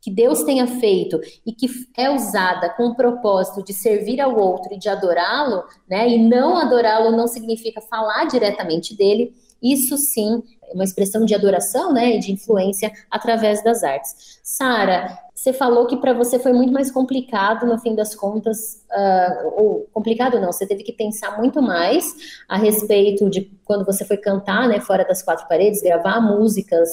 que 0.00 0.10
Deus 0.10 0.42
tenha 0.44 0.66
feito 0.66 1.20
e 1.44 1.52
que 1.52 1.68
é 1.96 2.10
usada 2.10 2.70
com 2.70 2.88
o 2.88 2.94
propósito 2.94 3.62
de 3.62 3.72
servir 3.72 4.20
ao 4.20 4.38
outro 4.38 4.72
e 4.74 4.78
de 4.78 4.88
adorá-lo, 4.88 5.64
né? 5.88 6.08
E 6.08 6.18
não 6.18 6.56
adorá-lo 6.56 7.16
não 7.16 7.28
significa 7.28 7.80
falar 7.80 8.24
diretamente 8.24 8.96
dele. 8.96 9.34
Isso 9.62 9.96
sim 9.98 10.42
uma 10.72 10.84
expressão 10.84 11.24
de 11.24 11.34
adoração, 11.34 11.92
né, 11.92 12.16
e 12.16 12.18
de 12.18 12.32
influência 12.32 12.92
através 13.10 13.62
das 13.62 13.82
artes. 13.82 14.38
Sara, 14.42 15.18
você 15.34 15.52
falou 15.52 15.86
que 15.86 15.96
para 15.96 16.12
você 16.12 16.38
foi 16.38 16.52
muito 16.52 16.72
mais 16.72 16.90
complicado, 16.90 17.66
no 17.66 17.78
fim 17.78 17.94
das 17.94 18.14
contas, 18.14 18.84
uh, 18.90 19.54
ou 19.56 19.88
complicado 19.92 20.38
não, 20.40 20.52
você 20.52 20.66
teve 20.66 20.82
que 20.82 20.92
pensar 20.92 21.38
muito 21.38 21.62
mais 21.62 22.14
a 22.48 22.56
respeito 22.56 23.28
de 23.30 23.50
quando 23.64 23.84
você 23.84 24.04
foi 24.04 24.16
cantar, 24.16 24.68
né, 24.68 24.80
fora 24.80 25.04
das 25.04 25.22
quatro 25.22 25.48
paredes, 25.48 25.82
gravar 25.82 26.20
músicas 26.20 26.88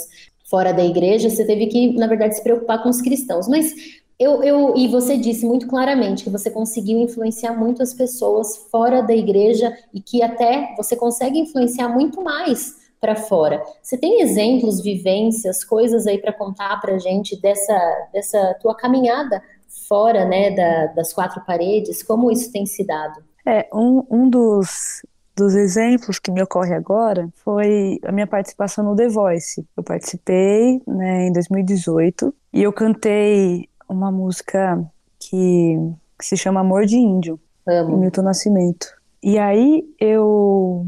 fora 0.49 0.73
da 0.73 0.83
igreja, 0.83 1.29
você 1.29 1.45
teve 1.45 1.67
que, 1.67 1.93
na 1.93 2.07
verdade, 2.07 2.35
se 2.35 2.43
preocupar 2.43 2.81
com 2.81 2.89
os 2.89 3.01
cristãos. 3.01 3.47
Mas 3.47 3.73
eu, 4.17 4.41
eu, 4.41 4.75
e 4.75 4.87
você 4.87 5.17
disse 5.17 5.45
muito 5.45 5.67
claramente 5.67 6.23
que 6.23 6.29
você 6.29 6.49
conseguiu 6.49 6.99
influenciar 6.99 7.53
muito 7.53 7.83
as 7.83 7.93
pessoas 7.93 8.57
fora 8.71 9.01
da 9.01 9.13
igreja 9.13 9.75
e 9.93 10.01
que 10.01 10.23
até 10.23 10.73
você 10.75 10.95
consegue 10.95 11.37
influenciar 11.37 11.89
muito 11.89 12.23
mais 12.23 12.75
para 12.99 13.15
fora. 13.15 13.61
Você 13.81 13.95
tem 13.97 14.21
exemplos, 14.21 14.81
vivências, 14.81 15.63
coisas 15.63 16.07
aí 16.07 16.17
para 16.17 16.33
contar 16.33 16.81
para 16.81 16.97
gente 16.97 17.39
dessa, 17.39 18.09
dessa 18.11 18.55
tua 18.59 18.75
caminhada 18.75 19.41
fora, 19.87 20.25
né, 20.25 20.51
da, 20.51 20.87
das 20.87 21.13
quatro 21.13 21.43
paredes? 21.45 22.01
Como 22.01 22.31
isso 22.31 22.51
tem 22.51 22.65
se 22.65 22.83
dado? 22.85 23.23
É, 23.45 23.69
um, 23.71 24.03
um 24.09 24.29
dos, 24.29 25.03
dos 25.37 25.55
exemplos 25.55 26.17
que 26.17 26.31
me 26.31 26.41
ocorre 26.41 26.73
agora 26.73 27.29
foi 27.43 27.99
a 28.03 28.11
minha 28.11 28.27
participação 28.27 28.83
no 28.83 28.95
The 28.95 29.07
Voice. 29.07 29.65
Eu 29.77 29.83
participei 29.83 30.81
né, 30.87 31.27
em 31.27 31.31
2018 31.31 32.33
e 32.53 32.63
eu 32.63 32.73
cantei 32.73 33.69
uma 33.87 34.11
música 34.11 34.83
que, 35.19 35.77
que 36.19 36.25
se 36.25 36.35
chama 36.35 36.61
Amor 36.61 36.85
de 36.85 36.97
Índio, 36.97 37.39
Amo. 37.67 37.97
Milton 37.97 38.23
Nascimento. 38.23 38.87
E 39.21 39.37
aí 39.37 39.83
eu 39.99 40.87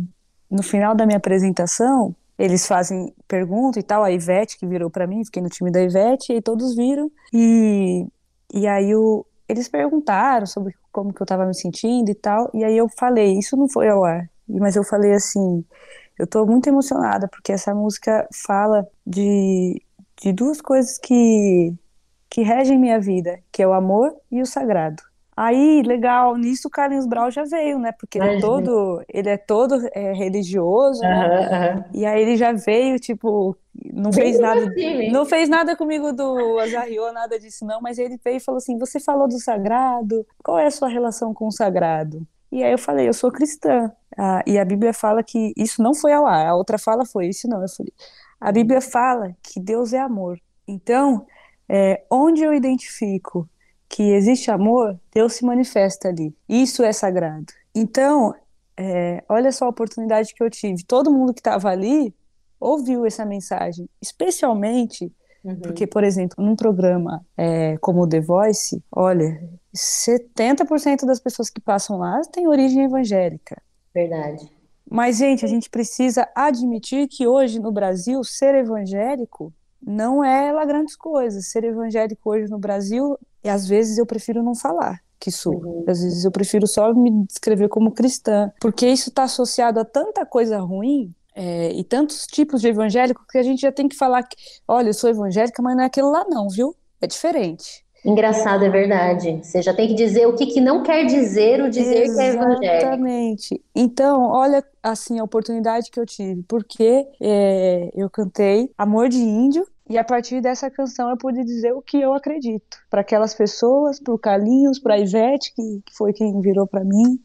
no 0.49 0.63
final 0.63 0.95
da 0.95 1.05
minha 1.05 1.17
apresentação, 1.17 2.15
eles 2.37 2.65
fazem 2.65 3.13
pergunta 3.27 3.79
e 3.79 3.83
tal, 3.83 4.03
a 4.03 4.11
Ivete 4.11 4.57
que 4.57 4.65
virou 4.65 4.89
para 4.89 5.05
mim, 5.05 5.23
fiquei 5.23 5.43
no 5.43 5.49
time 5.49 5.69
da 5.69 5.81
Ivete, 5.81 6.33
e 6.33 6.41
todos 6.41 6.75
viram, 6.75 7.11
e, 7.31 8.07
e 8.51 8.65
aí 8.65 8.95
o, 8.95 9.25
eles 9.47 9.69
perguntaram 9.69 10.47
sobre 10.47 10.73
como 10.91 11.13
que 11.13 11.21
eu 11.21 11.25
tava 11.25 11.45
me 11.45 11.53
sentindo 11.53 12.09
e 12.09 12.15
tal, 12.15 12.49
e 12.53 12.63
aí 12.63 12.75
eu 12.75 12.89
falei, 12.89 13.37
isso 13.37 13.55
não 13.55 13.69
foi 13.69 13.89
ao 13.89 14.03
ar, 14.03 14.27
mas 14.49 14.75
eu 14.75 14.83
falei 14.83 15.13
assim, 15.13 15.63
eu 16.17 16.27
tô 16.27 16.45
muito 16.45 16.67
emocionada, 16.67 17.27
porque 17.27 17.51
essa 17.51 17.73
música 17.73 18.27
fala 18.33 18.87
de, 19.05 19.81
de 20.21 20.33
duas 20.33 20.61
coisas 20.61 20.97
que, 20.97 21.73
que 22.29 22.41
regem 22.41 22.79
minha 22.79 22.99
vida, 22.99 23.39
que 23.51 23.61
é 23.61 23.67
o 23.67 23.73
amor 23.73 24.15
e 24.31 24.41
o 24.41 24.45
sagrado. 24.45 25.01
Aí, 25.41 25.81
legal, 25.83 26.35
nisso 26.35 26.67
o 26.67 26.71
Carlinhos 26.71 27.07
Brau 27.07 27.31
já 27.31 27.45
veio, 27.45 27.79
né? 27.79 27.93
Porque 27.97 28.19
ele 28.19 28.27
é 28.27 28.39
todo, 28.41 29.01
ele 29.07 29.29
é 29.29 29.37
todo 29.37 29.87
é, 29.93 30.11
religioso, 30.11 31.01
né? 31.01 31.85
E 31.93 32.05
aí 32.05 32.21
ele 32.21 32.35
já 32.35 32.51
veio, 32.51 32.99
tipo, 32.99 33.55
não 33.93 34.11
Bem 34.11 34.25
fez 34.25 34.39
nada, 34.39 34.65
assim, 34.67 35.09
não 35.09 35.25
fez 35.25 35.47
nada 35.47 35.77
comigo 35.77 36.11
do 36.11 36.59
Azariô, 36.59 37.13
nada 37.13 37.39
disso 37.39 37.65
não, 37.65 37.79
mas 37.79 37.97
ele 37.97 38.19
veio 38.21 38.35
e 38.35 38.41
falou 38.41 38.57
assim: 38.57 38.77
"Você 38.77 38.99
falou 38.99 39.29
do 39.29 39.39
sagrado? 39.39 40.27
Qual 40.43 40.59
é 40.59 40.65
a 40.65 40.71
sua 40.71 40.89
relação 40.89 41.33
com 41.33 41.47
o 41.47 41.51
sagrado?" 41.53 42.27
E 42.51 42.63
aí 42.63 42.71
eu 42.71 42.77
falei: 42.77 43.07
"Eu 43.07 43.13
sou 43.13 43.31
cristã". 43.31 43.91
Ah, 44.17 44.43
e 44.45 44.57
a 44.57 44.65
Bíblia 44.65 44.93
fala 44.93 45.23
que 45.23 45.53
isso 45.57 45.81
não 45.81 45.93
foi 45.93 46.11
ao 46.13 46.25
ar. 46.25 46.47
A 46.47 46.55
outra 46.55 46.77
fala 46.77 47.05
foi 47.05 47.27
isso 47.27 47.47
não. 47.47 47.61
Eu 47.61 47.69
falei: 47.69 47.93
"A 48.39 48.51
Bíblia 48.51 48.81
fala 48.81 49.35
que 49.43 49.59
Deus 49.59 49.93
é 49.93 49.99
amor". 49.99 50.39
Então, 50.67 51.25
é, 51.67 52.03
onde 52.11 52.43
eu 52.43 52.53
identifico 52.53 53.49
que 53.87 54.03
existe 54.11 54.51
amor, 54.51 54.99
Deus 55.13 55.33
se 55.33 55.45
manifesta 55.45 56.09
ali. 56.09 56.35
Isso 56.47 56.83
é 56.83 56.93
sagrado. 56.93 57.51
Então, 57.73 58.35
é, 58.77 59.23
olha 59.27 59.51
só 59.51 59.65
a 59.65 59.69
oportunidade 59.69 60.33
que 60.33 60.43
eu 60.43 60.49
tive. 60.49 60.83
Todo 60.85 61.11
mundo 61.11 61.33
que 61.33 61.39
estava 61.39 61.69
ali 61.69 62.13
ouviu 62.59 63.05
essa 63.05 63.25
mensagem, 63.25 63.89
especialmente 64.01 65.11
uhum. 65.43 65.55
porque, 65.57 65.87
por 65.87 66.03
exemplo, 66.03 66.43
num 66.43 66.55
programa 66.55 67.25
é, 67.37 67.77
como 67.77 68.01
o 68.01 68.07
The 68.07 68.21
Voice, 68.21 68.83
olha, 68.91 69.41
70% 69.75 71.05
das 71.05 71.19
pessoas 71.19 71.49
que 71.49 71.61
passam 71.61 71.97
lá 71.97 72.21
têm 72.31 72.47
origem 72.47 72.83
evangélica. 72.83 73.61
Verdade. 73.93 74.49
Mas, 74.89 75.17
gente, 75.17 75.45
a 75.45 75.47
gente 75.47 75.69
precisa 75.69 76.27
admitir 76.35 77.07
que 77.07 77.27
hoje 77.27 77.59
no 77.59 77.71
Brasil, 77.71 78.23
ser 78.23 78.55
evangélico 78.55 79.53
não 79.81 80.23
é 80.23 80.51
lá 80.51 80.65
grandes 80.65 80.95
coisas. 80.95 81.47
Ser 81.47 81.63
evangélico 81.63 82.29
hoje 82.29 82.49
no 82.49 82.57
Brasil 82.57 83.17
e 83.43 83.49
às 83.49 83.67
vezes 83.67 83.97
eu 83.97 84.05
prefiro 84.05 84.41
não 84.41 84.55
falar 84.55 84.99
que 85.19 85.31
sou. 85.31 85.55
Uhum. 85.55 85.83
Às 85.87 86.01
vezes 86.01 86.23
eu 86.23 86.31
prefiro 86.31 86.65
só 86.65 86.93
me 86.93 87.25
descrever 87.25 87.67
como 87.67 87.91
cristã, 87.91 88.51
porque 88.59 88.87
isso 88.87 89.09
está 89.09 89.23
associado 89.23 89.79
a 89.79 89.85
tanta 89.85 90.25
coisa 90.25 90.59
ruim 90.59 91.13
é, 91.39 91.71
e 91.71 91.85
tantos 91.85 92.27
tipos 92.27 92.59
de 92.59 92.67
evangélico 92.67 93.25
que 93.31 93.37
a 93.37 93.43
gente 93.43 93.61
já 93.61 93.71
tem 93.71 93.87
que 93.87 93.95
falar 93.95 94.23
que, 94.23 94.35
olha, 94.67 94.89
eu 94.89 94.93
sou 94.93 95.09
evangélica, 95.09 95.61
mas 95.63 95.73
não 95.73 95.83
é 95.83 95.85
aquilo 95.85 96.11
lá 96.11 96.25
não, 96.29 96.49
viu? 96.49 96.75
É 96.99 97.07
diferente. 97.07 97.85
Engraçado, 98.03 98.65
é 98.65 98.69
verdade. 98.69 99.39
Você 99.41 99.61
já 99.61 99.73
tem 99.73 99.87
que 99.87 99.93
dizer 99.93 100.27
o 100.27 100.35
que, 100.35 100.47
que 100.47 100.59
não 100.59 100.83
quer 100.83 101.05
dizer 101.05 101.61
o 101.61 101.69
dizer 101.69 102.03
Exatamente. 102.03 102.15
que 102.15 102.21
é 102.21 102.27
evangélico. 102.27 102.65
Exatamente. 102.65 103.63
Então, 103.73 104.21
olha 104.23 104.61
assim 104.83 105.17
a 105.17 105.23
oportunidade 105.23 105.89
que 105.89 105.99
eu 105.99 106.05
tive, 106.05 106.43
porque 106.43 107.07
é, 107.21 107.89
eu 107.95 108.09
cantei 108.09 108.69
Amor 108.77 109.07
de 109.07 109.19
Índio, 109.19 109.65
e 109.89 109.97
a 109.97 110.03
partir 110.03 110.41
dessa 110.41 110.69
canção 110.69 111.09
eu 111.09 111.15
pude 111.15 111.41
dizer 111.45 111.71
o 111.71 111.81
que 111.81 112.01
eu 112.01 112.13
acredito 112.13 112.77
para 112.89 112.99
aquelas 112.99 113.33
pessoas, 113.33 113.97
para 113.97 114.13
o 114.13 114.19
Carlinhos, 114.19 114.77
para 114.77 114.95
a 114.95 114.99
Ivete, 114.99 115.53
que, 115.55 115.81
que 115.85 115.95
foi 115.95 116.11
quem 116.11 116.41
virou 116.41 116.67
para 116.67 116.83
mim. 116.83 117.17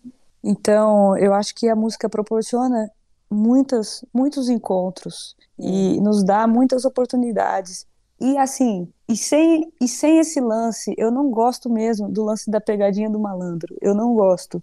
Então, 0.42 1.16
eu 1.18 1.34
acho 1.34 1.52
que 1.52 1.68
a 1.68 1.74
música 1.74 2.08
proporciona 2.08 2.88
muitas, 3.30 4.04
muitos 4.12 4.48
encontros 4.48 5.36
e 5.58 6.00
nos 6.00 6.24
dá 6.24 6.46
muitas 6.46 6.84
oportunidades. 6.84 7.86
E 8.20 8.38
assim, 8.38 8.92
e 9.08 9.16
sem, 9.16 9.72
e 9.80 9.88
sem 9.88 10.18
esse 10.18 10.40
lance, 10.40 10.94
eu 10.96 11.10
não 11.10 11.30
gosto 11.30 11.68
mesmo 11.68 12.08
do 12.08 12.24
lance 12.24 12.50
da 12.50 12.60
pegadinha 12.60 13.10
do 13.10 13.18
malandro. 13.18 13.76
Eu 13.80 13.94
não 13.94 14.14
gosto. 14.14 14.62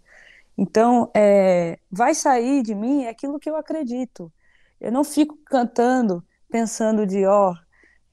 Então, 0.57 1.09
é, 1.13 1.79
vai 1.91 2.13
sair 2.13 2.63
de 2.63 2.73
mim 2.75 3.05
aquilo 3.07 3.39
que 3.39 3.49
eu 3.49 3.55
acredito. 3.55 4.31
Eu 4.79 4.91
não 4.91 5.03
fico 5.03 5.37
cantando 5.45 6.23
pensando 6.51 7.07
de, 7.07 7.25
ó, 7.25 7.55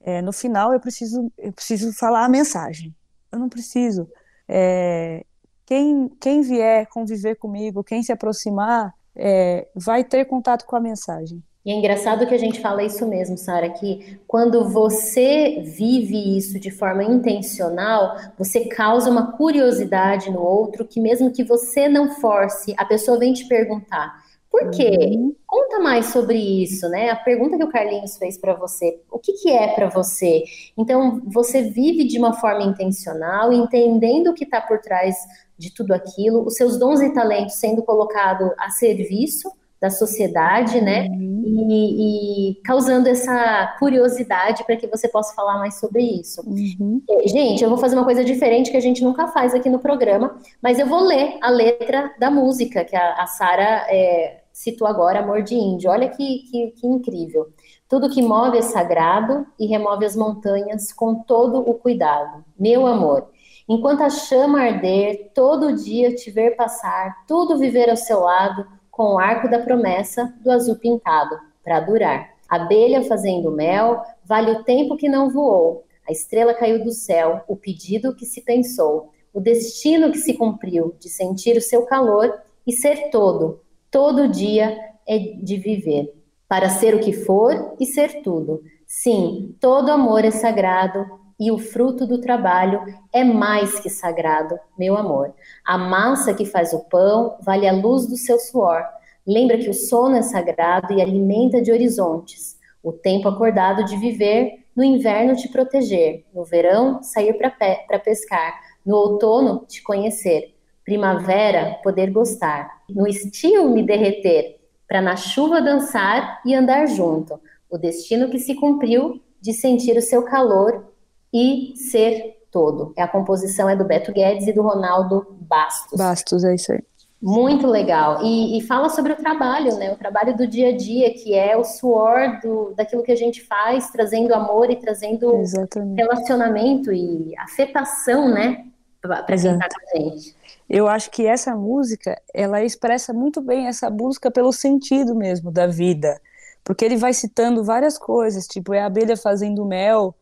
é, 0.01 0.21
no 0.21 0.31
final 0.31 0.73
eu 0.73 0.79
preciso, 0.79 1.31
eu 1.37 1.51
preciso 1.51 1.93
falar 1.93 2.25
a 2.25 2.29
mensagem. 2.29 2.95
Eu 3.31 3.37
não 3.37 3.49
preciso. 3.49 4.09
É, 4.47 5.25
quem, 5.65 6.09
quem 6.19 6.41
vier 6.41 6.87
conviver 6.87 7.35
comigo, 7.35 7.83
quem 7.83 8.01
se 8.01 8.11
aproximar, 8.11 8.95
é, 9.19 9.67
vai 9.75 10.03
ter 10.03 10.25
contato 10.25 10.65
com 10.65 10.75
a 10.75 10.79
mensagem. 10.79 11.43
E 11.65 11.71
é 11.71 11.75
engraçado 11.75 12.25
que 12.25 12.33
a 12.33 12.37
gente 12.39 12.61
fala 12.61 12.81
isso 12.81 13.05
mesmo, 13.05 13.37
Sara, 13.37 13.69
que 13.69 14.17
quando 14.25 14.69
você 14.69 15.61
vive 15.61 16.37
isso 16.37 16.57
de 16.59 16.71
forma 16.71 17.03
intencional, 17.03 18.15
você 18.37 18.65
causa 18.65 19.09
uma 19.09 19.33
curiosidade 19.33 20.31
no 20.31 20.41
outro 20.41 20.85
que 20.85 21.01
mesmo 21.01 21.31
que 21.31 21.43
você 21.43 21.89
não 21.89 22.15
force, 22.15 22.73
a 22.77 22.85
pessoa 22.85 23.19
vem 23.19 23.33
te 23.33 23.45
perguntar. 23.45 24.17
Por 24.49 24.71
quê? 24.71 24.89
Uhum. 25.11 25.35
Conta 25.45 25.79
mais 25.79 26.07
sobre 26.07 26.37
isso, 26.37 26.89
né? 26.89 27.11
A 27.11 27.15
pergunta 27.15 27.55
que 27.55 27.63
o 27.63 27.69
Carlinhos 27.69 28.17
fez 28.17 28.35
para 28.35 28.55
você, 28.55 28.99
o 29.11 29.19
que, 29.19 29.33
que 29.33 29.51
é 29.51 29.67
para 29.75 29.89
você? 29.89 30.43
Então, 30.75 31.21
você 31.25 31.61
vive 31.61 32.07
de 32.07 32.17
uma 32.17 32.33
forma 32.33 32.63
intencional, 32.63 33.53
entendendo 33.53 34.31
o 34.31 34.33
que 34.33 34.45
está 34.45 34.59
por 34.59 34.79
trás 34.79 35.15
de 35.59 35.73
tudo 35.73 35.93
aquilo, 35.93 36.45
os 36.45 36.55
seus 36.55 36.79
dons 36.79 37.01
e 37.01 37.13
talentos 37.13 37.55
sendo 37.55 37.83
colocados 37.83 38.49
a 38.57 38.69
serviço 38.69 39.51
da 39.79 39.89
sociedade, 39.89 40.81
né? 40.81 41.07
Uhum. 41.07 41.67
E, 41.69 42.51
e, 42.51 42.61
causando 42.63 43.07
essa 43.07 43.75
curiosidade 43.79 44.65
para 44.65 44.75
que 44.75 44.87
você 44.87 45.07
possa 45.07 45.33
falar 45.33 45.57
mais 45.57 45.79
sobre 45.79 46.01
isso. 46.01 46.41
Uhum. 46.45 47.01
Gente, 47.25 47.63
eu 47.63 47.69
vou 47.69 47.77
fazer 47.77 47.95
uma 47.95 48.03
coisa 48.03 48.23
diferente 48.23 48.71
que 48.71 48.77
a 48.77 48.81
gente 48.81 49.03
nunca 49.03 49.27
faz 49.27 49.53
aqui 49.53 49.69
no 49.69 49.79
programa, 49.79 50.37
mas 50.61 50.79
eu 50.79 50.85
vou 50.85 51.01
ler 51.01 51.37
a 51.41 51.49
letra 51.49 52.13
da 52.19 52.29
música 52.29 52.83
que 52.83 52.95
a, 52.95 53.13
a 53.21 53.25
Sara 53.27 53.85
é, 53.89 54.41
citou 54.51 54.85
agora, 54.85 55.19
Amor 55.19 55.43
de 55.43 55.55
Índio. 55.55 55.89
Olha 55.89 56.09
que, 56.09 56.39
que, 56.51 56.67
que 56.71 56.87
incrível. 56.87 57.47
Tudo 57.87 58.09
que 58.09 58.21
move 58.21 58.57
é 58.57 58.61
sagrado 58.61 59.47
e 59.57 59.65
remove 59.65 60.05
as 60.05 60.15
montanhas 60.15 60.91
com 60.91 61.15
todo 61.15 61.57
o 61.57 61.73
cuidado. 61.73 62.43
Meu 62.59 62.85
amor, 62.85 63.29
enquanto 63.69 64.01
a 64.01 64.09
chama 64.09 64.63
arder, 64.63 65.31
todo 65.33 65.75
dia 65.75 66.15
te 66.15 66.31
ver 66.31 66.55
passar, 66.55 67.23
tudo 67.27 67.59
viver 67.59 67.89
ao 67.89 67.95
seu 67.95 68.21
lado 68.21 68.65
com 68.89 69.13
o 69.13 69.19
arco 69.19 69.47
da 69.47 69.59
promessa 69.59 70.33
do 70.43 70.51
azul 70.51 70.75
pintado, 70.75 71.37
para 71.63 71.79
durar. 71.79 72.31
Abelha 72.49 73.03
fazendo 73.03 73.51
mel, 73.51 74.01
vale 74.25 74.51
o 74.51 74.63
tempo 74.63 74.97
que 74.97 75.07
não 75.07 75.29
voou. 75.29 75.85
A 76.07 76.11
estrela 76.11 76.55
caiu 76.55 76.83
do 76.83 76.91
céu, 76.91 77.43
o 77.47 77.55
pedido 77.55 78.15
que 78.15 78.25
se 78.25 78.41
pensou, 78.41 79.11
o 79.31 79.39
destino 79.39 80.11
que 80.11 80.17
se 80.17 80.33
cumpriu 80.33 80.95
de 80.99 81.07
sentir 81.07 81.55
o 81.55 81.61
seu 81.61 81.85
calor 81.85 82.33
e 82.65 82.73
ser 82.73 83.11
todo, 83.11 83.61
todo 83.91 84.27
dia 84.27 84.77
é 85.07 85.17
de 85.17 85.57
viver, 85.57 86.13
para 86.47 86.69
ser 86.69 86.95
o 86.95 86.99
que 86.99 87.13
for 87.13 87.75
e 87.79 87.85
ser 87.85 88.23
tudo. 88.23 88.63
Sim, 88.87 89.55
todo 89.59 89.91
amor 89.91 90.25
é 90.25 90.31
sagrado, 90.31 91.18
e 91.39 91.51
o 91.51 91.57
fruto 91.57 92.05
do 92.05 92.19
trabalho 92.19 92.81
é 93.13 93.23
mais 93.23 93.79
que 93.79 93.89
sagrado, 93.89 94.59
meu 94.77 94.97
amor. 94.97 95.33
A 95.65 95.77
massa 95.77 96.33
que 96.33 96.45
faz 96.45 96.73
o 96.73 96.79
pão 96.79 97.37
vale 97.41 97.67
a 97.67 97.71
luz 97.71 98.07
do 98.07 98.17
seu 98.17 98.37
suor. 98.37 98.83
Lembra 99.25 99.57
que 99.57 99.69
o 99.69 99.73
sono 99.73 100.17
é 100.17 100.21
sagrado 100.21 100.93
e 100.93 101.01
alimenta 101.01 101.61
de 101.61 101.71
horizontes. 101.71 102.57
O 102.83 102.91
tempo 102.91 103.29
acordado 103.29 103.85
de 103.85 103.95
viver, 103.95 104.65
no 104.75 104.83
inverno 104.83 105.35
te 105.35 105.47
proteger, 105.47 106.25
no 106.33 106.43
verão 106.43 107.01
sair 107.01 107.33
para 107.33 107.49
pe 107.49 107.99
pescar, 107.99 108.59
no 108.85 108.95
outono 108.95 109.65
te 109.67 109.81
conhecer, 109.81 110.55
primavera 110.83 111.77
poder 111.83 112.09
gostar, 112.11 112.81
no 112.89 113.07
estio 113.07 113.69
me 113.69 113.83
derreter, 113.83 114.59
para 114.87 115.01
na 115.01 115.15
chuva 115.15 115.61
dançar 115.61 116.41
e 116.45 116.55
andar 116.55 116.87
junto, 116.87 117.39
o 117.69 117.77
destino 117.77 118.29
que 118.29 118.39
se 118.39 118.55
cumpriu 118.55 119.21
de 119.41 119.53
sentir 119.53 119.97
o 119.97 120.01
seu 120.01 120.23
calor 120.23 120.88
e 121.33 121.73
ser 121.75 122.37
todo. 122.51 122.93
É 122.97 123.01
a 123.01 123.07
composição 123.07 123.69
é 123.69 123.75
do 123.75 123.85
Beto 123.85 124.11
Guedes 124.11 124.47
e 124.47 124.53
do 124.53 124.61
Ronaldo 124.61 125.37
Bastos. 125.41 125.97
Bastos, 125.97 126.43
é 126.43 126.55
isso 126.55 126.71
aí. 126.71 126.83
Muito 127.21 127.67
legal. 127.67 128.23
E, 128.23 128.57
e, 128.57 128.61
fala 128.61 128.89
sobre 128.89 129.11
o 129.11 129.15
trabalho, 129.17 129.75
né? 129.75 129.91
O 129.91 129.97
trabalho 129.97 130.37
do 130.37 130.47
dia 130.47 130.69
a 130.69 130.77
dia, 130.77 131.13
que 131.13 131.35
é 131.35 131.57
o 131.57 131.65
suor 131.65 132.39
do, 132.41 132.73
daquilo 132.75 133.03
que 133.03 133.11
a 133.11 133.15
gente 133.15 133.45
faz, 133.45 133.89
trazendo 133.89 134.33
amor 134.33 134.71
e 134.71 134.77
trazendo 134.77 135.35
Exatamente. 135.35 135.97
relacionamento 135.97 136.93
e 136.93 137.35
afetação, 137.37 138.29
né? 138.29 138.65
Para 139.01 139.23
quem 139.23 139.57
tá 139.57 139.67
com 139.67 139.97
a 139.97 140.01
gente. 140.01 140.35
Eu 140.69 140.87
acho 140.87 141.11
que 141.11 141.25
essa 141.25 141.55
música, 141.55 142.21
ela 142.33 142.63
expressa 142.63 143.11
muito 143.11 143.41
bem 143.41 143.67
essa 143.67 143.89
busca 143.89 144.31
pelo 144.31 144.53
sentido 144.53 145.13
mesmo 145.13 145.51
da 145.51 145.67
vida. 145.67 146.21
Porque 146.63 146.85
ele 146.85 146.95
vai 146.95 147.13
citando 147.13 147.63
várias 147.63 147.97
coisas, 147.97 148.47
tipo, 148.47 148.73
é 148.73 148.81
a 148.81 148.85
abelha 148.85 149.17
fazendo 149.17 149.65
mel, 149.65 150.15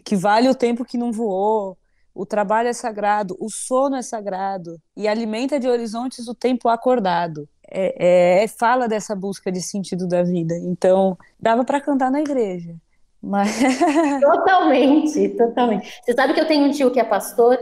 que 0.00 0.16
vale 0.16 0.48
o 0.48 0.54
tempo 0.54 0.84
que 0.84 0.96
não 0.96 1.12
voou, 1.12 1.76
o 2.14 2.26
trabalho 2.26 2.68
é 2.68 2.72
sagrado, 2.72 3.36
o 3.40 3.48
sono 3.48 3.96
é 3.96 4.02
sagrado 4.02 4.78
e 4.96 5.08
alimenta 5.08 5.58
de 5.58 5.68
horizontes 5.68 6.28
o 6.28 6.34
tempo 6.34 6.68
acordado. 6.68 7.48
É, 7.70 8.40
é, 8.40 8.44
é 8.44 8.48
fala 8.48 8.86
dessa 8.86 9.16
busca 9.16 9.50
de 9.50 9.62
sentido 9.62 10.06
da 10.06 10.22
vida. 10.22 10.54
Então, 10.58 11.16
dava 11.40 11.64
para 11.64 11.80
cantar 11.80 12.10
na 12.10 12.20
igreja. 12.20 12.74
Mas... 13.22 13.56
totalmente, 14.20 15.28
totalmente. 15.30 16.00
Você 16.04 16.12
sabe 16.12 16.34
que 16.34 16.40
eu 16.40 16.46
tenho 16.46 16.66
um 16.66 16.70
tio 16.70 16.90
que 16.90 17.00
é 17.00 17.04
pastor 17.04 17.58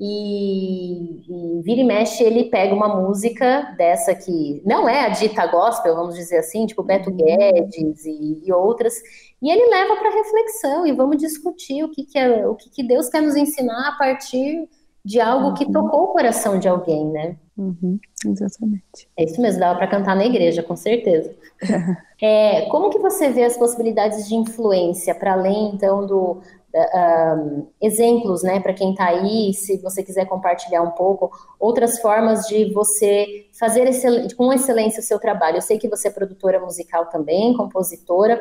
e, 0.00 1.20
e, 1.28 1.62
vira 1.62 1.80
e 1.80 1.84
mexe 1.84 2.24
ele 2.24 2.44
pega 2.44 2.74
uma 2.74 2.88
música 2.88 3.72
dessa 3.76 4.14
que 4.14 4.60
não 4.64 4.88
é 4.88 5.06
a 5.06 5.10
dita 5.10 5.46
gospel, 5.46 5.94
vamos 5.94 6.16
dizer 6.16 6.38
assim, 6.38 6.66
tipo 6.66 6.82
Beto 6.82 7.10
uhum. 7.10 7.16
Guedes 7.16 8.04
e, 8.04 8.42
e 8.44 8.52
outras, 8.52 8.94
e 9.42 9.50
ele 9.50 9.68
leva 9.68 9.96
para 9.96 10.14
reflexão 10.14 10.86
e 10.86 10.92
vamos 10.92 11.16
discutir 11.16 11.82
o 11.82 11.90
que, 11.90 12.04
que 12.04 12.18
é 12.18 12.46
o 12.46 12.54
que, 12.54 12.70
que, 12.70 12.82
Deus 12.82 13.08
quer 13.08 13.20
nos 13.20 13.34
ensinar 13.34 13.88
a 13.88 13.98
partir 13.98 14.68
de 15.04 15.20
algo 15.20 15.48
uhum. 15.48 15.54
que 15.54 15.70
tocou 15.70 16.04
o 16.04 16.12
coração 16.12 16.58
de 16.60 16.68
alguém, 16.68 17.04
né? 17.08 17.36
Uhum, 17.58 17.98
exatamente. 18.24 19.08
É 19.16 19.24
isso 19.24 19.40
mesmo, 19.40 19.58
dava 19.58 19.76
para 19.76 19.88
cantar 19.88 20.14
na 20.14 20.24
igreja, 20.24 20.62
com 20.62 20.76
certeza. 20.76 21.34
é, 22.22 22.66
como 22.66 22.88
que 22.88 23.00
você 23.00 23.30
vê 23.30 23.42
as 23.42 23.56
possibilidades 23.56 24.28
de 24.28 24.36
influência 24.36 25.12
para 25.12 25.32
além 25.32 25.74
então 25.74 26.06
do 26.06 26.40
uh, 26.74 27.68
exemplos, 27.80 28.42
né, 28.42 28.60
para 28.60 28.72
quem 28.72 28.92
está 28.92 29.06
aí, 29.06 29.52
se 29.54 29.76
você 29.78 30.02
quiser 30.02 30.26
compartilhar 30.26 30.82
um 30.82 30.92
pouco, 30.92 31.30
outras 31.58 32.00
formas 32.00 32.46
de 32.46 32.72
você 32.72 33.46
fazer 33.58 33.86
excel 33.86 34.28
com 34.36 34.52
excelência 34.52 35.00
o 35.00 35.04
seu 35.04 35.18
trabalho. 35.18 35.58
Eu 35.58 35.62
sei 35.62 35.78
que 35.78 35.88
você 35.88 36.08
é 36.08 36.10
produtora 36.10 36.60
musical 36.60 37.06
também, 37.06 37.56
compositora. 37.56 38.40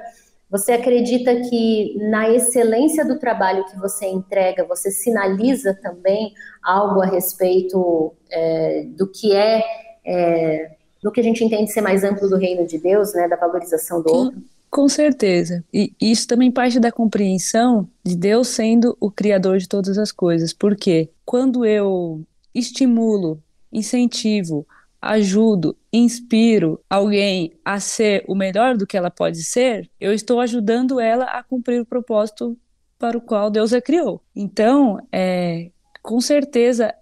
Você 0.52 0.74
acredita 0.74 1.34
que 1.50 1.98
na 2.10 2.30
excelência 2.30 3.06
do 3.06 3.18
trabalho 3.18 3.64
que 3.66 3.80
você 3.80 4.06
entrega, 4.06 4.66
você 4.66 4.92
sinaliza 4.92 5.74
também 5.82 6.34
algo 6.62 7.02
a 7.02 7.06
respeito 7.06 8.14
é, 8.30 8.84
do 8.90 9.10
que 9.10 9.34
é, 9.34 9.64
é, 10.06 10.72
do 11.02 11.10
que 11.10 11.22
a 11.22 11.24
gente 11.24 11.42
entende 11.42 11.72
ser 11.72 11.80
mais 11.80 12.04
amplo 12.04 12.28
do 12.28 12.36
reino 12.36 12.68
de 12.68 12.78
Deus, 12.78 13.14
né, 13.14 13.30
da 13.30 13.38
valorização 13.38 14.04
do 14.04 14.12
outro? 14.12 14.44
Com 14.70 14.90
certeza. 14.90 15.64
E 15.74 15.94
isso 16.02 16.28
também 16.28 16.52
parte 16.52 16.82
da 16.82 16.92
compreensão 16.92 17.88
de 18.04 18.16
Deus 18.16 18.50
sendo 18.50 18.96
o 19.00 19.10
criador 19.10 19.58
de 19.58 19.70
todas 19.70 19.98
as 19.98 20.12
coisas. 20.12 20.54
Porque 20.54 21.10
quando 21.26 21.66
eu 21.66 22.22
estimulo, 22.54 23.42
incentivo, 23.72 24.66
ajudo, 25.02 25.76
inspiro 25.92 26.80
alguém 26.90 27.54
a 27.66 27.80
ser 27.80 28.24
o 28.28 28.36
melhor 28.36 28.78
do 28.78 28.88
que 28.88 28.96
ela 28.96 29.12
pode 29.12 29.44
ser, 29.44 29.90
eu 30.00 30.14
estou 30.14 30.40
ajudando 30.40 31.00
ela 31.00 31.26
a 31.26 31.44
cumprir 31.44 31.82
o 31.82 31.86
propósito 31.86 32.58
para 32.98 33.18
o 33.18 33.22
qual 33.22 33.50
Deus 33.50 33.74
a 33.74 33.82
criou. 33.82 34.22
Então, 34.36 35.00
é, 35.12 35.72
com 36.02 36.22
certeza, 36.22 36.94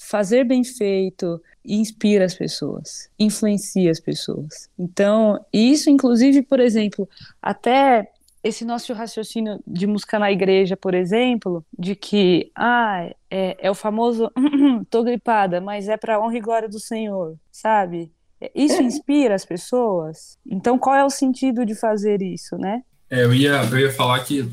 fazer 0.00 0.44
bem 0.44 0.64
feito 0.64 1.40
inspira 1.64 2.24
as 2.24 2.34
pessoas, 2.34 3.10
influencia 3.18 3.90
as 3.90 4.00
pessoas. 4.00 4.70
Então, 4.78 5.44
isso, 5.52 5.90
inclusive, 5.90 6.42
por 6.42 6.60
exemplo, 6.60 7.08
até 7.40 8.10
esse 8.42 8.64
nosso 8.64 8.92
raciocínio 8.92 9.60
de 9.66 9.86
música 9.86 10.18
na 10.18 10.30
igreja, 10.30 10.76
por 10.76 10.94
exemplo, 10.94 11.64
de 11.76 11.96
que 11.96 12.50
ah, 12.54 13.10
é, 13.28 13.56
é 13.58 13.70
o 13.70 13.74
famoso 13.74 14.30
tô 14.88 15.02
gripada, 15.02 15.60
mas 15.60 15.88
é 15.88 15.96
para 15.96 16.20
honra 16.20 16.38
e 16.38 16.40
glória 16.40 16.68
do 16.68 16.78
Senhor, 16.78 17.36
sabe? 17.50 18.12
Isso 18.54 18.82
inspira 18.82 19.34
as 19.34 19.44
pessoas. 19.44 20.38
Então, 20.46 20.78
qual 20.78 20.94
é 20.94 21.04
o 21.04 21.10
sentido 21.10 21.64
de 21.64 21.74
fazer 21.74 22.20
isso, 22.22 22.56
né? 22.56 22.82
É, 23.10 23.24
eu 23.24 23.32
ia, 23.32 23.62
eu 23.70 23.78
ia 23.78 23.92
falar 23.92 24.20
que 24.20 24.48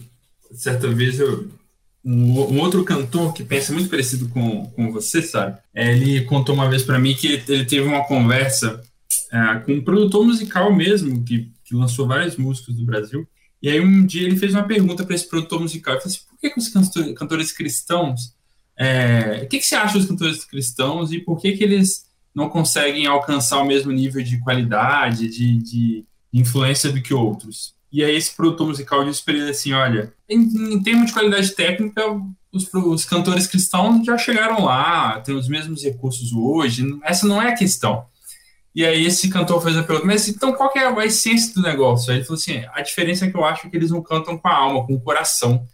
certa 0.54 0.88
vez 0.88 1.20
eu, 1.20 1.50
um, 2.06 2.40
um, 2.40 2.60
outro 2.60 2.84
cantor 2.84 3.34
que 3.34 3.44
pensa 3.44 3.74
muito 3.74 3.90
parecido 3.90 4.30
com, 4.30 4.68
com 4.68 4.92
você, 4.92 5.22
sabe? 5.22 5.58
É, 5.74 5.92
ele 5.92 6.26
contou 6.26 6.54
uma 6.54 6.70
vez 6.70 6.84
para 6.84 7.00
mim 7.00 7.16
que 7.16 7.28
ele, 7.28 7.44
ele, 7.48 7.66
teve 7.66 7.88
uma 7.88 8.06
conversa 8.06 8.82
é, 9.32 9.60
com 9.60 9.74
um 9.74 9.84
produtor 9.84 10.26
musical 10.26 10.74
mesmo 10.74 11.24
que, 11.24 11.52
que 11.66 11.76
lançou 11.76 12.08
várias 12.08 12.38
músicas 12.38 12.76
do 12.76 12.86
Brasil 12.86 13.28
e 13.64 13.70
aí 13.70 13.80
um 13.80 14.06
dia 14.06 14.24
ele 14.24 14.36
fez 14.36 14.54
uma 14.54 14.68
pergunta 14.68 15.06
para 15.06 15.16
esse 15.16 15.28
produtor 15.28 15.62
musical, 15.62 15.94
ele 15.94 16.02
falou 16.02 16.14
assim, 16.14 16.26
por 16.30 16.38
que, 16.38 16.50
que 16.50 16.60
os 16.60 17.14
cantores 17.16 17.54
cristãos, 17.54 18.36
é, 18.78 19.42
o 19.46 19.48
que, 19.48 19.60
que 19.60 19.66
você 19.66 19.76
acha 19.76 19.98
dos 19.98 20.08
cantores 20.08 20.44
cristãos 20.44 21.14
e 21.14 21.20
por 21.20 21.40
que, 21.40 21.54
que 21.54 21.64
eles 21.64 22.06
não 22.36 22.50
conseguem 22.50 23.06
alcançar 23.06 23.60
o 23.60 23.66
mesmo 23.66 23.92
nível 23.92 24.24
de 24.24 24.40
qualidade, 24.40 25.28
de, 25.28 25.58
de 25.58 26.06
influência 26.34 26.92
do 26.92 27.02
que 27.02 27.14
outros? 27.14 27.76
E 27.92 28.04
aí 28.04 28.16
esse 28.16 28.36
produtor 28.36 28.68
musical 28.68 29.06
disse 29.06 29.24
para 29.24 29.36
ele 29.36 29.50
assim, 29.50 29.72
olha, 29.72 30.12
em, 30.28 30.42
em 30.74 30.82
termos 30.82 31.08
de 31.08 31.14
qualidade 31.14 31.52
técnica, 31.52 32.02
os, 32.52 32.68
os, 32.74 33.06
cantores 33.06 33.46
cristãos 33.46 34.04
já 34.04 34.18
chegaram 34.18 34.66
lá, 34.66 35.20
têm 35.22 35.36
os 35.36 35.48
mesmos 35.48 35.84
recursos 35.84 36.34
hoje, 36.34 36.84
essa 37.04 37.28
não 37.28 37.40
é 37.40 37.50
a 37.50 37.56
questão. 37.56 38.06
E 38.76 38.84
aí 38.84 39.06
esse 39.06 39.30
cantor 39.30 39.62
fez 39.62 39.78
a 39.78 39.84
pergunta, 39.84 40.08
mas 40.08 40.28
então 40.28 40.54
qual 40.54 40.72
é 40.76 40.88
a 40.88 41.06
essência 41.06 41.54
do 41.54 41.62
negócio? 41.62 42.12
Aí 42.12 42.18
ele 42.18 42.26
falou 42.26 42.40
assim, 42.40 42.66
a 42.74 42.82
diferença 42.82 43.26
é 43.26 43.30
que 43.30 43.38
eu 43.38 43.46
acho 43.46 43.70
que 43.70 43.78
eles 43.78 43.92
não 43.92 44.02
cantam 44.02 44.36
com 44.36 44.48
a 44.48 44.56
alma, 44.56 44.88
com 44.88 44.96
o 44.96 45.02
coração, 45.02 45.68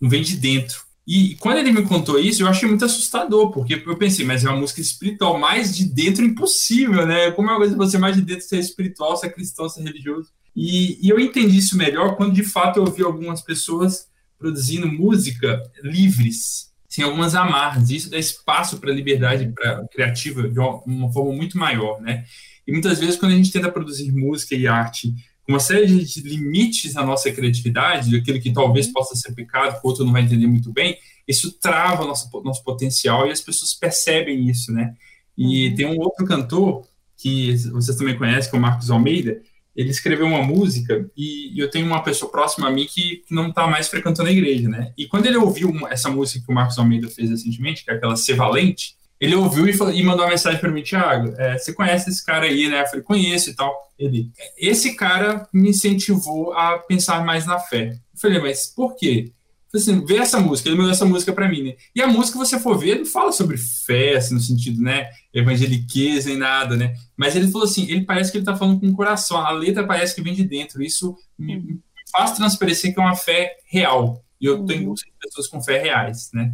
não 0.00 0.08
vem 0.08 0.22
de 0.22 0.38
dentro. 0.38 0.87
E 1.08 1.36
quando 1.36 1.56
ele 1.56 1.72
me 1.72 1.84
contou 1.84 2.18
isso, 2.18 2.42
eu 2.42 2.46
achei 2.46 2.68
muito 2.68 2.84
assustador, 2.84 3.50
porque 3.50 3.82
eu 3.86 3.96
pensei, 3.96 4.26
mas 4.26 4.44
é 4.44 4.50
uma 4.50 4.58
música 4.58 4.82
espiritual, 4.82 5.38
mais 5.38 5.74
de 5.74 5.86
dentro 5.86 6.22
impossível, 6.22 7.06
né? 7.06 7.30
Como 7.30 7.48
é 7.48 7.52
uma 7.52 7.60
coisa 7.60 7.74
você 7.74 7.96
mais 7.96 8.14
de 8.14 8.20
dentro 8.20 8.44
ser 8.44 8.58
espiritual, 8.58 9.16
ser 9.16 9.30
cristão, 9.30 9.70
ser 9.70 9.84
religioso? 9.84 10.28
E, 10.54 10.98
e 11.00 11.08
eu 11.08 11.18
entendi 11.18 11.56
isso 11.56 11.78
melhor 11.78 12.14
quando 12.14 12.34
de 12.34 12.42
fato 12.42 12.78
eu 12.78 12.84
ouvi 12.84 13.02
algumas 13.02 13.40
pessoas 13.40 14.06
produzindo 14.38 14.86
música 14.86 15.62
livres, 15.82 16.74
sem 16.86 17.02
algumas 17.02 17.34
amarras. 17.34 17.88
Isso 17.88 18.10
dá 18.10 18.18
espaço 18.18 18.78
para 18.78 18.90
a 18.90 18.94
liberdade 18.94 19.50
pra, 19.54 19.88
criativa 19.88 20.46
de 20.46 20.58
uma, 20.58 20.82
uma, 20.84 21.10
forma 21.10 21.32
muito 21.32 21.56
maior, 21.56 22.02
né? 22.02 22.26
E 22.66 22.72
muitas 22.72 23.00
vezes, 23.00 23.16
quando 23.16 23.32
a 23.32 23.36
gente 23.36 23.50
tenta 23.50 23.72
produzir 23.72 24.12
música 24.12 24.54
e 24.54 24.66
arte 24.66 25.14
uma 25.48 25.60
série 25.60 25.86
de 26.04 26.20
limites 26.20 26.94
na 26.94 27.04
nossa 27.04 27.30
criatividade, 27.32 28.14
aquilo 28.14 28.40
que 28.40 28.52
talvez 28.52 28.86
uhum. 28.86 28.92
possa 28.92 29.14
ser 29.14 29.32
pecado, 29.32 29.80
que 29.80 29.86
o 29.86 29.88
outro 29.88 30.04
não 30.04 30.12
vai 30.12 30.22
entender 30.22 30.46
muito 30.46 30.70
bem, 30.70 30.98
isso 31.26 31.52
trava 31.58 32.04
nosso, 32.04 32.28
nosso 32.42 32.62
potencial 32.62 33.26
e 33.26 33.30
as 33.30 33.40
pessoas 33.40 33.74
percebem 33.74 34.48
isso, 34.48 34.72
né? 34.72 34.94
E 35.36 35.68
uhum. 35.68 35.74
tem 35.74 35.86
um 35.86 35.98
outro 36.00 36.26
cantor 36.26 36.86
que 37.16 37.56
vocês 37.72 37.96
também 37.96 38.16
conhecem, 38.16 38.50
que 38.50 38.56
é 38.56 38.58
o 38.58 38.62
Marcos 38.62 38.90
Almeida, 38.90 39.40
ele 39.78 39.90
escreveu 39.90 40.26
uma 40.26 40.42
música 40.42 41.08
e, 41.16 41.52
eu 41.56 41.70
tenho 41.70 41.86
uma 41.86 42.02
pessoa 42.02 42.30
próxima 42.30 42.66
a 42.66 42.70
mim 42.70 42.84
que, 42.84 43.22
que 43.26 43.32
não 43.32 43.48
está 43.48 43.66
mais 43.66 43.86
frequentando 43.88 44.28
a 44.28 44.32
igreja, 44.32 44.68
né? 44.68 44.92
E 44.98 45.06
quando 45.06 45.26
ele 45.26 45.36
ouviu 45.36 45.72
essa 45.88 46.10
música 46.10 46.44
que 46.44 46.50
o 46.50 46.54
Marcos 46.54 46.78
Almeida 46.78 47.08
fez 47.08 47.30
recentemente, 47.30 47.84
que 47.84 47.90
é 47.90 47.94
aquela 47.94 48.16
Ser 48.16 48.34
Valente, 48.34 48.97
ele 49.20 49.34
ouviu 49.34 49.66
e, 49.66 49.72
falou, 49.72 49.92
e 49.92 50.02
mandou 50.02 50.24
uma 50.24 50.30
mensagem 50.30 50.60
para 50.60 50.70
mim, 50.70 50.82
Thiago, 50.82 51.34
é, 51.38 51.58
você 51.58 51.72
conhece 51.72 52.08
esse 52.08 52.24
cara 52.24 52.46
aí, 52.46 52.68
né? 52.68 52.82
Eu 52.82 52.86
falei, 52.86 53.02
conheço 53.02 53.50
e 53.50 53.54
tal. 53.54 53.74
Ele, 53.98 54.30
esse 54.56 54.94
cara 54.94 55.48
me 55.52 55.70
incentivou 55.70 56.52
a 56.52 56.78
pensar 56.78 57.24
mais 57.24 57.44
na 57.44 57.58
fé. 57.58 57.90
Eu 57.90 58.20
falei, 58.20 58.40
mas 58.40 58.66
por 58.68 58.94
quê? 58.94 59.32
assim, 59.74 60.04
vê 60.04 60.16
essa 60.16 60.40
música, 60.40 60.68
ele 60.68 60.78
mandou 60.78 60.92
essa 60.92 61.04
música 61.04 61.32
para 61.32 61.48
mim, 61.48 61.62
né? 61.62 61.76
E 61.94 62.00
a 62.00 62.06
música, 62.06 62.38
você 62.38 62.58
for 62.58 62.78
ver, 62.78 62.98
não 62.98 63.04
fala 63.04 63.32
sobre 63.32 63.58
fé, 63.58 64.16
assim, 64.16 64.34
no 64.34 64.40
sentido, 64.40 64.80
né, 64.80 65.10
evangeliqueza 65.32 66.30
nem 66.30 66.38
nada, 66.38 66.76
né? 66.76 66.94
Mas 67.16 67.36
ele 67.36 67.50
falou 67.50 67.66
assim, 67.66 67.84
ele 67.90 68.04
parece 68.04 68.32
que 68.32 68.38
ele 68.38 68.44
tá 68.44 68.56
falando 68.56 68.80
com 68.80 68.88
o 68.88 68.96
coração, 68.96 69.36
a 69.36 69.50
letra 69.50 69.86
parece 69.86 70.14
que 70.14 70.22
vem 70.22 70.34
de 70.34 70.44
dentro, 70.44 70.82
isso 70.82 71.14
me, 71.38 71.60
me 71.60 71.80
faz 72.10 72.32
transparecer 72.32 72.94
que 72.94 73.00
é 73.00 73.02
uma 73.02 73.14
fé 73.14 73.56
real. 73.70 74.24
E 74.40 74.46
eu 74.46 74.64
tenho 74.64 74.88
uhum. 74.88 74.94
pessoas 75.20 75.48
com 75.48 75.62
fé 75.62 75.78
reais, 75.78 76.30
né? 76.32 76.52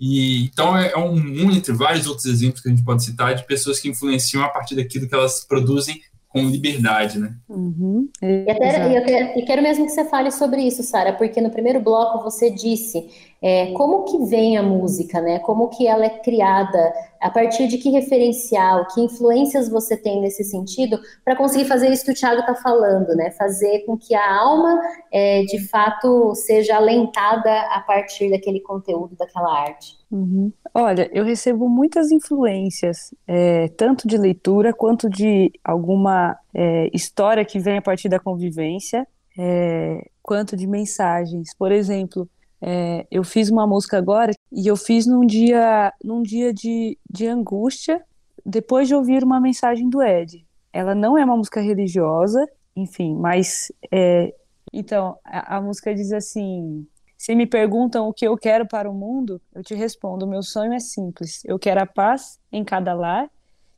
E, 0.00 0.44
então 0.44 0.76
é, 0.76 0.92
é 0.92 0.98
um, 0.98 1.12
um 1.12 1.50
entre 1.52 1.72
vários 1.72 2.06
outros 2.06 2.24
exemplos 2.24 2.62
que 2.62 2.68
a 2.68 2.72
gente 2.72 2.84
pode 2.84 3.04
citar 3.04 3.34
de 3.34 3.44
pessoas 3.44 3.78
que 3.78 3.88
influenciam 3.88 4.42
a 4.42 4.48
partir 4.48 4.74
daquilo 4.74 5.06
que 5.06 5.14
elas 5.14 5.44
produzem 5.44 6.00
com 6.30 6.48
liberdade, 6.48 7.18
né? 7.18 7.34
Uhum, 7.48 8.08
e, 8.22 8.48
até, 8.48 8.96
eu, 8.96 9.04
quero, 9.04 9.38
eu 9.40 9.44
quero 9.44 9.62
mesmo 9.62 9.84
que 9.84 9.90
você 9.90 10.04
fale 10.04 10.30
sobre 10.30 10.62
isso, 10.62 10.82
Sara, 10.82 11.12
porque 11.12 11.40
no 11.40 11.50
primeiro 11.50 11.80
bloco 11.80 12.22
você 12.22 12.50
disse 12.50 13.10
é, 13.42 13.72
como 13.72 14.04
que 14.04 14.26
vem 14.26 14.56
a 14.56 14.62
música, 14.62 15.20
né? 15.20 15.40
Como 15.40 15.68
que 15.68 15.88
ela 15.88 16.06
é 16.06 16.10
criada, 16.20 16.92
a 17.20 17.30
partir 17.30 17.68
de 17.68 17.76
que 17.76 17.90
referencial, 17.90 18.86
que 18.88 19.00
influências 19.00 19.68
você 19.68 19.96
tem 19.96 20.20
nesse 20.20 20.42
sentido 20.42 20.98
para 21.24 21.36
conseguir 21.36 21.66
fazer 21.66 21.90
isso 21.90 22.04
que 22.04 22.12
o 22.12 22.14
Thiago 22.14 22.40
está 22.40 22.54
falando, 22.54 23.14
né? 23.14 23.30
Fazer 23.32 23.84
com 23.84 23.96
que 23.96 24.14
a 24.14 24.36
alma, 24.36 24.80
é, 25.12 25.42
de 25.42 25.68
fato, 25.68 26.34
seja 26.34 26.76
alentada 26.76 27.60
a 27.72 27.80
partir 27.80 28.30
daquele 28.30 28.60
conteúdo, 28.60 29.14
daquela 29.16 29.60
arte. 29.60 30.00
Uhum. 30.10 30.50
Olha, 30.74 31.08
eu 31.12 31.24
recebo 31.24 31.68
muitas 31.68 32.10
influências, 32.10 33.14
é, 33.26 33.68
tanto 33.68 34.08
de 34.08 34.16
leitura 34.16 34.72
quanto 34.72 35.08
de 35.08 35.52
alguma 35.62 36.36
é, 36.54 36.90
história 36.92 37.44
que 37.44 37.60
vem 37.60 37.78
a 37.78 37.82
partir 37.82 38.08
da 38.08 38.18
convivência, 38.18 39.06
é, 39.38 40.08
quanto 40.22 40.56
de 40.56 40.66
mensagens. 40.66 41.54
Por 41.56 41.70
exemplo, 41.70 42.28
é, 42.62 43.06
eu 43.10 43.24
fiz 43.24 43.50
uma 43.50 43.66
música 43.66 43.96
agora 43.96 44.32
e 44.52 44.66
eu 44.66 44.76
fiz 44.76 45.06
num 45.06 45.24
dia, 45.24 45.92
num 46.04 46.22
dia 46.22 46.52
de, 46.52 46.98
de 47.08 47.26
angústia, 47.26 48.04
depois 48.44 48.86
de 48.86 48.94
ouvir 48.94 49.24
uma 49.24 49.40
mensagem 49.40 49.88
do 49.88 50.02
Ed. 50.02 50.46
Ela 50.72 50.94
não 50.94 51.16
é 51.16 51.24
uma 51.24 51.36
música 51.36 51.60
religiosa, 51.60 52.46
enfim, 52.76 53.14
mas 53.14 53.72
é, 53.90 54.34
então 54.72 55.18
a, 55.24 55.56
a 55.56 55.60
música 55.60 55.94
diz 55.94 56.12
assim: 56.12 56.86
se 57.16 57.34
me 57.34 57.46
perguntam 57.46 58.08
o 58.08 58.12
que 58.12 58.26
eu 58.26 58.36
quero 58.36 58.66
para 58.66 58.90
o 58.90 58.94
mundo, 58.94 59.40
eu 59.54 59.62
te 59.62 59.74
respondo: 59.74 60.26
meu 60.26 60.42
sonho 60.42 60.72
é 60.72 60.78
simples. 60.80 61.42
Eu 61.44 61.58
quero 61.58 61.80
a 61.80 61.86
paz 61.86 62.38
em 62.52 62.64
cada 62.64 62.92
lar, 62.94 63.30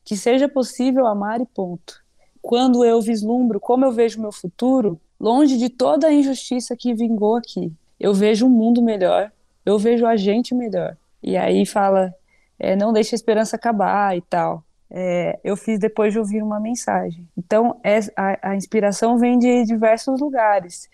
que 0.05 0.17
seja 0.17 0.49
possível 0.49 1.07
amar 1.07 1.41
e 1.41 1.47
ponto. 1.47 2.03
Quando 2.41 2.85
eu 2.85 3.01
vislumbro 3.01 3.61
como 3.61 3.85
eu 3.85 3.93
vejo 3.93 4.21
meu 4.21 4.33
futuro, 4.33 5.01
longe 5.19 5.57
de 5.57 5.69
toda 5.69 6.09
a 6.09 6.13
injustiça 6.13 6.77
que 6.77 6.93
vingou 6.93 7.37
aqui, 7.37 7.73
eu 8.03 8.13
vejo 8.13 8.47
um 8.47 8.51
mundo 8.51 8.83
melhor, 8.83 9.31
eu 9.65 9.79
vejo 9.79 10.05
a 10.05 10.17
gente 10.17 10.57
melhor. 10.57 10.97
E 11.23 11.37
aí 11.37 11.65
fala, 11.65 12.13
é, 12.59 12.75
não 12.75 12.93
deixe 12.93 13.15
a 13.15 13.17
esperança 13.17 13.55
acabar 13.55 14.17
e 14.17 14.21
tal. 14.21 14.65
É, 14.91 15.39
eu 15.45 15.57
fiz 15.57 15.79
depois 15.79 16.13
de 16.13 16.19
ouvir 16.19 16.43
uma 16.43 16.59
mensagem. 16.59 17.27
Então, 17.39 17.81
é, 17.85 18.01
a, 18.17 18.51
a, 18.51 18.57
inspiração 18.57 19.17
vem 19.19 19.39
de 19.39 19.65
diversos 19.65 20.21
lugares, 20.21 20.91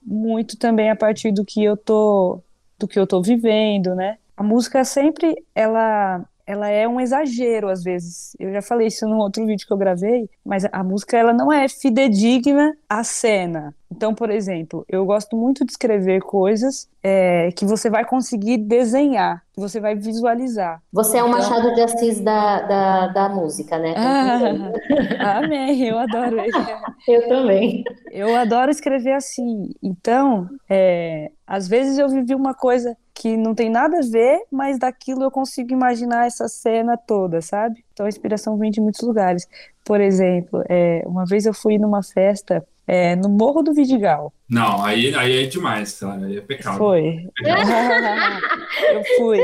muito 0.00 0.56
também 0.56 0.90
a 0.90 0.96
partir 0.96 1.32
do 1.32 1.44
que 1.44 1.62
eu 1.62 1.76
tô, 1.76 2.40
do 2.78 2.86
que 2.86 2.98
eu 2.98 3.06
tô 3.06 3.20
vivendo, 3.20 3.94
né? 3.96 4.16
A 4.36 4.42
música 4.44 4.84
sempre, 4.84 5.34
ela 5.56 6.24
ela 6.46 6.68
é 6.68 6.86
um 6.86 7.00
exagero 7.00 7.68
às 7.68 7.82
vezes. 7.82 8.36
Eu 8.38 8.52
já 8.52 8.62
falei 8.62 8.88
isso 8.88 9.06
num 9.06 9.18
outro 9.18 9.44
vídeo 9.46 9.66
que 9.66 9.72
eu 9.72 9.76
gravei, 9.76 10.28
mas 10.44 10.64
a 10.70 10.82
música 10.82 11.16
ela 11.16 11.32
não 11.32 11.52
é 11.52 11.68
fidedigna 11.68 12.76
à 12.88 13.04
cena. 13.04 13.74
Então, 13.90 14.14
por 14.14 14.30
exemplo, 14.30 14.84
eu 14.88 15.04
gosto 15.04 15.36
muito 15.36 15.64
de 15.64 15.72
escrever 15.72 16.20
coisas 16.22 16.88
é, 17.02 17.50
que 17.52 17.64
você 17.64 17.88
vai 17.88 18.04
conseguir 18.04 18.58
desenhar, 18.58 19.43
você 19.56 19.80
vai 19.80 19.94
visualizar. 19.94 20.82
Você 20.92 21.18
é 21.18 21.22
o 21.22 21.28
então... 21.28 21.38
Machado 21.38 21.74
de 21.74 21.80
Assis 21.80 22.20
da, 22.20 22.60
da, 22.62 23.06
da 23.08 23.28
música, 23.28 23.78
né? 23.78 23.94
Ah, 23.96 25.38
amém, 25.38 25.84
eu 25.84 25.98
adoro 25.98 26.36
eu 27.08 27.28
também. 27.28 27.84
Eu 28.10 28.34
adoro 28.36 28.70
escrever 28.70 29.12
assim. 29.12 29.70
Então, 29.82 30.48
é, 30.68 31.30
às 31.46 31.68
vezes 31.68 31.98
eu 31.98 32.08
vivi 32.08 32.34
uma 32.34 32.54
coisa 32.54 32.96
que 33.14 33.36
não 33.36 33.54
tem 33.54 33.70
nada 33.70 33.98
a 33.98 34.02
ver, 34.02 34.40
mas 34.50 34.78
daquilo 34.78 35.22
eu 35.22 35.30
consigo 35.30 35.72
imaginar 35.72 36.26
essa 36.26 36.48
cena 36.48 36.96
toda, 36.96 37.40
sabe? 37.40 37.84
Então 37.92 38.06
a 38.06 38.08
inspiração 38.08 38.58
vem 38.58 38.70
de 38.70 38.80
muitos 38.80 39.02
lugares. 39.02 39.46
Por 39.84 40.00
exemplo, 40.00 40.64
é, 40.68 41.02
uma 41.06 41.24
vez 41.24 41.46
eu 41.46 41.54
fui 41.54 41.78
numa 41.78 42.02
festa 42.02 42.66
é, 42.86 43.16
no 43.16 43.28
Morro 43.28 43.62
do 43.62 43.72
Vidigal. 43.72 44.32
Não, 44.48 44.84
aí, 44.84 45.14
aí 45.14 45.44
é 45.44 45.46
demais, 45.46 45.98
cara. 45.98 46.26
Aí 46.26 46.38
é 46.38 46.40
pecado. 46.40 46.78
Foi. 46.78 47.28
eu 48.92 49.04
fui. 49.16 49.40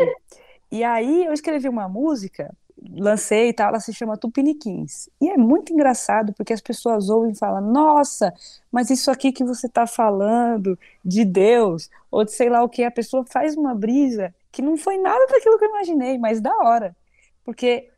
E 0.71 0.85
aí 0.85 1.25
eu 1.25 1.33
escrevi 1.33 1.69
uma 1.69 1.89
música, 1.89 2.55
lancei 2.97 3.49
e 3.49 3.53
tal, 3.53 3.69
ela 3.69 3.81
se 3.81 3.93
chama 3.93 4.17
Tupiniquins. 4.17 5.09
E 5.21 5.29
é 5.29 5.37
muito 5.37 5.73
engraçado 5.73 6.33
porque 6.33 6.53
as 6.53 6.61
pessoas 6.61 7.09
ouvem 7.09 7.33
e 7.33 7.39
falam: 7.39 7.61
Nossa, 7.61 8.33
mas 8.71 8.91
isso 8.91 9.11
aqui 9.11 9.33
que 9.33 9.45
você 9.45 9.67
está 9.67 9.87
falando 9.87 10.79
de 11.05 11.25
Deus, 11.25 11.91
ou 12.11 12.25
de 12.25 12.33
sei 12.33 12.49
lá 12.49 12.63
o 12.63 12.69
que, 12.69 12.85
a 12.85 12.91
pessoa 12.91 13.25
faz 13.25 13.57
uma 13.57 13.75
brisa 13.75 14.35
que 14.53 14.63
não 14.63 14.77
foi 14.77 14.97
nada 14.99 15.27
daquilo 15.27 15.59
que 15.59 15.65
eu 15.65 15.71
imaginei, 15.71 16.19
mas 16.19 16.41
da 16.41 16.55
hora. 16.57 16.97
Porque 17.45 17.89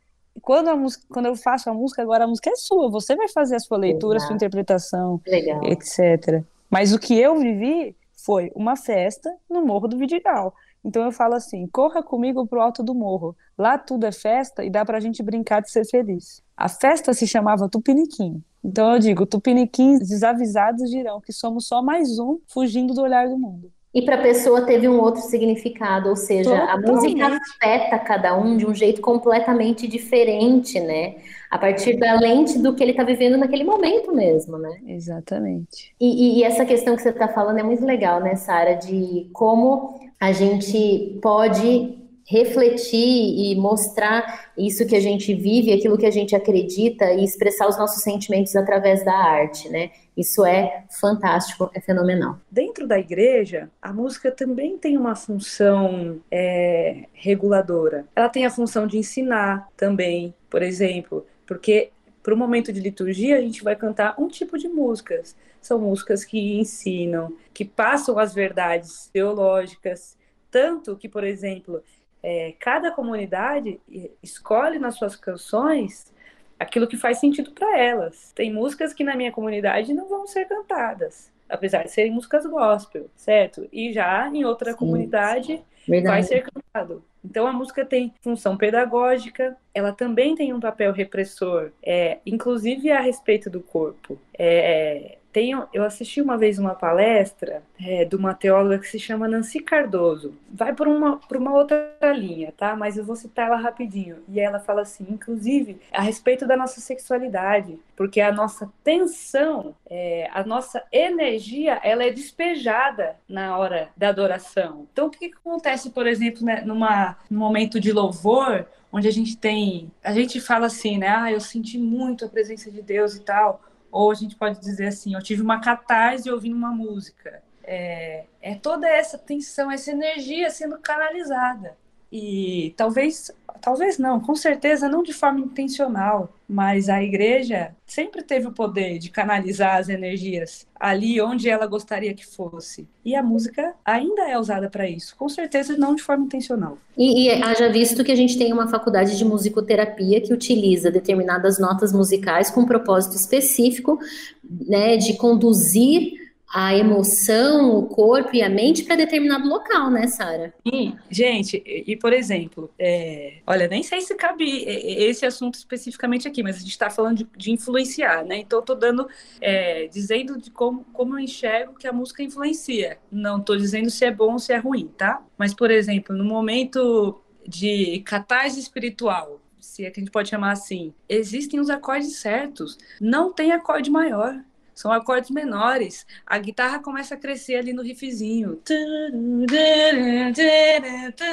quando, 0.41 0.69
a 0.69 0.75
música, 0.75 1.03
quando 1.09 1.27
eu 1.27 1.35
faço 1.35 1.69
a 1.69 1.73
música, 1.73 2.01
agora 2.01 2.25
a 2.25 2.27
música 2.27 2.49
é 2.49 2.55
sua, 2.55 2.89
você 2.89 3.15
vai 3.15 3.27
fazer 3.29 3.55
a 3.55 3.59
sua 3.59 3.77
leitura, 3.77 4.17
Exato. 4.17 4.25
a 4.25 4.27
sua 4.27 4.35
interpretação, 4.35 5.21
Legal. 5.25 5.63
etc. 5.65 6.43
Mas 6.69 6.93
o 6.93 6.99
que 6.99 7.17
eu 7.17 7.37
vivi 7.37 7.95
foi 8.15 8.51
uma 8.55 8.75
festa 8.75 9.33
no 9.49 9.65
Morro 9.65 9.87
do 9.87 9.97
Vidigal. 9.97 10.53
Então 10.83 11.03
eu 11.03 11.11
falo 11.11 11.35
assim: 11.35 11.67
corra 11.67 12.03
comigo 12.03 12.45
pro 12.45 12.61
alto 12.61 12.83
do 12.83 12.93
morro. 12.93 13.35
Lá 13.57 13.77
tudo 13.77 14.05
é 14.05 14.11
festa 14.11 14.63
e 14.63 14.69
dá 14.69 14.83
pra 14.83 14.99
gente 14.99 15.23
brincar 15.23 15.61
de 15.61 15.71
ser 15.71 15.85
feliz. 15.85 16.41
A 16.57 16.67
festa 16.67 17.13
se 17.13 17.25
chamava 17.25 17.69
Tupiniquim. 17.69 18.43
Então 18.63 18.93
eu 18.93 18.99
digo: 18.99 19.25
Tupiniquins 19.25 19.99
desavisados 19.99 20.89
dirão 20.89 21.21
que 21.21 21.31
somos 21.31 21.67
só 21.67 21.81
mais 21.81 22.19
um 22.19 22.39
fugindo 22.47 22.93
do 22.93 23.01
olhar 23.01 23.29
do 23.29 23.37
mundo. 23.37 23.71
E 23.93 24.01
para 24.01 24.15
a 24.15 24.21
pessoa 24.21 24.61
teve 24.61 24.89
um 24.89 24.99
outro 24.99 25.21
significado, 25.21 26.09
ou 26.09 26.15
seja, 26.15 26.49
Totalmente. 26.49 26.89
a 26.89 26.91
música 26.91 27.27
afeta 27.37 27.99
cada 27.99 28.35
um 28.35 28.57
de 28.57 28.65
um 28.65 28.73
jeito 28.73 29.01
completamente 29.01 29.87
diferente, 29.87 30.79
né? 30.79 31.15
A 31.51 31.59
partir 31.59 31.97
da 31.97 32.19
lente 32.19 32.57
do 32.57 32.73
que 32.73 32.81
ele 32.81 32.91
está 32.91 33.03
vivendo 33.03 33.37
naquele 33.37 33.63
momento 33.63 34.11
mesmo, 34.11 34.57
né? 34.57 34.79
Exatamente. 34.87 35.93
E, 36.01 36.39
e 36.39 36.43
essa 36.43 36.65
questão 36.65 36.95
que 36.95 37.03
você 37.03 37.09
está 37.09 37.27
falando 37.27 37.59
é 37.59 37.63
muito 37.63 37.85
legal, 37.85 38.19
né, 38.19 38.35
Sara, 38.35 38.73
de 38.73 39.29
como 39.31 39.99
a 40.19 40.31
gente 40.31 41.19
pode 41.21 42.02
refletir 42.25 43.51
e 43.51 43.55
mostrar 43.55 44.51
isso 44.57 44.85
que 44.85 44.95
a 44.95 44.99
gente 44.99 45.33
vive, 45.33 45.73
aquilo 45.73 45.97
que 45.97 46.05
a 46.05 46.11
gente 46.11 46.35
acredita 46.35 47.11
e 47.13 47.23
expressar 47.23 47.67
os 47.67 47.77
nossos 47.77 48.01
sentimentos 48.01 48.55
através 48.55 49.03
da 49.03 49.13
arte, 49.13 49.69
né? 49.69 49.91
Isso 50.15 50.45
é 50.45 50.85
fantástico, 50.89 51.69
é 51.73 51.81
fenomenal. 51.81 52.37
Dentro 52.49 52.87
da 52.87 52.99
igreja, 52.99 53.69
a 53.81 53.91
música 53.91 54.31
também 54.31 54.77
tem 54.77 54.97
uma 54.97 55.15
função 55.15 56.21
é, 56.31 57.05
reguladora. 57.13 58.05
Ela 58.15 58.29
tem 58.29 58.45
a 58.45 58.51
função 58.51 58.87
de 58.87 58.97
ensinar 58.97 59.67
também, 59.75 60.33
por 60.49 60.61
exemplo, 60.61 61.25
porque 61.45 61.89
para 62.21 62.33
o 62.33 62.37
momento 62.37 62.71
de 62.71 62.79
liturgia 62.79 63.37
a 63.37 63.41
gente 63.41 63.63
vai 63.63 63.75
cantar 63.75 64.15
um 64.17 64.27
tipo 64.27 64.57
de 64.57 64.69
músicas. 64.69 65.35
São 65.59 65.79
músicas 65.79 66.23
que 66.23 66.57
ensinam, 66.59 67.35
que 67.53 67.65
passam 67.65 68.19
as 68.19 68.33
verdades 68.33 69.09
teológicas, 69.11 70.17
tanto 70.51 70.95
que, 70.95 71.09
por 71.09 71.23
exemplo, 71.23 71.81
é, 72.23 72.53
cada 72.57 72.89
comunidade 72.89 73.81
escolhe 74.23 74.79
nas 74.79 74.95
suas 74.95 75.15
canções 75.15 76.13
aquilo 76.57 76.87
que 76.87 76.95
faz 76.95 77.19
sentido 77.19 77.51
para 77.51 77.77
elas. 77.77 78.31
Tem 78.33 78.51
músicas 78.51 78.93
que 78.93 79.03
na 79.03 79.15
minha 79.15 79.31
comunidade 79.31 79.93
não 79.93 80.07
vão 80.07 80.25
ser 80.25 80.45
cantadas, 80.45 81.29
apesar 81.49 81.83
de 81.83 81.91
serem 81.91 82.13
músicas 82.13 82.45
gospel, 82.45 83.09
certo? 83.15 83.67
E 83.71 83.91
já 83.91 84.29
em 84.29 84.45
outra 84.45 84.71
sim, 84.71 84.77
comunidade 84.77 85.61
sim. 85.85 86.01
vai 86.03 86.23
ser 86.23 86.43
cantado. 86.43 87.03
Então 87.23 87.45
a 87.45 87.53
música 87.53 87.85
tem 87.85 88.13
função 88.21 88.55
pedagógica, 88.55 89.57
ela 89.73 89.91
também 89.91 90.35
tem 90.35 90.53
um 90.53 90.59
papel 90.59 90.93
repressor, 90.93 91.71
é, 91.81 92.19
inclusive 92.25 92.91
a 92.91 93.01
respeito 93.01 93.49
do 93.49 93.59
corpo. 93.59 94.19
É, 94.37 95.17
tenho, 95.33 95.67
eu 95.73 95.83
assisti 95.83 96.21
uma 96.21 96.37
vez 96.37 96.59
uma 96.59 96.75
palestra 96.75 97.63
é, 97.81 98.05
de 98.05 98.15
uma 98.15 98.35
teóloga 98.35 98.77
que 98.77 98.87
se 98.87 98.99
chama 98.99 99.27
Nancy 99.27 99.59
Cardoso. 99.59 100.35
Vai 100.49 100.73
por 100.73 100.87
uma, 100.87 101.17
por 101.17 101.37
uma 101.37 101.51
outra 101.51 101.97
linha, 102.15 102.53
tá? 102.55 102.75
Mas 102.75 102.95
eu 102.95 103.03
vou 103.03 103.15
citar 103.15 103.47
ela 103.47 103.57
rapidinho. 103.57 104.17
E 104.29 104.39
ela 104.39 104.59
fala 104.59 104.83
assim, 104.83 105.05
inclusive, 105.09 105.81
a 105.91 106.01
respeito 106.01 106.45
da 106.45 106.55
nossa 106.55 106.79
sexualidade, 106.79 107.79
porque 107.95 108.21
a 108.21 108.31
nossa 108.31 108.71
tensão, 108.83 109.75
é, 109.89 110.29
a 110.31 110.43
nossa 110.45 110.83
energia, 110.91 111.79
ela 111.83 112.03
é 112.03 112.11
despejada 112.11 113.15
na 113.27 113.57
hora 113.57 113.89
da 113.97 114.09
adoração. 114.09 114.87
Então, 114.93 115.07
o 115.07 115.09
que, 115.09 115.29
que 115.29 115.35
acontece, 115.35 115.89
por 115.89 116.05
exemplo, 116.05 116.45
né, 116.45 116.61
numa, 116.61 117.17
num 117.29 117.39
momento 117.39 117.79
de 117.79 117.91
louvor, 117.91 118.67
onde 118.91 119.07
a 119.07 119.11
gente 119.11 119.35
tem, 119.35 119.91
a 120.03 120.13
gente 120.13 120.39
fala 120.39 120.67
assim, 120.67 120.99
né? 120.99 121.07
Ah, 121.07 121.31
eu 121.31 121.41
senti 121.41 121.79
muito 121.79 122.23
a 122.23 122.29
presença 122.29 122.69
de 122.69 122.83
Deus 122.83 123.15
e 123.15 123.21
tal 123.21 123.59
ou 123.93 124.09
a 124.09 124.15
gente 124.15 124.35
pode 124.35 124.59
dizer 124.59 124.87
assim, 124.87 125.13
eu 125.13 125.21
tive 125.21 125.43
uma 125.43 125.61
catarse 125.61 126.29
ouvindo 126.29 126.55
uma 126.55 126.71
música. 126.71 127.43
É, 127.63 128.25
é 128.41 128.55
toda 128.55 128.89
essa 128.89 129.19
tensão, 129.19 129.71
essa 129.71 129.91
energia 129.91 130.49
sendo 130.49 130.79
canalizada. 130.79 131.77
E 132.15 132.75
talvez 132.77 133.33
Talvez 133.63 133.97
não, 133.97 134.19
com 134.19 134.35
certeza 134.35 134.89
não 134.89 135.01
de 135.01 135.13
forma 135.13 135.39
intencional, 135.39 136.33
mas 136.45 136.89
a 136.89 137.01
igreja 137.01 137.73
sempre 137.85 138.21
teve 138.21 138.45
o 138.45 138.51
poder 138.51 138.99
de 138.99 139.09
canalizar 139.09 139.77
as 139.77 139.87
energias 139.87 140.67
ali 140.77 141.21
onde 141.21 141.49
ela 141.49 141.65
gostaria 141.65 142.13
que 142.13 142.25
fosse. 142.25 142.85
E 143.05 143.15
a 143.15 143.23
música 143.23 143.73
ainda 143.85 144.29
é 144.29 144.37
usada 144.37 144.69
para 144.69 144.85
isso, 144.89 145.15
com 145.15 145.29
certeza 145.29 145.77
não 145.77 145.95
de 145.95 146.03
forma 146.03 146.25
intencional. 146.25 146.77
E, 146.97 147.27
e 147.27 147.41
haja 147.41 147.69
visto 147.69 148.03
que 148.03 148.11
a 148.11 148.17
gente 148.17 148.37
tem 148.37 148.51
uma 148.51 148.67
faculdade 148.67 149.17
de 149.17 149.23
musicoterapia 149.23 150.19
que 150.19 150.33
utiliza 150.33 150.91
determinadas 150.91 151.57
notas 151.57 151.93
musicais 151.93 152.51
com 152.51 152.61
um 152.61 152.65
propósito 152.65 153.15
específico, 153.15 153.97
né, 154.43 154.97
de 154.97 155.13
conduzir 155.13 156.22
a 156.53 156.77
emoção, 156.77 157.75
o 157.75 157.87
corpo 157.87 158.35
e 158.35 158.43
a 158.43 158.47
mente 158.47 158.83
para 158.83 158.95
determinado 158.95 159.47
local, 159.47 159.89
né, 159.89 160.05
Sara? 160.05 160.53
Sim, 160.67 160.95
gente, 161.09 161.63
e, 161.65 161.95
por 161.97 162.13
exemplo, 162.13 162.71
é, 162.77 163.39
olha, 163.47 163.67
nem 163.67 163.81
sei 163.81 164.01
se 164.01 164.13
cabe 164.13 164.63
esse 164.63 165.25
assunto 165.25 165.55
especificamente 165.55 166.27
aqui, 166.27 166.43
mas 166.43 166.57
a 166.57 166.59
gente 166.59 166.69
está 166.69 166.91
falando 166.91 167.17
de, 167.17 167.27
de, 167.35 167.51
influenciar, 167.51 168.23
né? 168.23 168.37
Então, 168.37 168.61
tô 168.61 168.75
dando, 168.75 169.07
é, 169.41 169.87
dizendo 169.87 170.37
de 170.37 170.51
como, 170.51 170.85
como 170.93 171.15
eu 171.15 171.19
enxergo 171.19 171.73
que 171.73 171.87
a 171.87 171.91
música 171.91 172.21
influencia. 172.21 172.99
Não 173.11 173.39
estou 173.39 173.57
dizendo 173.57 173.89
se 173.89 174.05
é 174.05 174.11
bom 174.11 174.33
ou 174.33 174.39
se 174.39 174.53
é 174.53 174.57
ruim, 174.57 174.91
tá? 174.95 175.25
Mas, 175.35 175.55
por 175.55 175.71
exemplo, 175.71 176.15
no 176.15 176.23
momento 176.23 177.19
de 177.47 177.99
catarse 178.05 178.59
espiritual, 178.59 179.41
se 179.59 179.85
é 179.85 179.89
que 179.89 179.99
a 179.99 180.03
gente 180.03 180.11
pode 180.11 180.29
chamar 180.29 180.51
assim, 180.51 180.93
existem 181.09 181.59
os 181.59 181.71
acordes 181.71 182.17
certos, 182.17 182.77
não 183.01 183.33
tem 183.33 183.51
acorde 183.51 183.89
maior 183.89 184.39
são 184.73 184.91
acordes 184.91 185.29
menores. 185.29 186.05
A 186.25 186.37
guitarra 186.37 186.79
começa 186.79 187.15
a 187.15 187.17
crescer 187.17 187.55
ali 187.55 187.73
no 187.73 187.83
riffzinho. 187.83 188.61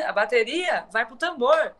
A 0.06 0.12
bateria 0.12 0.84
vai 0.92 1.06
pro 1.06 1.16
tambor. 1.16 1.74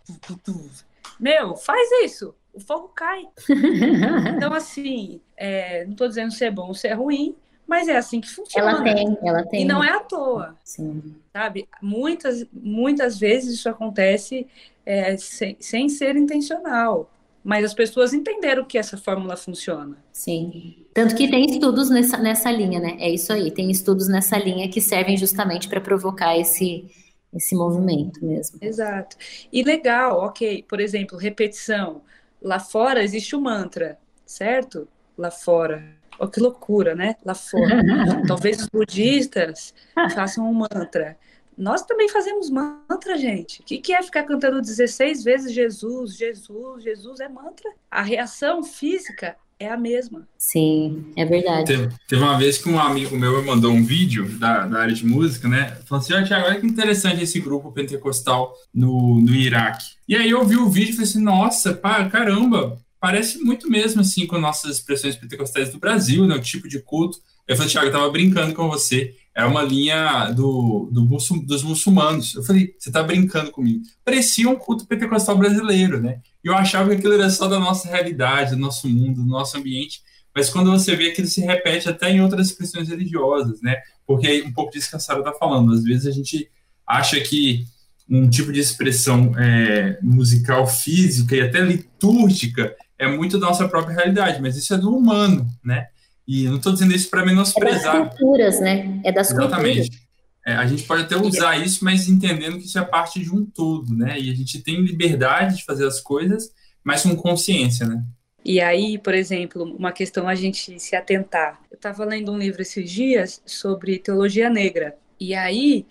Meu, 1.18 1.56
faz 1.56 1.88
isso. 2.04 2.34
O 2.52 2.60
fogo 2.60 2.88
cai. 2.88 3.28
Então, 4.36 4.52
assim, 4.52 5.20
é, 5.36 5.84
não 5.84 5.92
estou 5.92 6.08
dizendo 6.08 6.32
se 6.32 6.44
é 6.44 6.50
bom 6.50 6.68
ou 6.68 6.74
se 6.74 6.88
é 6.88 6.94
ruim, 6.94 7.36
mas 7.66 7.88
é 7.88 7.96
assim 7.96 8.20
que 8.20 8.28
funciona. 8.28 8.70
Ela 8.70 8.82
tem, 8.82 9.18
ela 9.22 9.46
tem. 9.46 9.62
E 9.62 9.64
não 9.64 9.84
é 9.84 9.90
à 9.90 10.00
toa. 10.00 10.56
Sim. 10.64 11.14
Sabe? 11.32 11.68
Muitas, 11.80 12.44
muitas 12.52 13.18
vezes 13.18 13.54
isso 13.54 13.68
acontece 13.68 14.46
é, 14.84 15.16
sem, 15.16 15.56
sem 15.60 15.88
ser 15.88 16.16
intencional. 16.16 17.08
Mas 17.42 17.64
as 17.64 17.74
pessoas 17.74 18.12
entenderam 18.12 18.64
que 18.64 18.76
essa 18.76 18.96
fórmula 18.96 19.36
funciona. 19.36 19.96
Sim. 20.12 20.84
Tanto 20.92 21.14
que 21.14 21.28
tem 21.30 21.46
estudos 21.46 21.88
nessa, 21.88 22.18
nessa 22.18 22.50
linha, 22.50 22.78
né? 22.78 22.96
É 22.98 23.08
isso 23.08 23.32
aí. 23.32 23.50
Tem 23.50 23.70
estudos 23.70 24.08
nessa 24.08 24.36
linha 24.36 24.68
que 24.68 24.80
servem 24.80 25.16
justamente 25.16 25.68
para 25.68 25.80
provocar 25.80 26.36
esse, 26.36 26.84
esse 27.32 27.54
movimento 27.54 28.22
mesmo. 28.24 28.58
Exato. 28.60 29.16
E 29.50 29.62
legal, 29.62 30.18
ok. 30.20 30.64
Por 30.68 30.80
exemplo, 30.80 31.16
repetição. 31.16 32.02
Lá 32.42 32.58
fora 32.58 33.02
existe 33.02 33.34
o 33.34 33.40
mantra, 33.40 33.98
certo? 34.26 34.86
Lá 35.16 35.30
fora. 35.30 35.96
Oh, 36.18 36.28
que 36.28 36.40
loucura, 36.40 36.94
né? 36.94 37.16
Lá 37.24 37.34
fora. 37.34 37.82
Talvez 38.28 38.60
os 38.60 38.68
budistas 38.68 39.72
façam 40.14 40.48
um 40.48 40.52
mantra. 40.52 41.16
Nós 41.60 41.82
também 41.82 42.08
fazemos 42.08 42.48
mantra, 42.48 43.18
gente. 43.18 43.60
O 43.60 43.64
que, 43.64 43.76
que 43.78 43.92
é 43.92 44.02
ficar 44.02 44.22
cantando 44.22 44.62
16 44.62 45.22
vezes 45.22 45.52
Jesus, 45.52 46.16
Jesus, 46.16 46.82
Jesus 46.82 47.20
é 47.20 47.28
mantra? 47.28 47.70
A 47.90 48.00
reação 48.00 48.64
física 48.64 49.36
é 49.58 49.68
a 49.68 49.76
mesma. 49.76 50.26
Sim, 50.38 51.12
é 51.14 51.26
verdade. 51.26 51.66
Teve, 51.66 51.94
teve, 52.08 52.22
uma 52.22 52.38
vez 52.38 52.56
que 52.56 52.66
um 52.66 52.80
amigo 52.80 53.14
meu 53.14 53.38
me 53.38 53.46
mandou 53.46 53.72
um 53.72 53.84
vídeo 53.84 54.26
da, 54.38 54.66
da 54.66 54.80
área 54.80 54.94
de 54.94 55.04
música, 55.04 55.46
né? 55.46 55.76
Falou 55.84 56.02
assim: 56.02 56.14
olha, 56.14 56.24
Tiago, 56.24 56.46
olha 56.46 56.58
que 56.58 56.66
interessante 56.66 57.22
esse 57.22 57.38
grupo 57.40 57.70
pentecostal 57.70 58.54
no, 58.72 59.20
no 59.20 59.34
Iraque. 59.34 59.84
E 60.08 60.16
aí 60.16 60.30
eu 60.30 60.42
vi 60.46 60.56
o 60.56 60.70
vídeo 60.70 60.92
e 60.92 60.94
falei 60.94 61.10
assim: 61.10 61.22
nossa, 61.22 61.74
pá, 61.74 62.08
caramba, 62.08 62.80
parece 62.98 63.38
muito 63.38 63.70
mesmo 63.70 64.00
assim 64.00 64.26
com 64.26 64.38
nossas 64.38 64.78
expressões 64.78 65.14
pentecostais 65.14 65.70
do 65.70 65.78
Brasil, 65.78 66.26
né? 66.26 66.36
O 66.36 66.40
tipo 66.40 66.66
de 66.66 66.80
culto. 66.80 67.18
Eu 67.46 67.56
falei, 67.56 67.70
Tiago, 67.70 67.88
eu 67.88 67.92
tava 67.92 68.08
brincando 68.10 68.54
com 68.54 68.68
você 68.68 69.14
é 69.34 69.44
uma 69.44 69.62
linha 69.62 70.30
do, 70.32 70.88
do 70.92 71.06
dos 71.46 71.62
muçulmanos. 71.62 72.34
Eu 72.34 72.42
falei, 72.42 72.74
você 72.78 72.88
está 72.88 73.02
brincando 73.02 73.50
comigo. 73.50 73.82
Parecia 74.04 74.48
um 74.48 74.56
culto 74.56 74.86
pentecostal 74.86 75.36
brasileiro, 75.38 76.00
né? 76.00 76.20
E 76.44 76.48
eu 76.48 76.54
achava 76.54 76.90
que 76.90 76.96
aquilo 76.96 77.14
era 77.14 77.30
só 77.30 77.46
da 77.46 77.58
nossa 77.58 77.88
realidade, 77.88 78.50
do 78.50 78.60
nosso 78.60 78.88
mundo, 78.88 79.22
do 79.22 79.28
nosso 79.28 79.56
ambiente. 79.56 80.02
Mas 80.34 80.48
quando 80.50 80.70
você 80.70 80.94
vê 80.96 81.10
aquilo 81.10 81.28
se 81.28 81.40
repete 81.40 81.88
até 81.88 82.10
em 82.10 82.20
outras 82.20 82.48
expressões 82.48 82.88
religiosas, 82.88 83.60
né? 83.62 83.76
Porque 84.06 84.26
é 84.26 84.44
um 84.46 84.52
pouco 84.52 84.72
disso 84.72 84.90
que 84.90 84.96
a 84.96 85.00
Sara 85.00 85.20
está 85.20 85.32
falando. 85.32 85.72
Às 85.72 85.84
vezes 85.84 86.06
a 86.06 86.10
gente 86.10 86.50
acha 86.86 87.20
que 87.20 87.64
um 88.08 88.28
tipo 88.28 88.52
de 88.52 88.58
expressão 88.58 89.32
é, 89.38 89.98
musical, 90.02 90.66
física 90.66 91.36
e 91.36 91.40
até 91.40 91.60
litúrgica 91.60 92.74
é 92.98 93.06
muito 93.08 93.38
da 93.38 93.46
nossa 93.46 93.68
própria 93.68 93.94
realidade, 93.94 94.42
mas 94.42 94.56
isso 94.56 94.74
é 94.74 94.78
do 94.78 94.94
humano, 94.94 95.46
né? 95.64 95.86
E 96.26 96.44
não 96.44 96.56
estou 96.56 96.72
dizendo 96.72 96.94
isso 96.94 97.10
para 97.10 97.24
menosprezar. 97.24 97.96
É 97.96 98.04
das 98.04 98.18
culturas, 98.18 98.60
né? 98.60 99.00
É 99.04 99.12
das 99.12 99.30
Exatamente. 99.30 99.80
culturas. 99.80 100.10
É, 100.46 100.54
a 100.54 100.66
gente 100.66 100.84
pode 100.84 101.02
até 101.02 101.16
usar 101.16 101.58
isso, 101.58 101.84
mas 101.84 102.08
entendendo 102.08 102.58
que 102.58 102.64
isso 102.64 102.78
é 102.78 102.84
parte 102.84 103.20
de 103.20 103.30
um 103.34 103.44
todo, 103.44 103.94
né? 103.94 104.18
E 104.18 104.30
a 104.30 104.34
gente 104.34 104.62
tem 104.62 104.80
liberdade 104.80 105.56
de 105.56 105.64
fazer 105.64 105.86
as 105.86 106.00
coisas, 106.00 106.50
mas 106.82 107.02
com 107.02 107.14
consciência, 107.14 107.86
né? 107.86 108.02
E 108.44 108.60
aí, 108.60 108.96
por 108.96 109.14
exemplo, 109.14 109.64
uma 109.64 109.92
questão 109.92 110.26
a 110.26 110.34
gente 110.34 110.78
se 110.80 110.96
atentar. 110.96 111.60
Eu 111.70 111.76
estava 111.76 112.04
lendo 112.04 112.32
um 112.32 112.38
livro 112.38 112.62
esses 112.62 112.90
dias 112.90 113.42
sobre 113.44 113.98
teologia 113.98 114.48
negra. 114.48 114.96
E 115.18 115.34
aí 115.34 115.86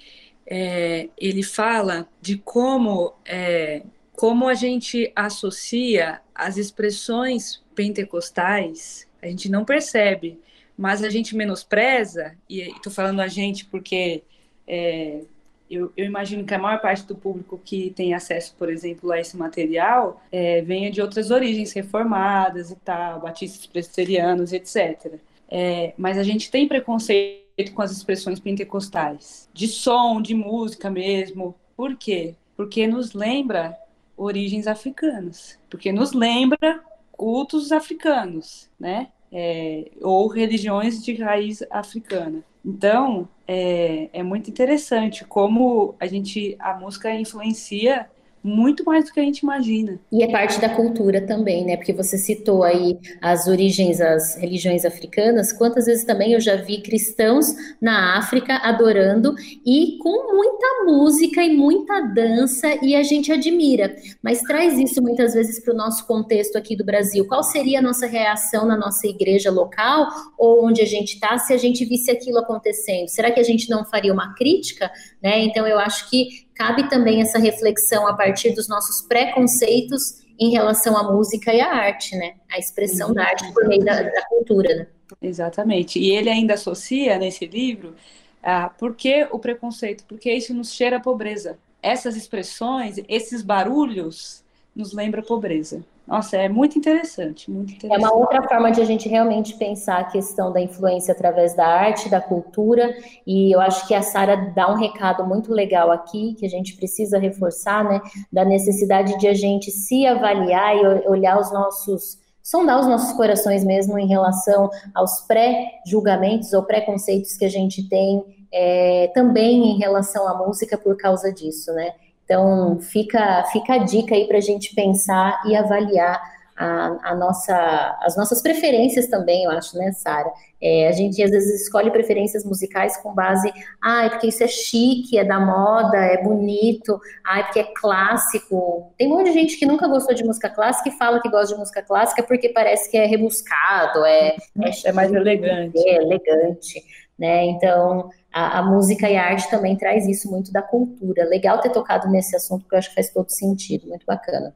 é, 0.47 1.09
ele 1.15 1.43
fala 1.43 2.07
de 2.19 2.37
como, 2.37 3.13
é, 3.23 3.83
como 4.13 4.47
a 4.47 4.55
gente 4.55 5.11
associa 5.15 6.21
as 6.33 6.57
expressões 6.57 7.61
pentecostais 7.75 9.07
a 9.21 9.27
gente 9.27 9.49
não 9.49 9.65
percebe, 9.65 10.39
mas 10.77 11.03
a 11.03 11.09
gente 11.09 11.35
menospreza, 11.35 12.35
e 12.49 12.61
estou 12.61 12.91
falando 12.91 13.19
a 13.19 13.27
gente 13.27 13.65
porque 13.65 14.23
é, 14.67 15.21
eu, 15.69 15.91
eu, 15.95 16.05
imagino 16.05 16.43
que 16.45 16.53
a 16.53 16.57
maior 16.57 16.81
parte 16.81 17.05
do 17.05 17.15
público 17.15 17.59
que 17.63 17.91
tem 17.91 18.13
acesso, 18.13 18.55
por 18.57 18.71
exemplo, 18.71 19.11
a 19.11 19.19
esse 19.19 19.37
material 19.37 20.23
é, 20.31 20.61
venha 20.61 20.89
de 20.89 21.01
outras 21.01 21.29
origens 21.31 21.73
reformadas 21.73 22.71
e 22.71 22.75
tal, 22.77 23.19
batistas 23.19 23.67
presbiterianos, 23.67 24.51
etc. 24.51 25.19
É, 25.49 25.93
mas 25.97 26.17
a 26.17 26.23
gente 26.23 26.49
tem 26.49 26.67
preconceito 26.67 27.73
com 27.73 27.81
as 27.81 27.91
expressões 27.91 28.39
pentecostais, 28.39 29.49
de 29.53 29.67
som, 29.67 30.21
de 30.21 30.33
música 30.33 30.89
mesmo. 30.89 31.55
Por 31.75 31.95
quê? 31.95 32.35
Porque 32.55 32.87
nos 32.87 33.13
lembra 33.13 33.77
origens 34.15 34.65
africanas, 34.65 35.59
porque 35.69 35.91
nos 35.91 36.13
lembra 36.13 36.81
cultos 37.19 37.73
africanos, 37.73 38.69
né? 38.79 39.09
É, 39.29 39.91
ou 40.01 40.25
religiões 40.27 41.03
de 41.03 41.13
raiz 41.15 41.61
africana. 41.69 42.41
Então, 42.65 43.27
é, 43.45 44.09
é 44.13 44.23
muito 44.23 44.49
interessante 44.49 45.25
como 45.25 45.95
a 45.99 46.07
gente, 46.07 46.55
a 46.57 46.73
música 46.75 47.13
influencia 47.13 48.09
muito 48.43 48.83
mais 48.83 49.05
do 49.05 49.11
que 49.11 49.19
a 49.19 49.23
gente 49.23 49.39
imagina. 49.39 49.99
E 50.11 50.23
é 50.23 50.31
parte 50.31 50.59
da 50.59 50.69
cultura 50.69 51.21
também, 51.21 51.65
né? 51.65 51.77
Porque 51.77 51.93
você 51.93 52.17
citou 52.17 52.63
aí 52.63 52.97
as 53.21 53.47
origens, 53.47 53.99
as 53.99 54.35
religiões 54.35 54.85
africanas. 54.85 55.51
Quantas 55.51 55.85
vezes 55.85 56.05
também 56.05 56.33
eu 56.33 56.39
já 56.39 56.55
vi 56.55 56.81
cristãos 56.81 57.47
na 57.81 58.17
África 58.17 58.55
adorando 58.55 59.35
e 59.65 59.97
com 60.01 60.35
muita 60.35 60.85
música 60.85 61.43
e 61.43 61.55
muita 61.55 61.99
dança 62.01 62.67
e 62.81 62.95
a 62.95 63.03
gente 63.03 63.31
admira. 63.31 63.95
Mas 64.23 64.41
traz 64.41 64.77
isso 64.77 65.01
muitas 65.01 65.33
vezes 65.33 65.63
para 65.63 65.73
o 65.73 65.77
nosso 65.77 66.05
contexto 66.07 66.57
aqui 66.57 66.75
do 66.75 66.85
Brasil. 66.85 67.27
Qual 67.27 67.43
seria 67.43 67.79
a 67.79 67.81
nossa 67.81 68.05
reação 68.05 68.65
na 68.65 68.77
nossa 68.77 69.07
igreja 69.07 69.51
local 69.51 70.07
ou 70.37 70.65
onde 70.65 70.81
a 70.81 70.85
gente 70.85 71.13
está 71.15 71.37
se 71.37 71.53
a 71.53 71.57
gente 71.57 71.83
visse 71.85 72.09
aquilo 72.09 72.39
acontecendo? 72.39 73.07
Será 73.07 73.31
que 73.31 73.39
a 73.39 73.43
gente 73.43 73.69
não 73.69 73.85
faria 73.85 74.13
uma 74.13 74.33
crítica? 74.35 74.89
Né? 75.21 75.43
Então 75.43 75.67
eu 75.67 75.77
acho 75.77 76.09
que 76.09 76.48
cabe 76.59 76.89
também 76.89 77.21
essa 77.21 77.39
reflexão 77.39 78.05
a 78.05 78.13
partir 78.13 78.51
dos 78.51 78.67
nossos 78.67 79.01
preconceitos 79.07 80.21
em 80.37 80.51
relação 80.51 80.97
à 80.97 81.03
música 81.09 81.53
e 81.53 81.61
à 81.61 81.71
arte, 81.71 82.17
né? 82.17 82.33
A 82.51 82.59
expressão 82.59 83.13
da 83.13 83.23
arte 83.23 83.49
por 83.53 83.65
meio 83.65 83.83
da, 83.83 84.01
da 84.01 84.25
cultura. 84.27 84.75
Né? 84.75 84.87
Exatamente. 85.21 85.97
E 85.97 86.11
ele 86.11 86.29
ainda 86.29 86.55
associa 86.55 87.17
nesse 87.17 87.45
livro 87.45 87.95
ah, 88.43 88.69
por 88.77 88.93
que 88.93 89.25
o 89.31 89.39
preconceito? 89.39 90.03
Porque 90.05 90.31
isso 90.31 90.53
nos 90.53 90.73
cheira 90.73 90.97
a 90.97 90.99
pobreza. 90.99 91.57
Essas 91.81 92.17
expressões, 92.17 92.99
esses 93.07 93.41
barulhos, 93.41 94.43
nos 94.75 94.91
lembra 94.91 95.23
pobreza. 95.23 95.81
Nossa, 96.09 96.37
é 96.37 96.49
muito 96.49 96.75
interessante, 96.75 97.51
muito 97.51 97.71
interessante. 97.73 98.03
É 98.03 98.07
uma 98.07 98.15
outra 98.15 98.41
forma 98.41 98.71
de 98.71 98.81
a 98.81 98.85
gente 98.85 99.07
realmente 99.07 99.53
pensar 99.53 99.99
a 99.99 100.03
questão 100.05 100.51
da 100.51 100.59
influência 100.59 101.11
através 101.11 101.55
da 101.55 101.67
arte, 101.67 102.09
da 102.09 102.19
cultura, 102.19 102.91
e 103.27 103.53
eu 103.53 103.61
acho 103.61 103.87
que 103.87 103.93
a 103.93 104.01
Sara 104.01 104.35
dá 104.55 104.71
um 104.71 104.75
recado 104.75 105.23
muito 105.23 105.53
legal 105.53 105.91
aqui, 105.91 106.33
que 106.33 106.47
a 106.47 106.49
gente 106.49 106.75
precisa 106.75 107.19
reforçar, 107.19 107.83
né, 107.83 108.01
da 108.33 108.43
necessidade 108.43 109.19
de 109.19 109.27
a 109.27 109.35
gente 109.35 109.69
se 109.69 110.07
avaliar 110.07 110.75
e 110.75 111.07
olhar 111.07 111.39
os 111.39 111.53
nossos 111.53 112.17
sondar 112.41 112.79
os 112.79 112.87
nossos 112.87 113.15
corações 113.15 113.63
mesmo 113.63 113.99
em 113.99 114.07
relação 114.07 114.71
aos 114.95 115.21
pré-julgamentos 115.27 116.51
ou 116.53 116.63
preconceitos 116.63 117.37
que 117.37 117.45
a 117.45 117.49
gente 117.49 117.87
tem 117.87 118.23
é, 118.51 119.11
também 119.13 119.73
em 119.73 119.77
relação 119.77 120.27
à 120.27 120.33
música 120.35 120.75
por 120.75 120.97
causa 120.97 121.31
disso, 121.31 121.71
né? 121.73 121.91
Então, 122.29 122.79
fica, 122.79 123.43
fica 123.45 123.73
a 123.73 123.77
dica 123.79 124.13
aí 124.13 124.27
para 124.27 124.37
a 124.37 124.41
gente 124.41 124.75
pensar 124.75 125.41
e 125.47 125.55
avaliar 125.55 126.21
a, 126.55 127.11
a, 127.11 127.15
nossa, 127.15 127.97
as 128.03 128.15
nossas 128.15 128.39
preferências 128.39 129.07
também, 129.07 129.45
eu 129.45 129.51
acho, 129.51 129.75
né, 129.75 129.91
Sara? 129.93 130.31
É, 130.61 130.89
a 130.89 130.91
gente 130.91 131.23
às 131.23 131.31
vezes 131.31 131.63
escolhe 131.63 131.89
preferências 131.89 132.45
musicais 132.45 132.97
com 132.97 133.15
base, 133.15 133.51
ah, 133.81 134.05
é 134.05 134.09
porque 134.09 134.27
isso 134.27 134.43
é 134.43 134.47
chique, 134.47 135.17
é 135.17 135.23
da 135.23 135.39
moda, 135.39 135.97
é 135.97 136.21
bonito, 136.21 137.01
ah, 137.25 137.39
é 137.39 137.43
porque 137.43 137.61
é 137.61 137.73
clássico. 137.73 138.93
Tem 138.95 139.07
um 139.07 139.15
monte 139.17 139.31
de 139.31 139.33
gente 139.33 139.57
que 139.57 139.65
nunca 139.65 139.87
gostou 139.87 140.13
de 140.13 140.23
música 140.23 140.51
clássica 140.51 140.89
e 140.89 140.97
fala 140.99 141.19
que 141.21 141.29
gosta 141.29 141.55
de 141.55 141.59
música 141.59 141.81
clássica 141.81 142.21
porque 142.21 142.49
parece 142.49 142.91
que 142.91 142.97
é 142.97 143.07
rebuscado, 143.07 144.05
é, 144.05 144.35
é, 144.61 144.71
é 144.85 144.91
mais 144.91 145.11
elegante. 145.11 145.79
É 145.79 145.95
elegante, 145.95 146.83
né? 147.17 147.45
Então, 147.45 148.11
a, 148.33 148.59
a, 148.59 148.63
música 148.63 149.09
e 149.09 149.17
a 149.17 149.25
arte 149.25 149.49
também 149.49 149.75
traz 149.75 150.07
isso 150.07 150.29
muito 150.29 150.51
da 150.51 150.61
cultura. 150.61 151.27
Legal 151.27 151.59
ter 151.59 151.69
tocado 151.69 152.07
nesse 152.09 152.35
assunto, 152.35 152.61
porque 152.61 152.75
eu 152.75 152.79
acho 152.79 152.89
que 152.89 152.95
faz 152.95 153.09
todo 153.09 153.29
sentido, 153.29 153.87
muito 153.87 154.05
bacana. 154.05 154.53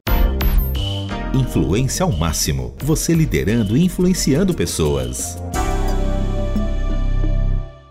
Influência 1.34 2.04
ao 2.04 2.12
máximo. 2.12 2.74
Você 2.82 3.12
liderando 3.12 3.76
e 3.76 3.84
influenciando 3.84 4.54
pessoas. 4.54 5.36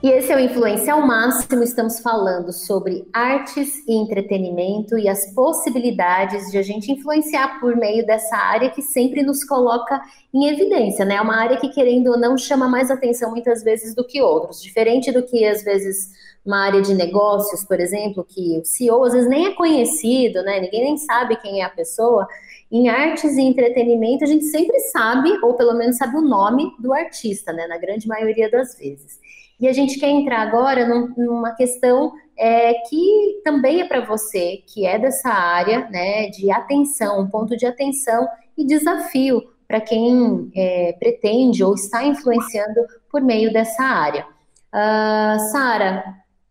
E 0.03 0.09
esse 0.09 0.33
é 0.33 0.35
o 0.35 0.39
Influência 0.39 0.93
ao 0.93 1.07
Máximo. 1.07 1.63
Estamos 1.63 2.01
falando 2.01 2.51
sobre 2.51 3.07
artes 3.13 3.87
e 3.87 3.93
entretenimento 3.93 4.97
e 4.97 5.07
as 5.07 5.33
possibilidades 5.33 6.51
de 6.51 6.57
a 6.57 6.61
gente 6.61 6.91
influenciar 6.91 7.61
por 7.61 7.77
meio 7.77 8.05
dessa 8.05 8.35
área 8.35 8.69
que 8.69 8.81
sempre 8.81 9.23
nos 9.23 9.45
coloca 9.45 10.01
em 10.33 10.49
evidência, 10.49 11.05
né? 11.05 11.15
É 11.15 11.21
uma 11.21 11.37
área 11.37 11.55
que, 11.55 11.69
querendo 11.69 12.07
ou 12.07 12.19
não, 12.19 12.37
chama 12.37 12.67
mais 12.67 12.91
atenção 12.91 13.31
muitas 13.31 13.63
vezes 13.63 13.95
do 13.95 14.05
que 14.05 14.21
outros. 14.21 14.61
Diferente 14.61 15.09
do 15.09 15.23
que, 15.23 15.45
às 15.45 15.63
vezes, 15.63 16.09
uma 16.45 16.65
área 16.65 16.81
de 16.81 16.93
negócios, 16.93 17.63
por 17.63 17.79
exemplo, 17.79 18.25
que 18.27 18.59
o 18.59 18.65
CEO 18.65 19.05
às 19.05 19.13
vezes 19.13 19.29
nem 19.29 19.45
é 19.45 19.51
conhecido, 19.51 20.43
né? 20.43 20.59
Ninguém 20.59 20.83
nem 20.83 20.97
sabe 20.97 21.37
quem 21.37 21.61
é 21.61 21.63
a 21.63 21.69
pessoa. 21.69 22.27
Em 22.69 22.89
artes 22.89 23.37
e 23.37 23.41
entretenimento, 23.41 24.25
a 24.25 24.27
gente 24.27 24.43
sempre 24.47 24.77
sabe, 24.81 25.31
ou 25.41 25.53
pelo 25.53 25.73
menos 25.73 25.95
sabe 25.95 26.17
o 26.17 26.21
nome 26.21 26.73
do 26.77 26.93
artista, 26.93 27.53
né? 27.53 27.67
Na 27.67 27.77
grande 27.77 28.05
maioria 28.05 28.51
das 28.51 28.77
vezes. 28.77 29.23
E 29.63 29.67
a 29.69 29.71
gente 29.71 29.97
quer 29.97 30.09
entrar 30.09 30.41
agora 30.41 30.85
num, 30.85 31.13
numa 31.15 31.55
questão 31.55 32.11
é, 32.37 32.73
que 32.89 33.39
também 33.45 33.79
é 33.79 33.87
para 33.87 34.01
você, 34.01 34.61
que 34.67 34.85
é 34.85 34.99
dessa 34.99 35.29
área, 35.29 35.87
né? 35.89 36.27
De 36.27 36.51
atenção, 36.51 37.21
um 37.21 37.29
ponto 37.29 37.55
de 37.55 37.65
atenção 37.65 38.27
e 38.57 38.65
desafio 38.65 39.41
para 39.65 39.79
quem 39.79 40.51
é, 40.53 40.97
pretende 40.99 41.63
ou 41.63 41.75
está 41.75 42.03
influenciando 42.03 42.81
por 43.09 43.21
meio 43.21 43.53
dessa 43.53 43.83
área. 43.83 44.25
Uh, 44.67 45.39
Sara, 45.49 46.03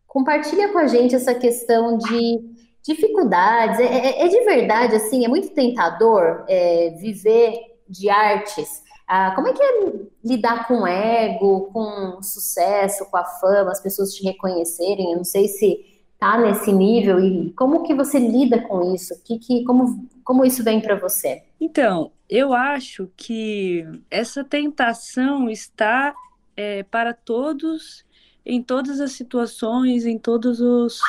compartilha 0.07 0.71
com 0.73 0.79
a 0.79 0.87
gente 0.87 1.15
essa 1.15 1.35
questão 1.35 1.99
de 1.99 2.41
dificuldades. 2.83 3.79
É, 3.79 3.85
é, 3.85 4.25
é, 4.25 4.29
de 4.29 4.41
verdade, 4.41 4.97
assim, 4.97 5.23
é 5.23 5.29
muito 5.29 5.51
tentador 5.51 6.47
é, 6.49 6.95
viver 6.99 7.61
de 7.87 8.09
artes. 8.09 8.82
Ah, 9.07 9.33
como 9.35 9.49
é 9.49 9.53
que 9.53 9.63
é 9.63 9.93
lidar 10.25 10.67
com 10.67 10.87
ego, 10.87 11.71
com 11.73 12.23
sucesso, 12.23 13.05
com 13.11 13.17
a 13.17 13.25
fama, 13.25 13.71
as 13.71 13.81
pessoas 13.81 14.15
te 14.15 14.25
reconhecerem? 14.25 15.13
Eu 15.13 15.19
não 15.19 15.25
sei 15.25 15.49
se 15.49 15.85
tá 16.19 16.39
nesse 16.39 16.73
nível 16.73 17.19
e 17.19 17.51
como 17.53 17.83
que 17.83 17.95
você 17.95 18.19
lida 18.19 18.61
com 18.61 18.95
isso? 18.95 19.13
Que, 19.25 19.39
que, 19.39 19.65
como, 19.65 20.09
como 20.23 20.45
isso 20.45 20.63
vem 20.63 20.81
para 20.81 20.95
você? 20.95 21.43
Então, 21.61 22.13
eu 22.29 22.55
acho 22.55 23.11
que 23.17 23.85
essa 24.11 24.45
tentação 24.45 25.51
está 25.51 26.15
é, 26.57 26.85
para 26.85 27.13
todos, 27.13 28.05
em 28.47 28.63
todas 28.63 29.01
as 29.01 29.13
situações, 29.13 30.07
em 30.07 30.17
todos 30.17 30.61
os 30.61 31.01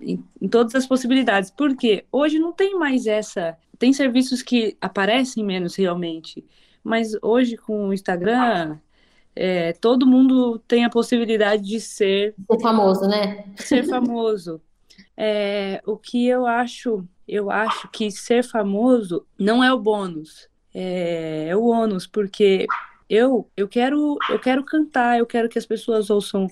em, 0.00 0.24
em 0.40 0.48
todas 0.48 0.74
as 0.74 0.86
possibilidades. 0.86 1.50
Porque 1.50 2.04
hoje 2.10 2.38
não 2.38 2.52
tem 2.52 2.78
mais 2.78 3.06
essa. 3.06 3.58
Tem 3.78 3.92
serviços 3.92 4.42
que 4.42 4.76
aparecem 4.80 5.44
menos 5.44 5.74
realmente, 5.74 6.44
mas 6.82 7.12
hoje 7.22 7.56
com 7.56 7.88
o 7.88 7.92
Instagram, 7.92 8.78
é, 9.34 9.72
todo 9.74 10.06
mundo 10.06 10.58
tem 10.66 10.84
a 10.84 10.90
possibilidade 10.90 11.62
de 11.62 11.80
ser. 11.80 12.34
Ser 12.50 12.60
famoso, 12.60 13.08
né? 13.08 13.44
Ser 13.56 13.84
famoso. 13.84 14.60
É, 15.16 15.80
o 15.86 15.96
que 15.96 16.26
eu 16.26 16.46
acho, 16.46 17.06
eu 17.26 17.50
acho 17.50 17.88
que 17.90 18.10
ser 18.10 18.42
famoso 18.42 19.26
não 19.38 19.62
é 19.62 19.72
o 19.72 19.78
bônus, 19.78 20.48
é, 20.74 21.48
é 21.48 21.56
o 21.56 21.64
ônus, 21.64 22.06
porque 22.06 22.66
eu, 23.08 23.48
eu 23.56 23.68
quero, 23.68 24.16
eu 24.30 24.38
quero 24.38 24.64
cantar, 24.64 25.18
eu 25.18 25.26
quero 25.26 25.48
que 25.48 25.58
as 25.58 25.66
pessoas 25.66 26.10
ouçam 26.10 26.46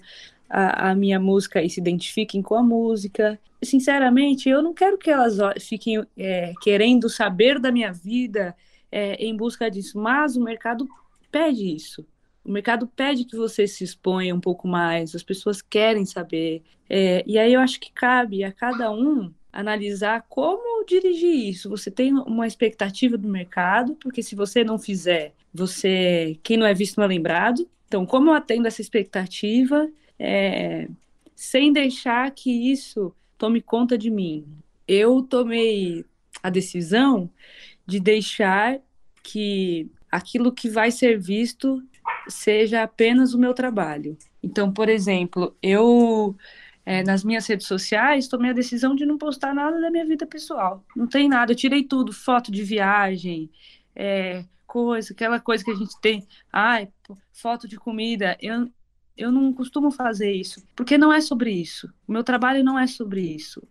a, 0.48 0.90
a, 0.90 0.94
minha 0.94 1.20
música 1.20 1.62
e 1.62 1.70
se 1.70 1.80
identifiquem 1.80 2.42
com 2.42 2.54
a 2.54 2.62
música. 2.62 3.38
Sinceramente, 3.62 4.48
eu 4.48 4.62
não 4.62 4.74
quero 4.74 4.98
que 4.98 5.10
elas 5.10 5.36
fiquem 5.60 6.04
é, 6.16 6.52
querendo 6.60 7.08
saber 7.08 7.58
da 7.58 7.72
minha 7.72 7.92
vida 7.92 8.54
é, 8.90 9.14
em 9.14 9.36
busca 9.36 9.70
disso, 9.70 9.98
mas 9.98 10.36
o 10.36 10.42
mercado 10.42 10.88
pede 11.30 11.74
isso. 11.74 12.06
O 12.44 12.50
mercado 12.50 12.86
pede 12.86 13.24
que 13.24 13.36
você 13.36 13.66
se 13.66 13.84
exponha 13.84 14.34
um 14.34 14.40
pouco 14.40 14.66
mais, 14.66 15.14
as 15.14 15.22
pessoas 15.22 15.60
querem 15.60 16.06
saber. 16.06 16.62
É, 16.88 17.22
e 17.26 17.38
aí 17.38 17.52
eu 17.52 17.60
acho 17.60 17.78
que 17.78 17.92
cabe 17.92 18.42
a 18.42 18.52
cada 18.52 18.90
um 18.90 19.32
analisar 19.52 20.24
como 20.28 20.84
dirigir 20.86 21.48
isso. 21.48 21.68
Você 21.68 21.90
tem 21.90 22.12
uma 22.12 22.46
expectativa 22.46 23.18
do 23.18 23.28
mercado, 23.28 23.94
porque 23.96 24.22
se 24.22 24.34
você 24.34 24.64
não 24.64 24.78
fizer, 24.78 25.34
você 25.52 26.38
quem 26.42 26.56
não 26.56 26.66
é 26.66 26.72
visto 26.72 26.96
não 26.96 27.04
é 27.04 27.08
lembrado. 27.08 27.68
Então, 27.86 28.06
como 28.06 28.30
eu 28.30 28.34
atendo 28.34 28.66
essa 28.66 28.80
expectativa 28.80 29.90
é, 30.18 30.88
sem 31.34 31.72
deixar 31.72 32.30
que 32.32 32.50
isso 32.50 33.14
tome 33.36 33.62
conta 33.62 33.96
de 33.96 34.10
mim. 34.10 34.44
Eu 34.86 35.22
tomei 35.22 36.04
a 36.42 36.50
decisão 36.50 37.30
de 37.88 37.98
deixar 37.98 38.78
que 39.22 39.90
aquilo 40.12 40.52
que 40.52 40.68
vai 40.68 40.90
ser 40.90 41.18
visto 41.18 41.82
seja 42.28 42.82
apenas 42.82 43.32
o 43.32 43.38
meu 43.38 43.54
trabalho. 43.54 44.16
Então, 44.42 44.70
por 44.70 44.90
exemplo, 44.90 45.56
eu 45.62 46.36
é, 46.84 47.02
nas 47.02 47.24
minhas 47.24 47.46
redes 47.46 47.66
sociais 47.66 48.28
tomei 48.28 48.50
a 48.50 48.54
decisão 48.54 48.94
de 48.94 49.06
não 49.06 49.16
postar 49.16 49.54
nada 49.54 49.80
da 49.80 49.90
minha 49.90 50.04
vida 50.04 50.26
pessoal. 50.26 50.84
Não 50.94 51.06
tem 51.06 51.30
nada, 51.30 51.52
eu 51.52 51.56
tirei 51.56 51.82
tudo, 51.82 52.12
foto 52.12 52.52
de 52.52 52.62
viagem, 52.62 53.50
é, 53.96 54.44
coisa, 54.66 55.14
aquela 55.14 55.40
coisa 55.40 55.64
que 55.64 55.70
a 55.70 55.74
gente 55.74 55.98
tem, 56.00 56.26
ai, 56.52 56.88
foto 57.32 57.66
de 57.66 57.78
comida. 57.78 58.36
Eu, 58.38 58.70
eu 59.16 59.32
não 59.32 59.50
costumo 59.50 59.90
fazer 59.90 60.30
isso, 60.30 60.62
porque 60.76 60.98
não 60.98 61.10
é 61.10 61.22
sobre 61.22 61.50
isso. 61.50 61.90
O 62.06 62.12
meu 62.12 62.22
trabalho 62.22 62.62
não 62.62 62.78
é 62.78 62.86
sobre 62.86 63.22
isso. 63.22 63.62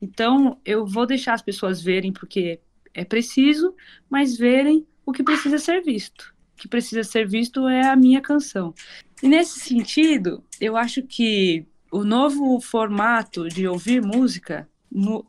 Então, 0.00 0.58
eu 0.64 0.86
vou 0.86 1.04
deixar 1.04 1.34
as 1.34 1.42
pessoas 1.42 1.82
verem 1.82 2.10
porque 2.10 2.58
é 2.94 3.04
preciso, 3.04 3.74
mas 4.08 4.36
verem 4.36 4.86
o 5.04 5.12
que 5.12 5.22
precisa 5.22 5.58
ser 5.58 5.82
visto. 5.82 6.34
O 6.54 6.60
que 6.60 6.68
precisa 6.68 7.02
ser 7.04 7.26
visto 7.26 7.66
é 7.68 7.86
a 7.86 7.96
minha 7.96 8.20
canção. 8.20 8.74
E 9.22 9.28
nesse 9.28 9.60
sentido, 9.60 10.44
eu 10.60 10.76
acho 10.76 11.02
que 11.02 11.66
o 11.90 12.04
novo 12.04 12.60
formato 12.60 13.48
de 13.48 13.66
ouvir 13.66 14.02
música 14.02 14.68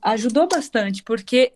ajudou 0.02 0.48
bastante, 0.48 1.04
porque 1.04 1.54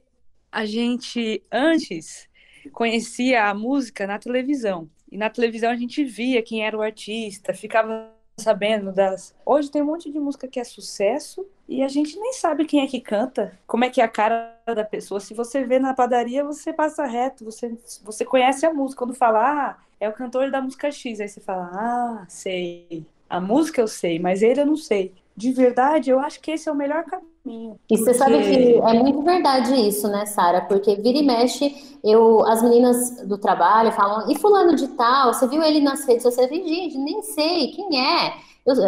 a 0.51 0.65
gente 0.65 1.43
antes 1.51 2.27
conhecia 2.71 3.49
a 3.49 3.53
música 3.53 4.07
na 4.07 4.17
televisão. 4.17 4.89
E 5.11 5.17
na 5.17 5.29
televisão 5.29 5.69
a 5.69 5.75
gente 5.75 6.03
via 6.03 6.41
quem 6.41 6.65
era 6.65 6.77
o 6.77 6.81
artista, 6.81 7.53
ficava 7.53 8.11
sabendo 8.37 8.91
das. 8.91 9.35
Hoje 9.45 9.71
tem 9.71 9.81
um 9.81 9.85
monte 9.85 10.11
de 10.11 10.19
música 10.19 10.47
que 10.47 10.59
é 10.59 10.63
sucesso 10.63 11.45
e 11.67 11.81
a 11.81 11.87
gente 11.87 12.17
nem 12.19 12.33
sabe 12.33 12.65
quem 12.65 12.81
é 12.81 12.87
que 12.87 13.01
canta, 13.01 13.57
como 13.65 13.83
é 13.83 13.89
que 13.89 13.99
é 13.99 14.03
a 14.03 14.07
cara 14.07 14.55
da 14.67 14.83
pessoa. 14.83 15.19
Se 15.19 15.33
você 15.33 15.63
vê 15.63 15.79
na 15.79 15.93
padaria, 15.93 16.43
você 16.43 16.71
passa 16.71 17.05
reto, 17.05 17.43
você, 17.43 17.75
você 18.03 18.23
conhece 18.23 18.65
a 18.65 18.73
música. 18.73 18.99
Quando 18.99 19.15
fala, 19.15 19.39
ah, 19.39 19.77
é 19.99 20.07
o 20.07 20.13
cantor 20.13 20.51
da 20.51 20.61
música 20.61 20.91
X, 20.91 21.19
aí 21.19 21.27
você 21.27 21.41
fala, 21.41 21.69
ah, 21.73 22.25
sei. 22.29 23.05
A 23.27 23.41
música 23.41 23.81
eu 23.81 23.87
sei, 23.87 24.19
mas 24.19 24.43
ele 24.43 24.61
eu 24.61 24.65
não 24.65 24.77
sei. 24.77 25.11
De 25.35 25.51
verdade, 25.51 26.11
eu 26.11 26.19
acho 26.19 26.39
que 26.39 26.51
esse 26.51 26.69
é 26.69 26.71
o 26.71 26.75
melhor 26.75 27.03
caminho. 27.03 27.77
E 27.89 27.97
você 27.97 28.13
sabe 28.13 28.39
que 28.41 28.75
é 28.75 28.93
muito 28.93 29.21
verdade 29.23 29.73
isso, 29.75 30.07
né, 30.07 30.25
Sara? 30.27 30.61
Porque 30.61 30.95
vira 30.95 31.17
e 31.17 31.23
mexe, 31.23 31.97
eu, 32.03 32.45
as 32.45 32.61
meninas 32.61 33.21
do 33.27 33.37
trabalho 33.37 33.91
falam, 33.91 34.31
e 34.31 34.37
fulano 34.37 34.75
de 34.75 34.87
tal, 34.89 35.33
você 35.33 35.47
viu 35.47 35.61
ele 35.61 35.81
nas 35.81 36.05
redes 36.05 36.23
sociais? 36.23 36.49
Eu 36.49 36.57
gente, 36.57 36.97
nem 36.97 37.21
sei, 37.23 37.71
quem 37.71 37.99
é? 37.99 38.33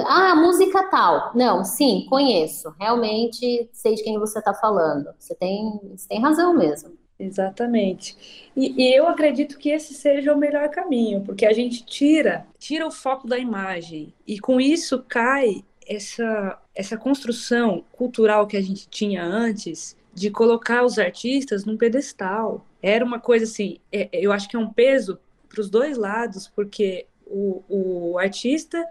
Ah, 0.08 0.36
música 0.36 0.84
tal. 0.90 1.32
Não, 1.36 1.64
sim, 1.64 2.06
conheço. 2.10 2.74
Realmente 2.80 3.70
sei 3.72 3.96
de 3.96 4.04
quem 4.04 4.18
você 4.18 4.40
está 4.40 4.54
falando. 4.54 5.10
Você 5.20 5.36
tem, 5.36 5.80
você 5.96 6.08
tem 6.08 6.22
razão 6.22 6.54
mesmo. 6.54 6.98
Exatamente. 7.20 8.16
E, 8.56 8.74
e, 8.78 8.96
eu 8.96 9.08
acredito 9.08 9.58
que 9.58 9.70
esse 9.70 9.94
seja 9.94 10.34
o 10.34 10.38
melhor 10.38 10.70
caminho, 10.70 11.22
porque 11.22 11.46
a 11.46 11.54
gente 11.54 11.84
tira, 11.84 12.46
tira 12.60 12.86
o 12.86 12.92
foco 12.92 13.28
da 13.28 13.40
imagem 13.40 14.14
e 14.26 14.40
com 14.40 14.62
isso 14.62 15.04
cai 15.08 15.64
essa, 15.88 16.60
essa 16.76 16.98
construção 16.98 17.84
cultural 17.92 18.46
que 18.46 18.58
a 18.58 18.62
gente 18.62 18.88
tinha 18.88 19.24
antes 19.24 19.96
de 20.14 20.30
colocar 20.30 20.84
os 20.84 21.00
artistas 21.00 21.66
num 21.66 21.78
pedestal. 21.78 22.66
Era 22.82 23.04
uma 23.04 23.20
coisa 23.20 23.46
assim, 23.46 23.80
é, 23.92 24.10
eu 24.14 24.32
acho 24.32 24.48
que 24.48 24.56
é 24.56 24.60
um 24.60 24.72
peso 24.72 25.20
para 25.50 25.62
os 25.62 25.70
dois 25.70 25.98
lados, 25.98 26.48
porque 26.48 27.08
o, 27.26 27.64
o 27.68 28.20
artista 28.20 28.86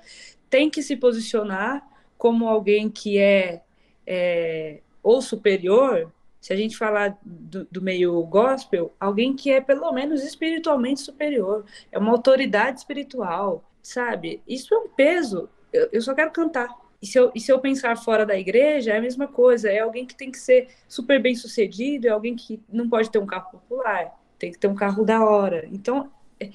tem 0.48 0.70
que 0.70 0.82
se 0.82 0.96
posicionar 0.96 1.86
como 2.16 2.48
alguém 2.48 2.88
que 2.88 3.18
é, 3.18 3.62
é 4.06 4.80
ou 5.02 5.20
superior 5.20 6.12
se 6.46 6.52
a 6.52 6.56
gente 6.56 6.76
falar 6.76 7.18
do, 7.24 7.66
do, 7.68 7.82
meio 7.82 8.22
gospel, 8.22 8.94
alguém 9.00 9.34
que 9.34 9.50
é 9.50 9.60
pelo 9.60 9.90
menos 9.90 10.22
espiritualmente 10.22 11.00
superior, 11.00 11.64
é 11.90 11.98
uma 11.98 12.12
autoridade 12.12 12.78
espiritual, 12.78 13.64
sabe? 13.82 14.40
Isso 14.46 14.72
é 14.72 14.78
um 14.78 14.88
peso. 14.88 15.48
Eu, 15.72 15.88
eu 15.90 16.00
só 16.00 16.14
quero 16.14 16.30
cantar. 16.30 16.68
E 17.02 17.06
se, 17.06 17.18
eu, 17.18 17.32
e 17.34 17.40
se 17.40 17.50
eu 17.50 17.58
pensar 17.58 17.96
fora 17.96 18.24
da 18.24 18.38
igreja, 18.38 18.92
é 18.92 18.98
a 18.98 19.00
mesma 19.00 19.26
coisa. 19.26 19.68
É 19.68 19.80
alguém 19.80 20.06
que 20.06 20.14
tem 20.14 20.30
que 20.30 20.38
ser 20.38 20.68
super 20.86 21.20
bem 21.20 21.34
sucedido, 21.34 22.06
é 22.06 22.10
alguém 22.10 22.36
que 22.36 22.62
não 22.72 22.88
pode 22.88 23.10
ter 23.10 23.18
um 23.18 23.26
carro 23.26 23.50
popular, 23.50 24.16
tem 24.38 24.52
que 24.52 24.58
ter 24.58 24.68
um 24.68 24.74
carro 24.76 25.04
da 25.04 25.24
hora. 25.24 25.66
Então, 25.72 26.12
é, 26.38 26.50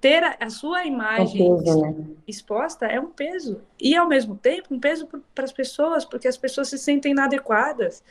ter 0.00 0.22
a, 0.22 0.36
a, 0.40 0.50
sua 0.50 0.84
imagem 0.84 1.52
é 1.52 1.56
peso, 1.56 1.80
né? 1.80 1.94
exposta 2.26 2.86
é 2.86 3.00
um 3.00 3.10
peso. 3.10 3.60
E, 3.80 3.96
ao 3.96 4.08
mesmo 4.08 4.36
tempo, 4.36 4.74
um 4.74 4.80
peso 4.80 5.08
para 5.34 5.44
as 5.44 5.52
pessoas, 5.52 6.04
porque 6.04 6.28
as 6.28 6.36
pessoas 6.36 6.68
se 6.68 6.78
sentem 6.78 7.12
inadequadas 7.12 8.02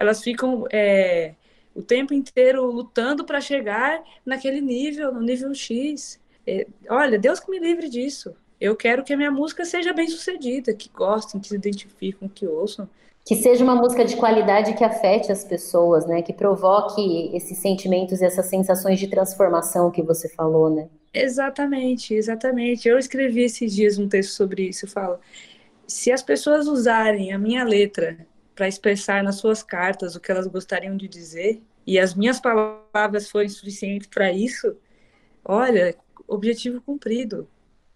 elas 0.00 0.22
ficam 0.22 0.64
é, 0.72 1.34
o 1.74 1.82
tempo 1.82 2.14
inteiro 2.14 2.64
lutando 2.64 3.22
para 3.22 3.38
chegar 3.38 4.02
naquele 4.24 4.62
nível, 4.62 5.12
no 5.12 5.20
nível 5.20 5.54
X. 5.54 6.18
É, 6.46 6.66
olha, 6.88 7.18
Deus 7.18 7.38
que 7.38 7.50
me 7.50 7.58
livre 7.58 7.86
disso. 7.86 8.34
Eu 8.58 8.74
quero 8.74 9.04
que 9.04 9.12
a 9.12 9.16
minha 9.16 9.30
música 9.30 9.62
seja 9.62 9.92
bem 9.92 10.08
sucedida, 10.08 10.72
que 10.72 10.88
gostem, 10.88 11.38
que 11.38 11.48
se 11.48 11.54
identifiquem, 11.54 12.28
que 12.30 12.46
ouçam. 12.46 12.88
Que 13.24 13.36
seja 13.36 13.62
uma 13.62 13.76
música 13.76 14.04
de 14.04 14.16
qualidade 14.16 14.74
que 14.74 14.82
afete 14.82 15.30
as 15.30 15.44
pessoas, 15.44 16.06
né? 16.06 16.22
Que 16.22 16.32
provoque 16.32 17.30
esses 17.34 17.58
sentimentos 17.58 18.20
e 18.20 18.24
essas 18.24 18.46
sensações 18.46 18.98
de 18.98 19.08
transformação 19.08 19.90
que 19.90 20.02
você 20.02 20.28
falou, 20.28 20.70
né? 20.70 20.88
Exatamente, 21.12 22.14
exatamente. 22.14 22.88
Eu 22.88 22.98
escrevi 22.98 23.42
esses 23.42 23.74
dias 23.74 23.98
um 23.98 24.08
texto 24.08 24.30
sobre 24.30 24.68
isso. 24.68 24.86
Eu 24.86 24.90
falo: 24.90 25.18
se 25.86 26.10
as 26.12 26.22
pessoas 26.22 26.66
usarem 26.66 27.32
a 27.32 27.38
minha 27.38 27.64
letra 27.64 28.26
para 28.54 28.68
expressar 28.68 29.22
nas 29.22 29.36
suas 29.36 29.62
cartas 29.62 30.14
o 30.14 30.20
que 30.20 30.30
elas 30.30 30.46
gostariam 30.46 30.96
de 30.96 31.08
dizer 31.08 31.62
e 31.86 31.98
as 31.98 32.14
minhas 32.14 32.40
palavras 32.40 33.28
forem 33.28 33.48
suficientes 33.48 34.06
para 34.06 34.30
isso, 34.32 34.76
olha, 35.44 35.94
objetivo 36.28 36.80
cumprido, 36.80 37.48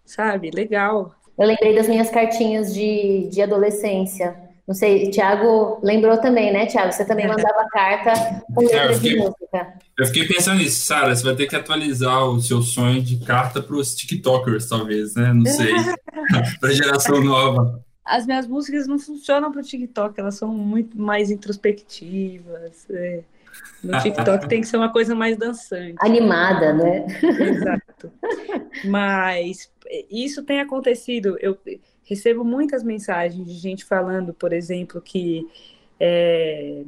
sabe? 0.03 0.51
Legal. 0.51 1.15
Eu 1.37 1.47
lembrei 1.47 1.75
das 1.75 1.87
minhas 1.87 2.09
cartinhas 2.09 2.73
de, 2.73 3.27
de 3.29 3.41
adolescência. 3.41 4.44
Não 4.67 4.73
sei, 4.73 5.11
Thiago 5.11 5.79
lembrou 5.83 6.17
também, 6.17 6.51
né, 6.51 6.65
Thiago? 6.65 6.91
Você 6.91 7.05
também 7.05 7.27
mandava 7.27 7.67
carta 7.69 8.43
com 8.53 8.61
letra 8.61 8.95
fiquei, 8.95 9.11
de 9.11 9.17
música. 9.17 9.73
Eu 9.97 10.05
fiquei 10.07 10.27
pensando 10.27 10.57
nisso, 10.57 10.85
Sara, 10.85 11.15
você 11.15 11.23
vai 11.23 11.35
ter 11.35 11.45
que 11.45 11.55
atualizar 11.55 12.23
o 12.23 12.41
seu 12.41 12.61
sonho 12.61 13.01
de 13.01 13.17
carta 13.17 13.61
para 13.61 13.75
os 13.75 13.93
TikTokers, 13.93 14.67
talvez, 14.67 15.13
né? 15.15 15.31
Não 15.33 15.45
sei. 15.45 15.73
para 16.59 16.69
a 16.69 16.73
geração 16.73 17.21
nova 17.21 17.85
as 18.05 18.27
minhas 18.27 18.45
músicas 18.45 18.85
não 18.85 18.99
funcionam 18.99 19.51
para 19.51 19.61
o 19.61 19.63
TikTok, 19.63 20.19
elas 20.19 20.35
são 20.35 20.49
muito 20.49 20.95
mais 20.95 21.31
introspectivas. 21.31 22.85
É. 22.91 23.23
No 23.83 23.99
TikTok 23.99 24.47
tem 24.47 24.61
que 24.61 24.67
ser 24.67 24.77
uma 24.77 24.91
coisa 24.91 25.15
mais 25.15 25.35
dançante. 25.37 25.95
Animada, 25.99 26.71
né? 26.73 27.07
Exato. 27.23 28.11
Mas 28.85 29.71
isso 30.09 30.43
tem 30.43 30.59
acontecido. 30.59 31.35
Eu 31.39 31.57
recebo 32.05 32.43
muitas 32.43 32.83
mensagens 32.83 33.45
de 33.45 33.53
gente 33.53 33.83
falando, 33.83 34.33
por 34.33 34.53
exemplo, 34.53 35.01
que 35.01 35.47
é, 35.99 36.83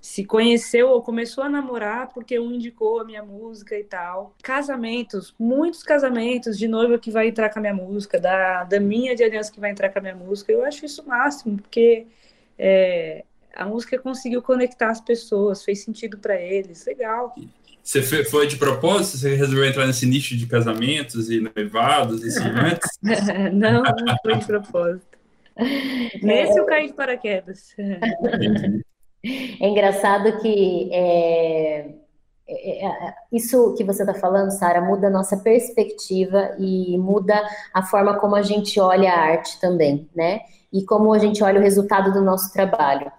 se 0.00 0.24
conheceu 0.24 0.88
ou 0.88 1.02
começou 1.02 1.44
a 1.44 1.48
namorar 1.48 2.12
porque 2.12 2.38
um 2.38 2.52
indicou 2.52 3.00
a 3.00 3.04
minha 3.04 3.22
música 3.22 3.78
e 3.78 3.84
tal. 3.84 4.34
Casamentos, 4.42 5.34
muitos 5.38 5.82
casamentos 5.82 6.56
de 6.58 6.68
noiva 6.68 6.98
que 6.98 7.10
vai 7.10 7.28
entrar 7.28 7.50
com 7.50 7.58
a 7.58 7.62
minha 7.62 7.74
música, 7.74 8.18
da, 8.18 8.64
da 8.64 8.80
minha 8.80 9.14
de 9.14 9.24
aliança 9.24 9.52
que 9.52 9.60
vai 9.60 9.70
entrar 9.70 9.90
com 9.90 9.98
a 9.98 10.02
minha 10.02 10.14
música. 10.16 10.52
Eu 10.52 10.64
acho 10.64 10.84
isso 10.86 11.02
o 11.02 11.08
máximo, 11.08 11.58
porque 11.58 12.06
é, 12.58 13.24
a 13.54 13.66
música 13.66 13.98
conseguiu 13.98 14.42
conectar 14.42 14.90
as 14.90 15.00
pessoas, 15.00 15.64
fez 15.64 15.82
sentido 15.82 16.18
para 16.18 16.40
eles, 16.40 16.86
legal. 16.86 17.34
Você 17.82 18.24
foi 18.24 18.46
de 18.46 18.56
propósito? 18.56 19.18
Você 19.18 19.34
resolveu 19.34 19.64
entrar 19.64 19.86
nesse 19.86 20.06
nicho 20.06 20.36
de 20.36 20.46
casamentos 20.46 21.30
e 21.30 21.40
noivados 21.40 22.22
e 22.24 22.30
ciúmes? 22.30 22.78
não, 23.52 23.82
não 23.82 24.16
foi 24.22 24.36
de 24.36 24.46
propósito. 24.46 25.18
Nesse 26.22 26.58
eu 26.58 26.64
caí 26.64 26.86
de 26.86 26.94
paraquedas. 26.94 27.74
É 29.24 29.68
engraçado 29.68 30.40
que 30.40 30.88
é, 30.92 31.94
é, 32.48 32.86
é, 32.86 33.14
isso 33.32 33.74
que 33.74 33.84
você 33.84 34.02
está 34.02 34.14
falando, 34.14 34.50
Sara, 34.50 34.80
muda 34.80 35.06
a 35.06 35.10
nossa 35.10 35.36
perspectiva 35.36 36.54
e 36.58 36.98
muda 36.98 37.40
a 37.72 37.82
forma 37.82 38.18
como 38.18 38.34
a 38.34 38.42
gente 38.42 38.80
olha 38.80 39.12
a 39.12 39.18
arte 39.18 39.60
também, 39.60 40.08
né? 40.14 40.40
E 40.72 40.84
como 40.84 41.12
a 41.12 41.18
gente 41.18 41.42
olha 41.44 41.60
o 41.60 41.62
resultado 41.62 42.12
do 42.12 42.22
nosso 42.22 42.52
trabalho. 42.52 43.12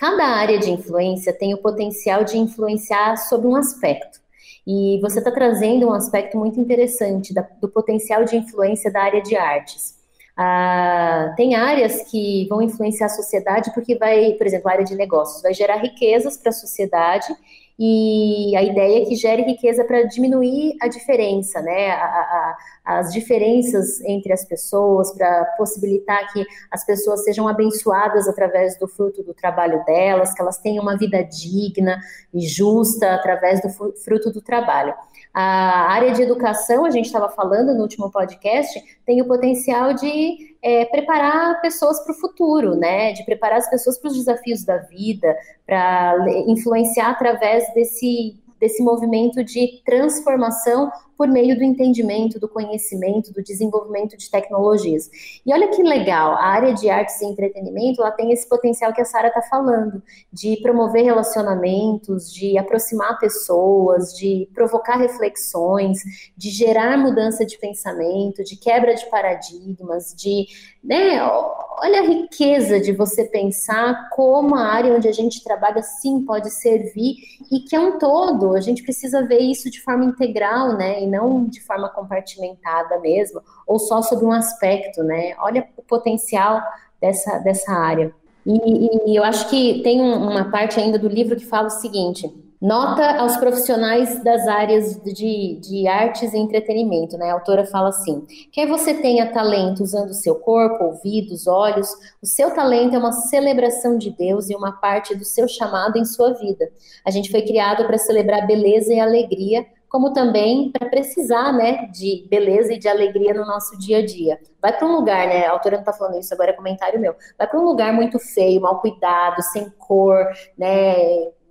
Cada 0.00 0.24
área 0.24 0.58
de 0.58 0.70
influência 0.70 1.30
tem 1.30 1.52
o 1.52 1.58
potencial 1.58 2.24
de 2.24 2.38
influenciar 2.38 3.18
sobre 3.18 3.46
um 3.46 3.54
aspecto. 3.54 4.18
E 4.66 4.98
você 5.02 5.18
está 5.18 5.30
trazendo 5.30 5.88
um 5.88 5.92
aspecto 5.92 6.38
muito 6.38 6.58
interessante 6.58 7.34
da, 7.34 7.46
do 7.60 7.68
potencial 7.68 8.24
de 8.24 8.34
influência 8.34 8.90
da 8.90 9.02
área 9.02 9.20
de 9.20 9.36
artes. 9.36 9.98
Ah, 10.34 11.34
tem 11.36 11.54
áreas 11.54 12.10
que 12.10 12.46
vão 12.48 12.62
influenciar 12.62 13.06
a 13.06 13.10
sociedade 13.10 13.74
porque 13.74 13.94
vai, 13.94 14.32
por 14.32 14.46
exemplo, 14.46 14.70
a 14.70 14.72
área 14.72 14.86
de 14.86 14.94
negócios 14.94 15.42
vai 15.42 15.52
gerar 15.52 15.76
riquezas 15.76 16.38
para 16.38 16.48
a 16.48 16.54
sociedade 16.54 17.36
e 17.82 18.54
a 18.54 18.62
ideia 18.62 19.02
é 19.02 19.06
que 19.06 19.16
gere 19.16 19.42
riqueza 19.42 19.82
para 19.84 20.02
diminuir 20.02 20.76
a 20.82 20.86
diferença, 20.86 21.62
né? 21.62 21.92
A, 21.92 22.04
a, 22.04 22.58
as 22.84 23.10
diferenças 23.10 24.02
entre 24.02 24.34
as 24.34 24.44
pessoas, 24.44 25.10
para 25.12 25.46
possibilitar 25.56 26.30
que 26.30 26.44
as 26.70 26.84
pessoas 26.84 27.24
sejam 27.24 27.48
abençoadas 27.48 28.28
através 28.28 28.78
do 28.78 28.86
fruto 28.86 29.22
do 29.22 29.32
trabalho 29.32 29.82
delas, 29.86 30.34
que 30.34 30.42
elas 30.42 30.58
tenham 30.58 30.82
uma 30.82 30.98
vida 30.98 31.24
digna 31.24 31.98
e 32.34 32.46
justa 32.46 33.14
através 33.14 33.62
do 33.62 33.70
fruto 33.70 34.30
do 34.30 34.42
trabalho. 34.42 34.92
A 35.32 35.92
área 35.92 36.12
de 36.12 36.22
educação, 36.22 36.84
a 36.84 36.90
gente 36.90 37.06
estava 37.06 37.28
falando 37.28 37.72
no 37.74 37.82
último 37.82 38.10
podcast, 38.10 38.82
tem 39.06 39.22
o 39.22 39.26
potencial 39.26 39.94
de 39.94 40.56
é, 40.62 40.84
preparar 40.86 41.60
pessoas 41.60 42.00
para 42.02 42.12
o 42.12 42.18
futuro, 42.18 42.74
né? 42.74 43.12
De 43.12 43.24
preparar 43.24 43.58
as 43.58 43.70
pessoas 43.70 43.98
para 43.98 44.08
os 44.08 44.16
desafios 44.16 44.64
da 44.64 44.78
vida, 44.78 45.36
para 45.66 46.16
influenciar 46.46 47.10
através 47.10 47.72
desse 47.74 48.36
desse 48.60 48.82
movimento 48.82 49.42
de 49.42 49.80
transformação 49.86 50.92
por 51.20 51.28
meio 51.28 51.54
do 51.54 51.62
entendimento, 51.62 52.40
do 52.40 52.48
conhecimento, 52.48 53.30
do 53.30 53.42
desenvolvimento 53.42 54.16
de 54.16 54.30
tecnologias. 54.30 55.10
E 55.44 55.52
olha 55.52 55.68
que 55.68 55.82
legal, 55.82 56.32
a 56.32 56.46
área 56.46 56.72
de 56.72 56.88
artes 56.88 57.20
e 57.20 57.26
entretenimento, 57.26 58.00
ela 58.00 58.10
tem 58.10 58.32
esse 58.32 58.48
potencial 58.48 58.90
que 58.90 59.02
a 59.02 59.04
Sara 59.04 59.28
está 59.28 59.42
falando, 59.42 60.02
de 60.32 60.56
promover 60.62 61.04
relacionamentos, 61.04 62.32
de 62.32 62.56
aproximar 62.56 63.18
pessoas, 63.18 64.16
de 64.16 64.48
provocar 64.54 64.96
reflexões, 64.96 65.98
de 66.34 66.48
gerar 66.48 66.96
mudança 66.96 67.44
de 67.44 67.58
pensamento, 67.58 68.42
de 68.42 68.56
quebra 68.56 68.94
de 68.94 69.04
paradigmas, 69.10 70.14
de, 70.16 70.46
né, 70.82 71.22
olha 71.22 72.00
a 72.00 72.06
riqueza 72.06 72.80
de 72.80 72.92
você 72.92 73.24
pensar 73.24 74.08
como 74.10 74.54
a 74.54 74.62
área 74.62 74.94
onde 74.94 75.06
a 75.06 75.12
gente 75.12 75.44
trabalha 75.44 75.82
sim 75.82 76.24
pode 76.24 76.50
servir 76.50 77.16
e 77.52 77.60
que 77.60 77.76
é 77.76 77.80
um 77.80 77.98
todo, 77.98 78.54
a 78.54 78.60
gente 78.60 78.82
precisa 78.82 79.22
ver 79.26 79.40
isso 79.40 79.70
de 79.70 79.82
forma 79.82 80.06
integral, 80.06 80.78
né, 80.78 81.02
não 81.10 81.44
de 81.44 81.60
forma 81.60 81.88
compartimentada 81.88 82.98
mesmo, 83.00 83.42
ou 83.66 83.78
só 83.78 84.00
sobre 84.02 84.24
um 84.24 84.32
aspecto, 84.32 85.02
né? 85.02 85.34
Olha 85.38 85.68
o 85.76 85.82
potencial 85.82 86.62
dessa, 87.00 87.38
dessa 87.40 87.72
área. 87.72 88.14
E, 88.46 89.10
e 89.10 89.16
eu 89.16 89.24
acho 89.24 89.50
que 89.50 89.82
tem 89.82 90.00
uma 90.00 90.50
parte 90.50 90.80
ainda 90.80 90.98
do 90.98 91.08
livro 91.08 91.36
que 91.36 91.44
fala 91.44 91.66
o 91.66 91.70
seguinte: 91.70 92.32
Nota 92.60 93.16
aos 93.16 93.38
profissionais 93.38 94.22
das 94.22 94.46
áreas 94.46 95.00
de, 95.02 95.58
de 95.62 95.88
artes 95.88 96.34
e 96.34 96.36
entretenimento, 96.36 97.16
né? 97.16 97.30
A 97.30 97.32
autora 97.32 97.64
fala 97.64 97.88
assim: 97.88 98.26
quer 98.52 98.66
você 98.66 98.92
tenha 98.92 99.32
talento 99.32 99.82
usando 99.82 100.10
o 100.10 100.14
seu 100.14 100.34
corpo, 100.34 100.84
ouvidos, 100.84 101.46
olhos, 101.46 101.88
o 102.22 102.26
seu 102.26 102.50
talento 102.50 102.94
é 102.94 102.98
uma 102.98 103.12
celebração 103.12 103.96
de 103.96 104.10
Deus 104.10 104.50
e 104.50 104.54
uma 104.54 104.72
parte 104.72 105.14
do 105.14 105.24
seu 105.24 105.48
chamado 105.48 105.96
em 105.96 106.04
sua 106.04 106.34
vida. 106.34 106.70
A 107.02 107.10
gente 107.10 107.30
foi 107.30 107.40
criado 107.40 107.86
para 107.86 107.96
celebrar 107.96 108.46
beleza 108.46 108.92
e 108.92 109.00
alegria, 109.00 109.64
como 109.90 110.12
também 110.12 110.70
para 110.70 110.88
precisar, 110.88 111.52
né, 111.52 111.86
de 111.88 112.24
beleza 112.30 112.72
e 112.72 112.78
de 112.78 112.88
alegria 112.88 113.34
no 113.34 113.44
nosso 113.44 113.76
dia 113.76 113.98
a 113.98 114.06
dia. 114.06 114.40
Vai 114.62 114.72
para 114.72 114.86
um 114.86 114.94
lugar, 114.94 115.26
né, 115.26 115.46
a 115.46 115.50
autora 115.50 115.76
não 115.76 115.82
está 115.82 115.92
falando 115.92 116.18
isso, 116.18 116.32
agora 116.32 116.50
é 116.50 116.54
comentário 116.54 117.00
meu, 117.00 117.14
vai 117.36 117.48
para 117.48 117.58
um 117.58 117.64
lugar 117.64 117.92
muito 117.92 118.18
feio, 118.18 118.60
mal 118.60 118.80
cuidado, 118.80 119.42
sem 119.42 119.68
cor, 119.70 120.24
né, 120.56 120.94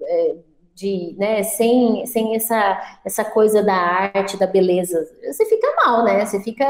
é, 0.02 0.36
de, 0.74 1.16
né, 1.20 1.44
sem, 1.44 2.06
sem 2.06 2.34
essa, 2.34 2.82
essa 3.04 3.26
coisa 3.26 3.62
da 3.62 3.76
arte, 3.76 4.40
da 4.40 4.48
beleza, 4.48 5.06
você 5.22 5.46
fica 5.46 5.68
mal, 5.86 6.06
né, 6.06 6.26
você 6.26 6.40
fica 6.40 6.66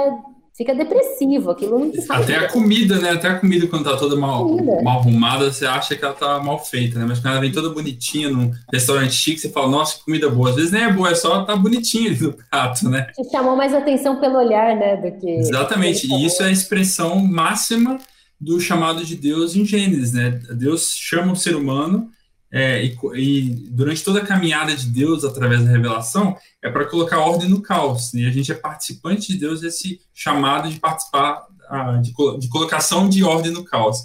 fica 0.59 0.75
depressivo, 0.75 1.51
aquilo 1.51 1.79
não 1.79 1.89
te 1.89 2.03
Até 2.09 2.35
a 2.35 2.49
comida, 2.49 2.99
né? 2.99 3.11
Até 3.11 3.29
a 3.29 3.39
comida, 3.39 3.65
quando 3.65 3.85
tá 3.85 3.95
toda 3.95 4.17
mal, 4.17 4.45
mal 4.83 4.99
arrumada, 4.99 5.49
você 5.49 5.65
acha 5.65 5.95
que 5.95 6.03
ela 6.03 6.13
tá 6.13 6.37
mal 6.43 6.59
feita, 6.59 6.99
né? 6.99 7.05
Mas 7.07 7.19
quando 7.19 7.31
ela 7.31 7.39
vem 7.39 7.51
toda 7.51 7.69
bonitinha 7.69 8.29
num 8.29 8.51
restaurante 8.69 9.13
chique, 9.13 9.39
você 9.39 9.49
fala, 9.49 9.69
nossa, 9.69 9.97
que 9.97 10.03
comida 10.03 10.29
boa. 10.29 10.49
Às 10.49 10.57
vezes 10.57 10.71
nem 10.71 10.83
é 10.83 10.91
boa, 10.91 11.11
é 11.11 11.15
só 11.15 11.45
tá 11.45 11.55
bonitinha 11.55 12.11
ali 12.11 12.19
no 12.19 12.33
prato, 12.33 12.89
né? 12.89 13.07
Te 13.15 13.23
chamou 13.31 13.55
mais 13.55 13.73
atenção 13.73 14.19
pelo 14.19 14.37
olhar, 14.37 14.75
né? 14.75 14.97
Do 14.97 15.17
que. 15.17 15.29
Exatamente, 15.29 16.05
e 16.11 16.25
isso 16.25 16.43
é 16.43 16.47
a 16.47 16.51
expressão 16.51 17.15
máxima 17.19 17.97
do 18.37 18.59
chamado 18.59 19.05
de 19.05 19.15
Deus 19.15 19.55
em 19.55 19.63
Gênesis, 19.63 20.11
né? 20.11 20.41
Deus 20.57 20.93
chama 20.93 21.31
o 21.31 21.37
ser 21.37 21.55
humano 21.55 22.09
é, 22.51 22.83
e, 22.83 22.97
e, 23.15 23.49
durante 23.69 24.03
toda 24.03 24.19
a 24.19 24.25
caminhada 24.25 24.75
de 24.75 24.87
Deus 24.87 25.23
através 25.23 25.63
da 25.63 25.69
revelação 25.69 26.35
é 26.63 26.69
para 26.69 26.85
colocar 26.85 27.19
ordem 27.19 27.47
no 27.47 27.61
caos. 27.61 28.11
Né? 28.13 28.21
E 28.21 28.25
a 28.27 28.31
gente 28.31 28.51
é 28.51 28.55
participante 28.55 29.31
de 29.31 29.37
Deus 29.37 29.61
desse 29.61 30.01
chamado 30.13 30.69
de 30.69 30.79
participar 30.79 31.47
de, 32.01 32.11
de, 32.39 32.49
colocação 32.49 33.07
de 33.07 33.23
ordem 33.23 33.51
no 33.51 33.63
caos. 33.63 33.99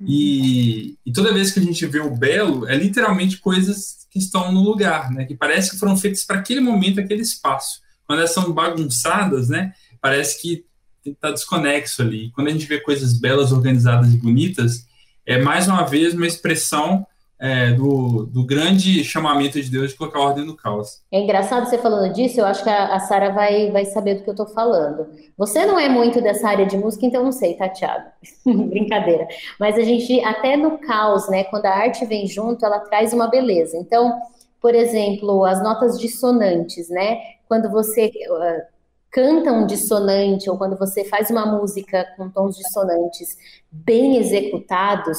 E, 0.00 0.96
e, 1.04 1.12
toda 1.12 1.34
vez 1.34 1.52
que 1.52 1.60
a 1.60 1.62
gente 1.62 1.86
vê 1.86 2.00
o 2.00 2.16
belo, 2.16 2.66
é 2.66 2.74
literalmente 2.74 3.38
coisas 3.38 4.06
que 4.10 4.18
estão 4.18 4.50
no 4.50 4.60
lugar, 4.60 5.10
né? 5.10 5.24
Que 5.24 5.34
parece 5.34 5.70
que 5.70 5.78
foram 5.78 5.96
feitas 5.96 6.24
para 6.24 6.38
aquele 6.38 6.60
momento, 6.60 6.98
aquele 6.98 7.22
espaço. 7.22 7.80
Quando 8.04 8.18
elas 8.18 8.32
são 8.32 8.52
bagunçadas, 8.52 9.48
né? 9.48 9.72
Parece 10.00 10.40
que 10.40 10.64
está 11.04 11.30
desconexo 11.30 12.02
ali. 12.02 12.30
Quando 12.32 12.48
a 12.48 12.50
gente 12.50 12.66
vê 12.66 12.80
coisas 12.80 13.12
belas, 13.12 13.52
organizadas 13.52 14.12
e 14.12 14.16
bonitas, 14.16 14.86
é 15.24 15.40
mais 15.40 15.68
uma 15.68 15.84
vez 15.84 16.14
uma 16.14 16.26
expressão 16.26 17.06
é, 17.42 17.72
do, 17.72 18.24
do 18.26 18.46
grande 18.46 19.02
chamamento 19.02 19.60
de 19.60 19.68
Deus 19.68 19.90
de 19.90 19.96
colocar 19.96 20.20
ordem 20.20 20.46
no 20.46 20.56
caos. 20.56 21.02
É 21.10 21.18
engraçado 21.18 21.68
você 21.68 21.76
falando 21.76 22.12
disso, 22.12 22.38
eu 22.38 22.46
acho 22.46 22.62
que 22.62 22.70
a, 22.70 22.94
a 22.94 23.00
Sara 23.00 23.30
vai, 23.32 23.68
vai 23.72 23.84
saber 23.84 24.14
do 24.14 24.22
que 24.22 24.30
eu 24.30 24.32
estou 24.32 24.46
falando. 24.46 25.08
Você 25.36 25.66
não 25.66 25.76
é 25.76 25.88
muito 25.88 26.20
dessa 26.22 26.48
área 26.48 26.64
de 26.64 26.78
música, 26.78 27.04
então 27.04 27.24
não 27.24 27.32
sei, 27.32 27.54
tá, 27.54 27.68
Thiago? 27.68 28.04
Brincadeira. 28.46 29.26
Mas 29.58 29.76
a 29.76 29.82
gente, 29.82 30.20
até 30.24 30.56
no 30.56 30.78
caos, 30.78 31.28
né, 31.28 31.42
quando 31.42 31.66
a 31.66 31.74
arte 31.74 32.04
vem 32.04 32.28
junto, 32.28 32.64
ela 32.64 32.78
traz 32.78 33.12
uma 33.12 33.26
beleza. 33.26 33.76
Então, 33.76 34.20
por 34.60 34.76
exemplo, 34.76 35.44
as 35.44 35.60
notas 35.60 35.98
dissonantes, 35.98 36.88
né? 36.90 37.18
Quando 37.48 37.68
você 37.68 38.06
uh, 38.06 38.62
canta 39.10 39.52
um 39.52 39.66
dissonante 39.66 40.48
ou 40.48 40.56
quando 40.56 40.78
você 40.78 41.04
faz 41.04 41.28
uma 41.28 41.44
música 41.44 42.06
com 42.16 42.30
tons 42.30 42.56
dissonantes 42.56 43.36
bem 43.68 44.16
executados, 44.18 45.18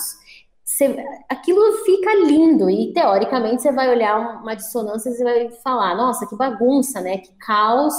você, 0.74 1.06
aquilo 1.30 1.84
fica 1.86 2.16
lindo 2.16 2.68
e 2.68 2.92
teoricamente 2.94 3.62
você 3.62 3.72
vai 3.72 3.90
olhar 3.92 4.42
uma 4.42 4.56
dissonância 4.56 5.10
e 5.12 5.24
vai 5.24 5.50
falar, 5.64 5.96
nossa, 5.96 6.26
que 6.26 6.36
bagunça, 6.36 7.00
né? 7.00 7.20
Que 7.20 7.32
caos, 7.38 7.94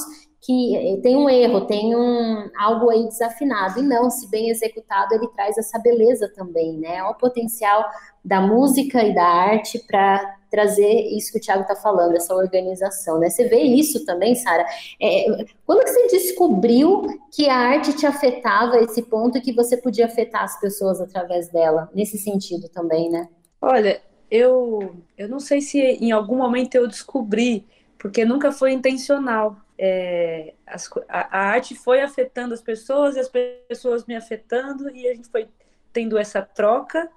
que 0.45 0.77
eh, 0.77 1.01
tem 1.01 1.17
um 1.17 1.29
erro, 1.29 1.63
tem 1.63 1.97
um 1.97 2.51
algo 2.59 2.91
aí 2.91 3.05
desafinado. 3.05 3.81
E 3.81 3.83
não, 3.83 4.11
se 4.11 4.29
bem 4.29 4.51
executado, 4.51 5.15
ele 5.15 5.27
traz 5.29 5.57
essa 5.57 5.79
beleza 5.79 6.31
também, 6.35 6.77
né? 6.79 6.97
É 6.97 7.05
o 7.05 7.15
potencial 7.15 7.85
da 8.23 8.41
música 8.41 9.03
e 9.03 9.15
da 9.15 9.25
arte 9.25 9.79
para 9.87 10.37
trazer 10.51 11.09
isso 11.17 11.33
que 11.33 11.39
o 11.39 11.41
Thiago 11.41 11.63
está 11.63 11.75
falando, 11.75 12.15
essa 12.15 12.35
organização, 12.35 13.19
né? 13.19 13.31
Você 13.31 13.49
vê 13.49 13.63
isso 13.63 14.05
também, 14.05 14.35
Sara? 14.35 14.65
É, 15.01 15.47
quando 15.67 15.83
que 15.83 15.91
você 15.91 16.07
descobriu 16.09 17.03
que 17.33 17.49
a 17.49 17.57
arte 17.57 17.95
te 17.95 18.07
afetava 18.07 18.79
esse 18.79 19.03
ponto 19.03 19.41
que 19.41 19.53
você 19.53 19.77
podia 19.77 20.07
afetar 20.07 20.45
as 20.45 20.61
pessoas 20.61 21.01
através 21.01 21.49
dela, 21.49 21.91
nesse 21.95 22.19
sentido 22.19 22.69
também, 22.69 23.11
né? 23.11 23.29
Olha, 23.61 24.01
eu, 24.31 24.95
eu 25.17 25.29
não 25.29 25.41
sei 25.41 25.61
se 25.61 25.81
em 25.81 26.13
algum 26.13 26.37
momento 26.37 26.75
eu 26.75 26.87
descobri, 26.87 27.67
porque 27.99 28.25
nunca 28.25 28.53
foi 28.53 28.73
intencional. 28.73 29.57
É, 29.79 30.55
as, 30.67 30.89
a, 31.09 31.39
a 31.39 31.41
arte 31.49 31.75
foi 31.75 32.01
afetando 32.01 32.55
as 32.55 32.63
pessoas 32.63 33.17
e 33.17 33.21
as 33.21 33.29
pessoas 33.29 34.07
me 34.07 34.15
afetando 34.15 34.89
e 34.91 35.09
a 35.09 35.15
gente 35.15 35.29
foi 35.29 35.49
tendo 35.93 36.17
essa 36.17 36.43
troca 36.43 37.11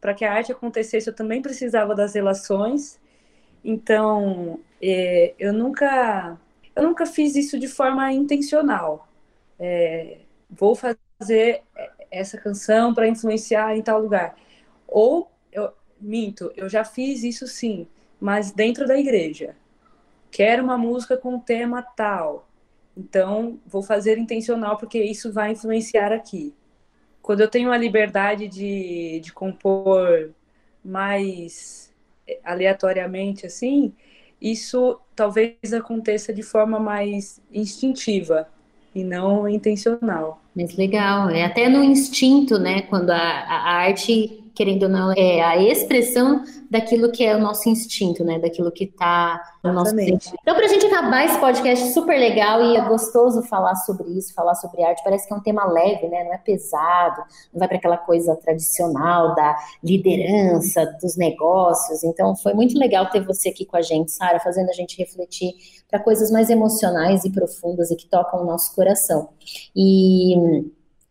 para 0.00 0.14
que 0.14 0.24
a 0.24 0.32
arte 0.32 0.50
acontecesse, 0.50 1.08
eu 1.08 1.14
também 1.14 1.40
precisava 1.40 1.94
das 1.94 2.14
relações. 2.14 3.00
Então, 3.64 4.58
é, 4.82 5.32
eu 5.38 5.52
nunca, 5.52 6.36
eu 6.74 6.82
nunca 6.82 7.06
fiz 7.06 7.36
isso 7.36 7.56
de 7.56 7.68
forma 7.68 8.12
intencional. 8.12 9.08
É, 9.60 10.18
vou 10.50 10.74
fazer 10.74 11.62
essa 12.10 12.36
canção 12.36 12.92
para 12.92 13.06
influenciar 13.06 13.76
em 13.76 13.82
tal 13.82 14.00
lugar. 14.00 14.36
Ou 14.88 15.30
eu 15.52 15.72
minto, 16.00 16.52
eu 16.56 16.68
já 16.68 16.84
fiz 16.84 17.22
isso 17.22 17.46
sim, 17.46 17.86
mas 18.20 18.50
dentro 18.50 18.86
da 18.86 18.98
igreja. 18.98 19.54
Quero 20.32 20.64
uma 20.64 20.76
música 20.76 21.16
com 21.16 21.38
tema 21.38 21.80
tal. 21.80 22.48
Então, 22.96 23.60
vou 23.64 23.82
fazer 23.82 24.18
intencional 24.18 24.76
porque 24.76 25.00
isso 25.00 25.32
vai 25.32 25.52
influenciar 25.52 26.12
aqui 26.12 26.52
quando 27.22 27.40
eu 27.40 27.48
tenho 27.48 27.70
a 27.70 27.78
liberdade 27.78 28.48
de, 28.48 29.20
de 29.20 29.32
compor 29.32 30.30
mais 30.84 31.90
aleatoriamente 32.44 33.46
assim, 33.46 33.92
isso 34.40 34.98
talvez 35.14 35.72
aconteça 35.72 36.32
de 36.34 36.42
forma 36.42 36.80
mais 36.80 37.40
instintiva 37.52 38.48
e 38.94 39.04
não 39.04 39.48
intencional. 39.48 40.42
Mas 40.54 40.76
legal, 40.76 41.30
é 41.30 41.44
até 41.44 41.68
no 41.68 41.82
instinto, 41.82 42.58
né? 42.58 42.82
Quando 42.82 43.10
a, 43.10 43.16
a 43.16 43.72
arte 43.74 44.41
querendo 44.54 44.84
ou 44.84 44.88
não, 44.88 45.12
é 45.16 45.42
a 45.42 45.56
expressão 45.56 46.42
daquilo 46.70 47.10
que 47.10 47.24
é 47.24 47.36
o 47.36 47.40
nosso 47.40 47.68
instinto, 47.68 48.24
né? 48.24 48.38
Daquilo 48.38 48.70
que 48.70 48.84
está 48.84 49.40
no 49.62 49.72
nosso 49.72 49.94
dentro. 49.94 50.30
Então, 50.40 50.54
para 50.54 50.64
a 50.64 50.68
gente 50.68 50.86
acabar 50.86 51.24
esse 51.24 51.38
podcast 51.38 51.92
super 51.92 52.18
legal 52.18 52.62
e 52.62 52.76
é 52.76 52.80
gostoso 52.80 53.42
falar 53.42 53.74
sobre 53.76 54.08
isso, 54.10 54.32
falar 54.34 54.54
sobre 54.54 54.82
arte, 54.82 55.02
parece 55.04 55.26
que 55.26 55.34
é 55.34 55.36
um 55.36 55.42
tema 55.42 55.64
leve, 55.64 56.08
né? 56.08 56.24
Não 56.24 56.34
é 56.34 56.38
pesado, 56.38 57.22
não 57.52 57.58
vai 57.58 57.68
para 57.68 57.76
aquela 57.76 57.96
coisa 57.98 58.34
tradicional 58.36 59.34
da 59.34 59.56
liderança, 59.82 60.86
dos 61.00 61.16
negócios. 61.16 62.02
Então, 62.04 62.34
foi 62.36 62.54
muito 62.54 62.78
legal 62.78 63.10
ter 63.10 63.24
você 63.24 63.50
aqui 63.50 63.64
com 63.64 63.76
a 63.76 63.82
gente, 63.82 64.12
Sara, 64.12 64.40
fazendo 64.40 64.70
a 64.70 64.74
gente 64.74 64.96
refletir 64.98 65.52
para 65.88 66.00
coisas 66.00 66.30
mais 66.30 66.48
emocionais 66.48 67.24
e 67.24 67.30
profundas 67.30 67.90
e 67.90 67.96
que 67.96 68.06
tocam 68.06 68.42
o 68.42 68.46
nosso 68.46 68.74
coração. 68.74 69.28
E 69.76 70.34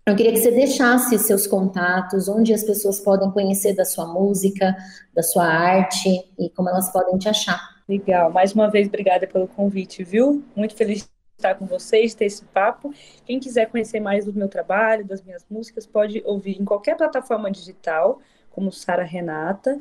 eu 0.06 0.16
queria 0.16 0.34
que 0.34 0.40
você 0.40 0.52
deixasse 0.52 1.18
seus 1.20 1.46
contatos, 1.46 2.28
onde 2.28 2.54
as 2.54 2.64
pessoas 2.64 3.00
podem 3.00 3.30
conhecer 3.32 3.76
da 3.76 3.86
sua 3.86 4.08
música, 4.08 4.76
da 5.14 5.22
sua 5.22 5.46
arte 5.46 6.10
e 6.40 6.50
como 6.50 6.70
elas 6.70 6.92
podem 6.92 7.18
te 7.18 7.30
achar. 7.30 7.60
Legal. 7.88 8.32
Mais 8.32 8.54
uma 8.54 8.70
vez, 8.70 8.88
obrigada 8.88 9.28
pelo 9.28 9.48
convite, 9.48 10.04
viu? 10.04 10.44
Muito 10.56 10.76
feliz 10.76 11.04
de 11.04 11.10
estar 11.38 11.56
com 11.56 11.66
vocês, 11.66 12.16
ter 12.16 12.26
esse 12.26 12.44
papo. 12.46 12.94
Quem 13.26 13.40
quiser 13.40 13.70
conhecer 13.70 14.00
mais 14.00 14.26
do 14.26 14.34
meu 14.34 14.48
trabalho, 14.48 15.06
das 15.06 15.22
minhas 15.22 15.46
músicas, 15.50 15.86
pode 15.86 16.22
ouvir 16.26 16.60
em 16.60 16.66
qualquer 16.66 16.98
plataforma 16.98 17.52
digital, 17.52 18.20
como 18.50 18.72
Sara 18.72 19.04
Renata, 19.04 19.80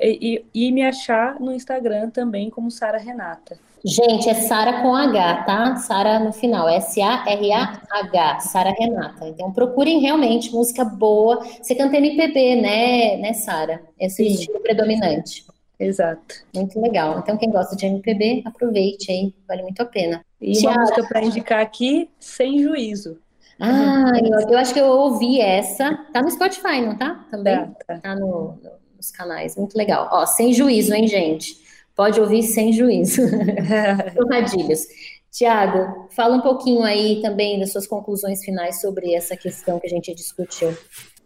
e, 0.00 0.44
e, 0.54 0.66
e 0.68 0.72
me 0.72 0.82
achar 0.82 1.38
no 1.40 1.52
Instagram 1.52 2.10
também 2.10 2.50
como 2.50 2.70
Sara 2.70 2.98
Renata. 2.98 3.58
Gente, 3.84 4.28
é 4.28 4.34
Sara 4.34 4.82
com 4.82 4.94
H, 4.94 5.44
tá? 5.44 5.76
Sara 5.76 6.18
no 6.18 6.32
final, 6.32 6.68
S-A-R-A-H, 6.68 8.40
Sara 8.40 8.74
Renata. 8.76 9.28
Então 9.28 9.52
procurem 9.52 10.00
realmente 10.00 10.52
música 10.52 10.84
boa. 10.84 11.44
Você 11.62 11.74
canta 11.74 11.96
MPB, 11.96 12.56
né, 12.56 13.16
né 13.18 13.32
Sara? 13.32 13.80
Esse 13.98 14.24
Sim. 14.24 14.34
estilo 14.34 14.60
predominante. 14.60 15.44
Exato. 15.78 16.34
Muito 16.54 16.80
legal. 16.80 17.20
Então, 17.20 17.36
quem 17.36 17.50
gosta 17.50 17.76
de 17.76 17.86
MPB, 17.86 18.42
aproveite, 18.44 19.12
hein? 19.12 19.32
Vale 19.46 19.62
muito 19.62 19.80
a 19.80 19.84
pena. 19.84 20.24
E 20.40 20.52
Tiago. 20.52 20.76
uma 20.76 20.80
música 20.80 21.04
para 21.06 21.22
indicar 21.22 21.60
aqui, 21.60 22.10
Sem 22.18 22.58
Juízo. 22.58 23.18
Ah, 23.60 24.12
eu, 24.22 24.50
eu, 24.50 24.58
acho 24.58 24.72
que 24.72 24.80
eu 24.80 24.86
ouvi 24.86 25.40
essa. 25.40 25.94
Tá 26.12 26.20
no 26.20 26.30
Spotify, 26.30 26.80
não 26.80 26.96
tá? 26.96 27.26
Também? 27.30 27.56
Tá, 27.56 27.74
tá. 27.86 27.98
tá 27.98 28.14
no, 28.14 28.58
no, 28.62 28.70
nos 28.98 29.10
canais. 29.10 29.56
Muito 29.56 29.78
legal. 29.78 30.08
Ó, 30.12 30.26
Sem 30.26 30.52
Juízo, 30.52 30.92
hein, 30.92 31.06
gente? 31.06 31.56
Pode 31.96 32.20
ouvir 32.20 32.44
sem 32.44 32.72
juízo. 32.72 33.22
Trocadilhos. 34.14 34.86
Tiago, 35.32 36.08
fala 36.14 36.36
um 36.36 36.40
pouquinho 36.40 36.82
aí 36.84 37.20
também 37.20 37.58
das 37.58 37.72
suas 37.72 37.88
conclusões 37.88 38.44
finais 38.44 38.80
sobre 38.80 39.14
essa 39.14 39.36
questão 39.36 39.80
que 39.80 39.86
a 39.88 39.90
gente 39.90 40.14
discutiu. 40.14 40.76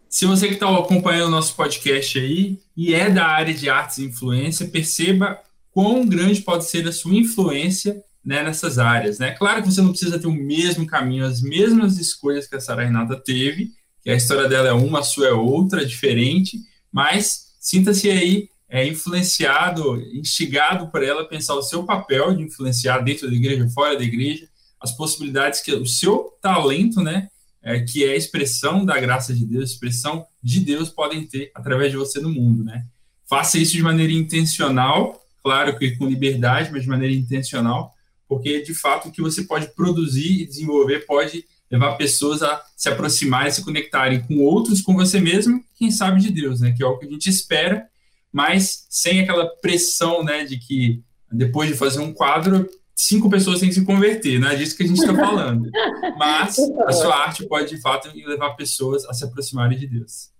Se 0.09 0.25
você 0.25 0.47
que 0.47 0.55
está 0.55 0.67
acompanhando 0.75 1.27
o 1.27 1.31
nosso 1.31 1.55
podcast 1.55 2.17
aí 2.19 2.59
e 2.75 2.93
é 2.93 3.07
da 3.07 3.25
área 3.25 3.53
de 3.53 3.69
artes 3.69 3.99
e 3.99 4.05
influência, 4.05 4.67
perceba 4.67 5.39
quão 5.71 6.07
grande 6.07 6.41
pode 6.41 6.65
ser 6.65 6.87
a 6.87 6.91
sua 6.91 7.13
influência 7.13 8.03
né, 8.25 8.41
nessas 8.41 8.79
áreas. 8.79 9.19
Né? 9.19 9.31
Claro 9.31 9.61
que 9.61 9.71
você 9.71 9.81
não 9.81 9.89
precisa 9.89 10.17
ter 10.17 10.27
o 10.27 10.31
mesmo 10.31 10.87
caminho, 10.87 11.23
as 11.23 11.41
mesmas 11.41 11.99
escolhas 11.99 12.47
que 12.47 12.55
a 12.55 12.59
Sara 12.59 12.83
Renata 12.83 13.15
teve, 13.15 13.71
que 14.01 14.09
a 14.09 14.15
história 14.15 14.49
dela 14.49 14.69
é 14.69 14.73
uma, 14.73 14.99
a 14.99 15.03
sua 15.03 15.27
é 15.27 15.33
outra, 15.33 15.85
diferente, 15.85 16.57
mas 16.91 17.42
sinta-se 17.63 18.11
aí 18.11 18.49
é, 18.69 18.85
influenciado, 18.85 19.95
instigado 20.13 20.89
por 20.89 21.01
ela 21.01 21.21
a 21.21 21.25
pensar 21.25 21.55
o 21.55 21.63
seu 21.63 21.85
papel 21.85 22.35
de 22.35 22.43
influenciar 22.43 22.99
dentro 22.99 23.29
da 23.29 23.35
igreja, 23.35 23.69
fora 23.69 23.97
da 23.97 24.03
igreja, 24.03 24.49
as 24.81 24.91
possibilidades 24.91 25.61
que 25.61 25.73
o 25.73 25.87
seu 25.87 26.37
talento, 26.41 27.01
né, 27.01 27.29
é, 27.61 27.79
que 27.79 28.03
é 28.03 28.11
a 28.11 28.15
expressão 28.17 28.83
da 28.85 28.99
graça 28.99 29.33
de 29.33 29.45
Deus, 29.45 29.71
expressão 29.71 30.25
de 30.41 30.59
Deus, 30.59 30.89
podem 30.89 31.25
ter 31.25 31.51
através 31.55 31.89
de 31.89 31.97
você 31.97 32.19
no 32.19 32.29
mundo, 32.29 32.65
né? 32.65 32.85
Faça 33.29 33.57
isso 33.57 33.71
de 33.71 33.81
maneira 33.81 34.11
intencional, 34.11 35.25
claro 35.41 35.77
que 35.79 35.95
com 35.95 36.05
liberdade, 36.05 36.69
mas 36.69 36.83
de 36.83 36.89
maneira 36.89 37.15
intencional, 37.15 37.93
porque 38.27 38.61
de 38.61 38.73
fato 38.73 39.07
o 39.07 39.11
que 39.11 39.21
você 39.21 39.43
pode 39.43 39.73
produzir 39.73 40.41
e 40.41 40.45
desenvolver 40.45 41.05
pode 41.05 41.45
levar 41.73 41.97
pessoas 41.97 42.41
a 42.41 42.61
se 42.77 42.87
aproximarem, 42.87 43.51
se 43.51 43.65
conectarem 43.65 44.21
com 44.21 44.37
outros, 44.39 44.81
com 44.81 44.93
você 44.93 45.19
mesmo, 45.19 45.61
quem 45.75 45.91
sabe 45.91 46.21
de 46.21 46.29
Deus, 46.29 46.61
né? 46.61 46.71
Que 46.71 46.83
é 46.83 46.85
o 46.85 46.97
que 46.97 47.05
a 47.05 47.09
gente 47.09 47.29
espera 47.29 47.91
mas 48.33 48.87
sem 48.89 49.21
aquela 49.21 49.45
pressão, 49.45 50.23
né, 50.23 50.43
de 50.43 50.57
que 50.57 51.03
depois 51.31 51.69
de 51.69 51.75
fazer 51.75 51.99
um 51.99 52.11
quadro, 52.11 52.67
cinco 52.95 53.29
pessoas 53.29 53.59
têm 53.59 53.69
que 53.69 53.75
se 53.75 53.85
converter, 53.85 54.39
não 54.39 54.49
é 54.49 54.55
disso 54.55 54.75
que 54.75 54.83
a 54.83 54.87
gente 54.87 54.99
está 54.99 55.13
falando. 55.13 55.69
Mas 56.17 56.57
a 56.87 56.91
sua 56.91 57.15
arte 57.15 57.47
pode, 57.47 57.69
de 57.69 57.79
fato, 57.79 58.09
levar 58.13 58.55
pessoas 58.55 59.05
a 59.05 59.13
se 59.13 59.23
aproximarem 59.23 59.77
de 59.77 59.85
Deus. 59.85 60.32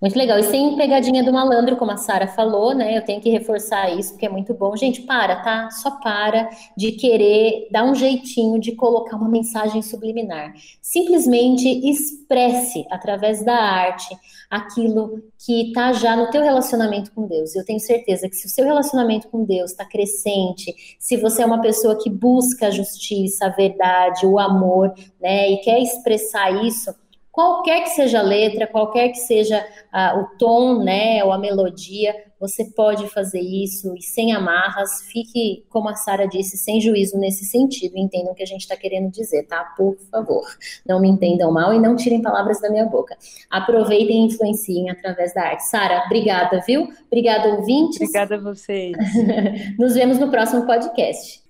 Muito 0.00 0.16
legal. 0.16 0.38
E 0.38 0.44
sem 0.44 0.76
pegadinha 0.76 1.22
do 1.22 1.32
malandro, 1.32 1.76
como 1.76 1.90
a 1.90 1.96
Sara 1.96 2.26
falou, 2.26 2.74
né? 2.74 2.96
Eu 2.96 3.04
tenho 3.04 3.20
que 3.20 3.28
reforçar 3.28 3.90
isso, 3.90 4.12
porque 4.12 4.26
é 4.26 4.28
muito 4.28 4.54
bom. 4.54 4.76
Gente, 4.76 5.02
para, 5.02 5.36
tá? 5.36 5.70
Só 5.70 5.90
para 6.00 6.48
de 6.76 6.92
querer 6.92 7.68
dar 7.70 7.84
um 7.84 7.94
jeitinho 7.94 8.58
de 8.58 8.72
colocar 8.72 9.16
uma 9.16 9.28
mensagem 9.28 9.82
subliminar. 9.82 10.54
Simplesmente 10.80 11.68
expresse 11.88 12.86
através 12.90 13.44
da 13.44 13.54
arte 13.54 14.16
aquilo 14.50 15.22
que 15.38 15.68
está 15.68 15.92
já 15.92 16.16
no 16.16 16.30
teu 16.30 16.42
relacionamento 16.42 17.12
com 17.12 17.26
Deus. 17.26 17.54
Eu 17.54 17.64
tenho 17.64 17.78
certeza 17.78 18.28
que 18.28 18.34
se 18.34 18.46
o 18.46 18.50
seu 18.50 18.64
relacionamento 18.64 19.28
com 19.28 19.44
Deus 19.44 19.70
está 19.70 19.84
crescente, 19.84 20.74
se 20.98 21.16
você 21.16 21.42
é 21.42 21.46
uma 21.46 21.60
pessoa 21.60 21.96
que 21.96 22.10
busca 22.10 22.66
a 22.66 22.70
justiça, 22.70 23.46
a 23.46 23.50
verdade, 23.50 24.26
o 24.26 24.38
amor, 24.38 24.92
né, 25.20 25.50
e 25.50 25.58
quer 25.58 25.80
expressar 25.80 26.64
isso, 26.64 26.92
qualquer 27.40 27.84
que 27.84 27.90
seja 27.90 28.18
a 28.18 28.22
letra, 28.22 28.66
qualquer 28.66 29.08
que 29.08 29.18
seja 29.18 29.64
uh, 29.94 30.20
o 30.20 30.36
tom, 30.36 30.84
né, 30.84 31.24
ou 31.24 31.32
a 31.32 31.38
melodia, 31.38 32.14
você 32.38 32.64
pode 32.64 33.08
fazer 33.08 33.40
isso 33.40 33.94
e 33.96 34.02
sem 34.02 34.32
amarras, 34.32 35.02
fique, 35.10 35.64
como 35.70 35.88
a 35.88 35.94
Sara 35.94 36.26
disse, 36.28 36.58
sem 36.58 36.80
juízo 36.80 37.18
nesse 37.18 37.46
sentido, 37.46 37.96
entendam 37.96 38.32
o 38.32 38.34
que 38.34 38.42
a 38.42 38.46
gente 38.46 38.60
está 38.60 38.76
querendo 38.76 39.10
dizer, 39.10 39.46
tá? 39.46 39.64
Por 39.76 39.96
favor, 40.10 40.44
não 40.86 41.00
me 41.00 41.08
entendam 41.08 41.50
mal 41.50 41.72
e 41.72 41.80
não 41.80 41.96
tirem 41.96 42.20
palavras 42.20 42.60
da 42.60 42.70
minha 42.70 42.84
boca. 42.84 43.16
Aproveitem 43.50 44.22
e 44.22 44.26
influenciem 44.26 44.90
através 44.90 45.32
da 45.32 45.42
arte. 45.42 45.64
Sara, 45.64 46.04
obrigada, 46.06 46.62
viu? 46.66 46.88
Obrigada, 47.06 47.48
ouvintes. 47.48 48.00
Obrigada 48.00 48.36
a 48.36 48.40
vocês. 48.40 48.96
Nos 49.78 49.94
vemos 49.94 50.18
no 50.18 50.30
próximo 50.30 50.66
podcast. 50.66 51.42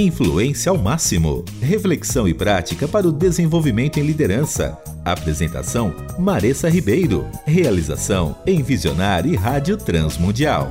Influência 0.00 0.70
ao 0.70 0.78
máximo. 0.78 1.44
Reflexão 1.60 2.28
e 2.28 2.32
prática 2.32 2.86
para 2.86 3.08
o 3.08 3.10
desenvolvimento 3.10 3.98
em 3.98 4.04
liderança. 4.04 4.78
Apresentação: 5.04 5.92
Maressa 6.16 6.68
Ribeiro. 6.68 7.26
Realização: 7.44 8.36
Envisionar 8.46 9.26
e 9.26 9.34
Rádio 9.34 9.76
Transmundial. 9.76 10.70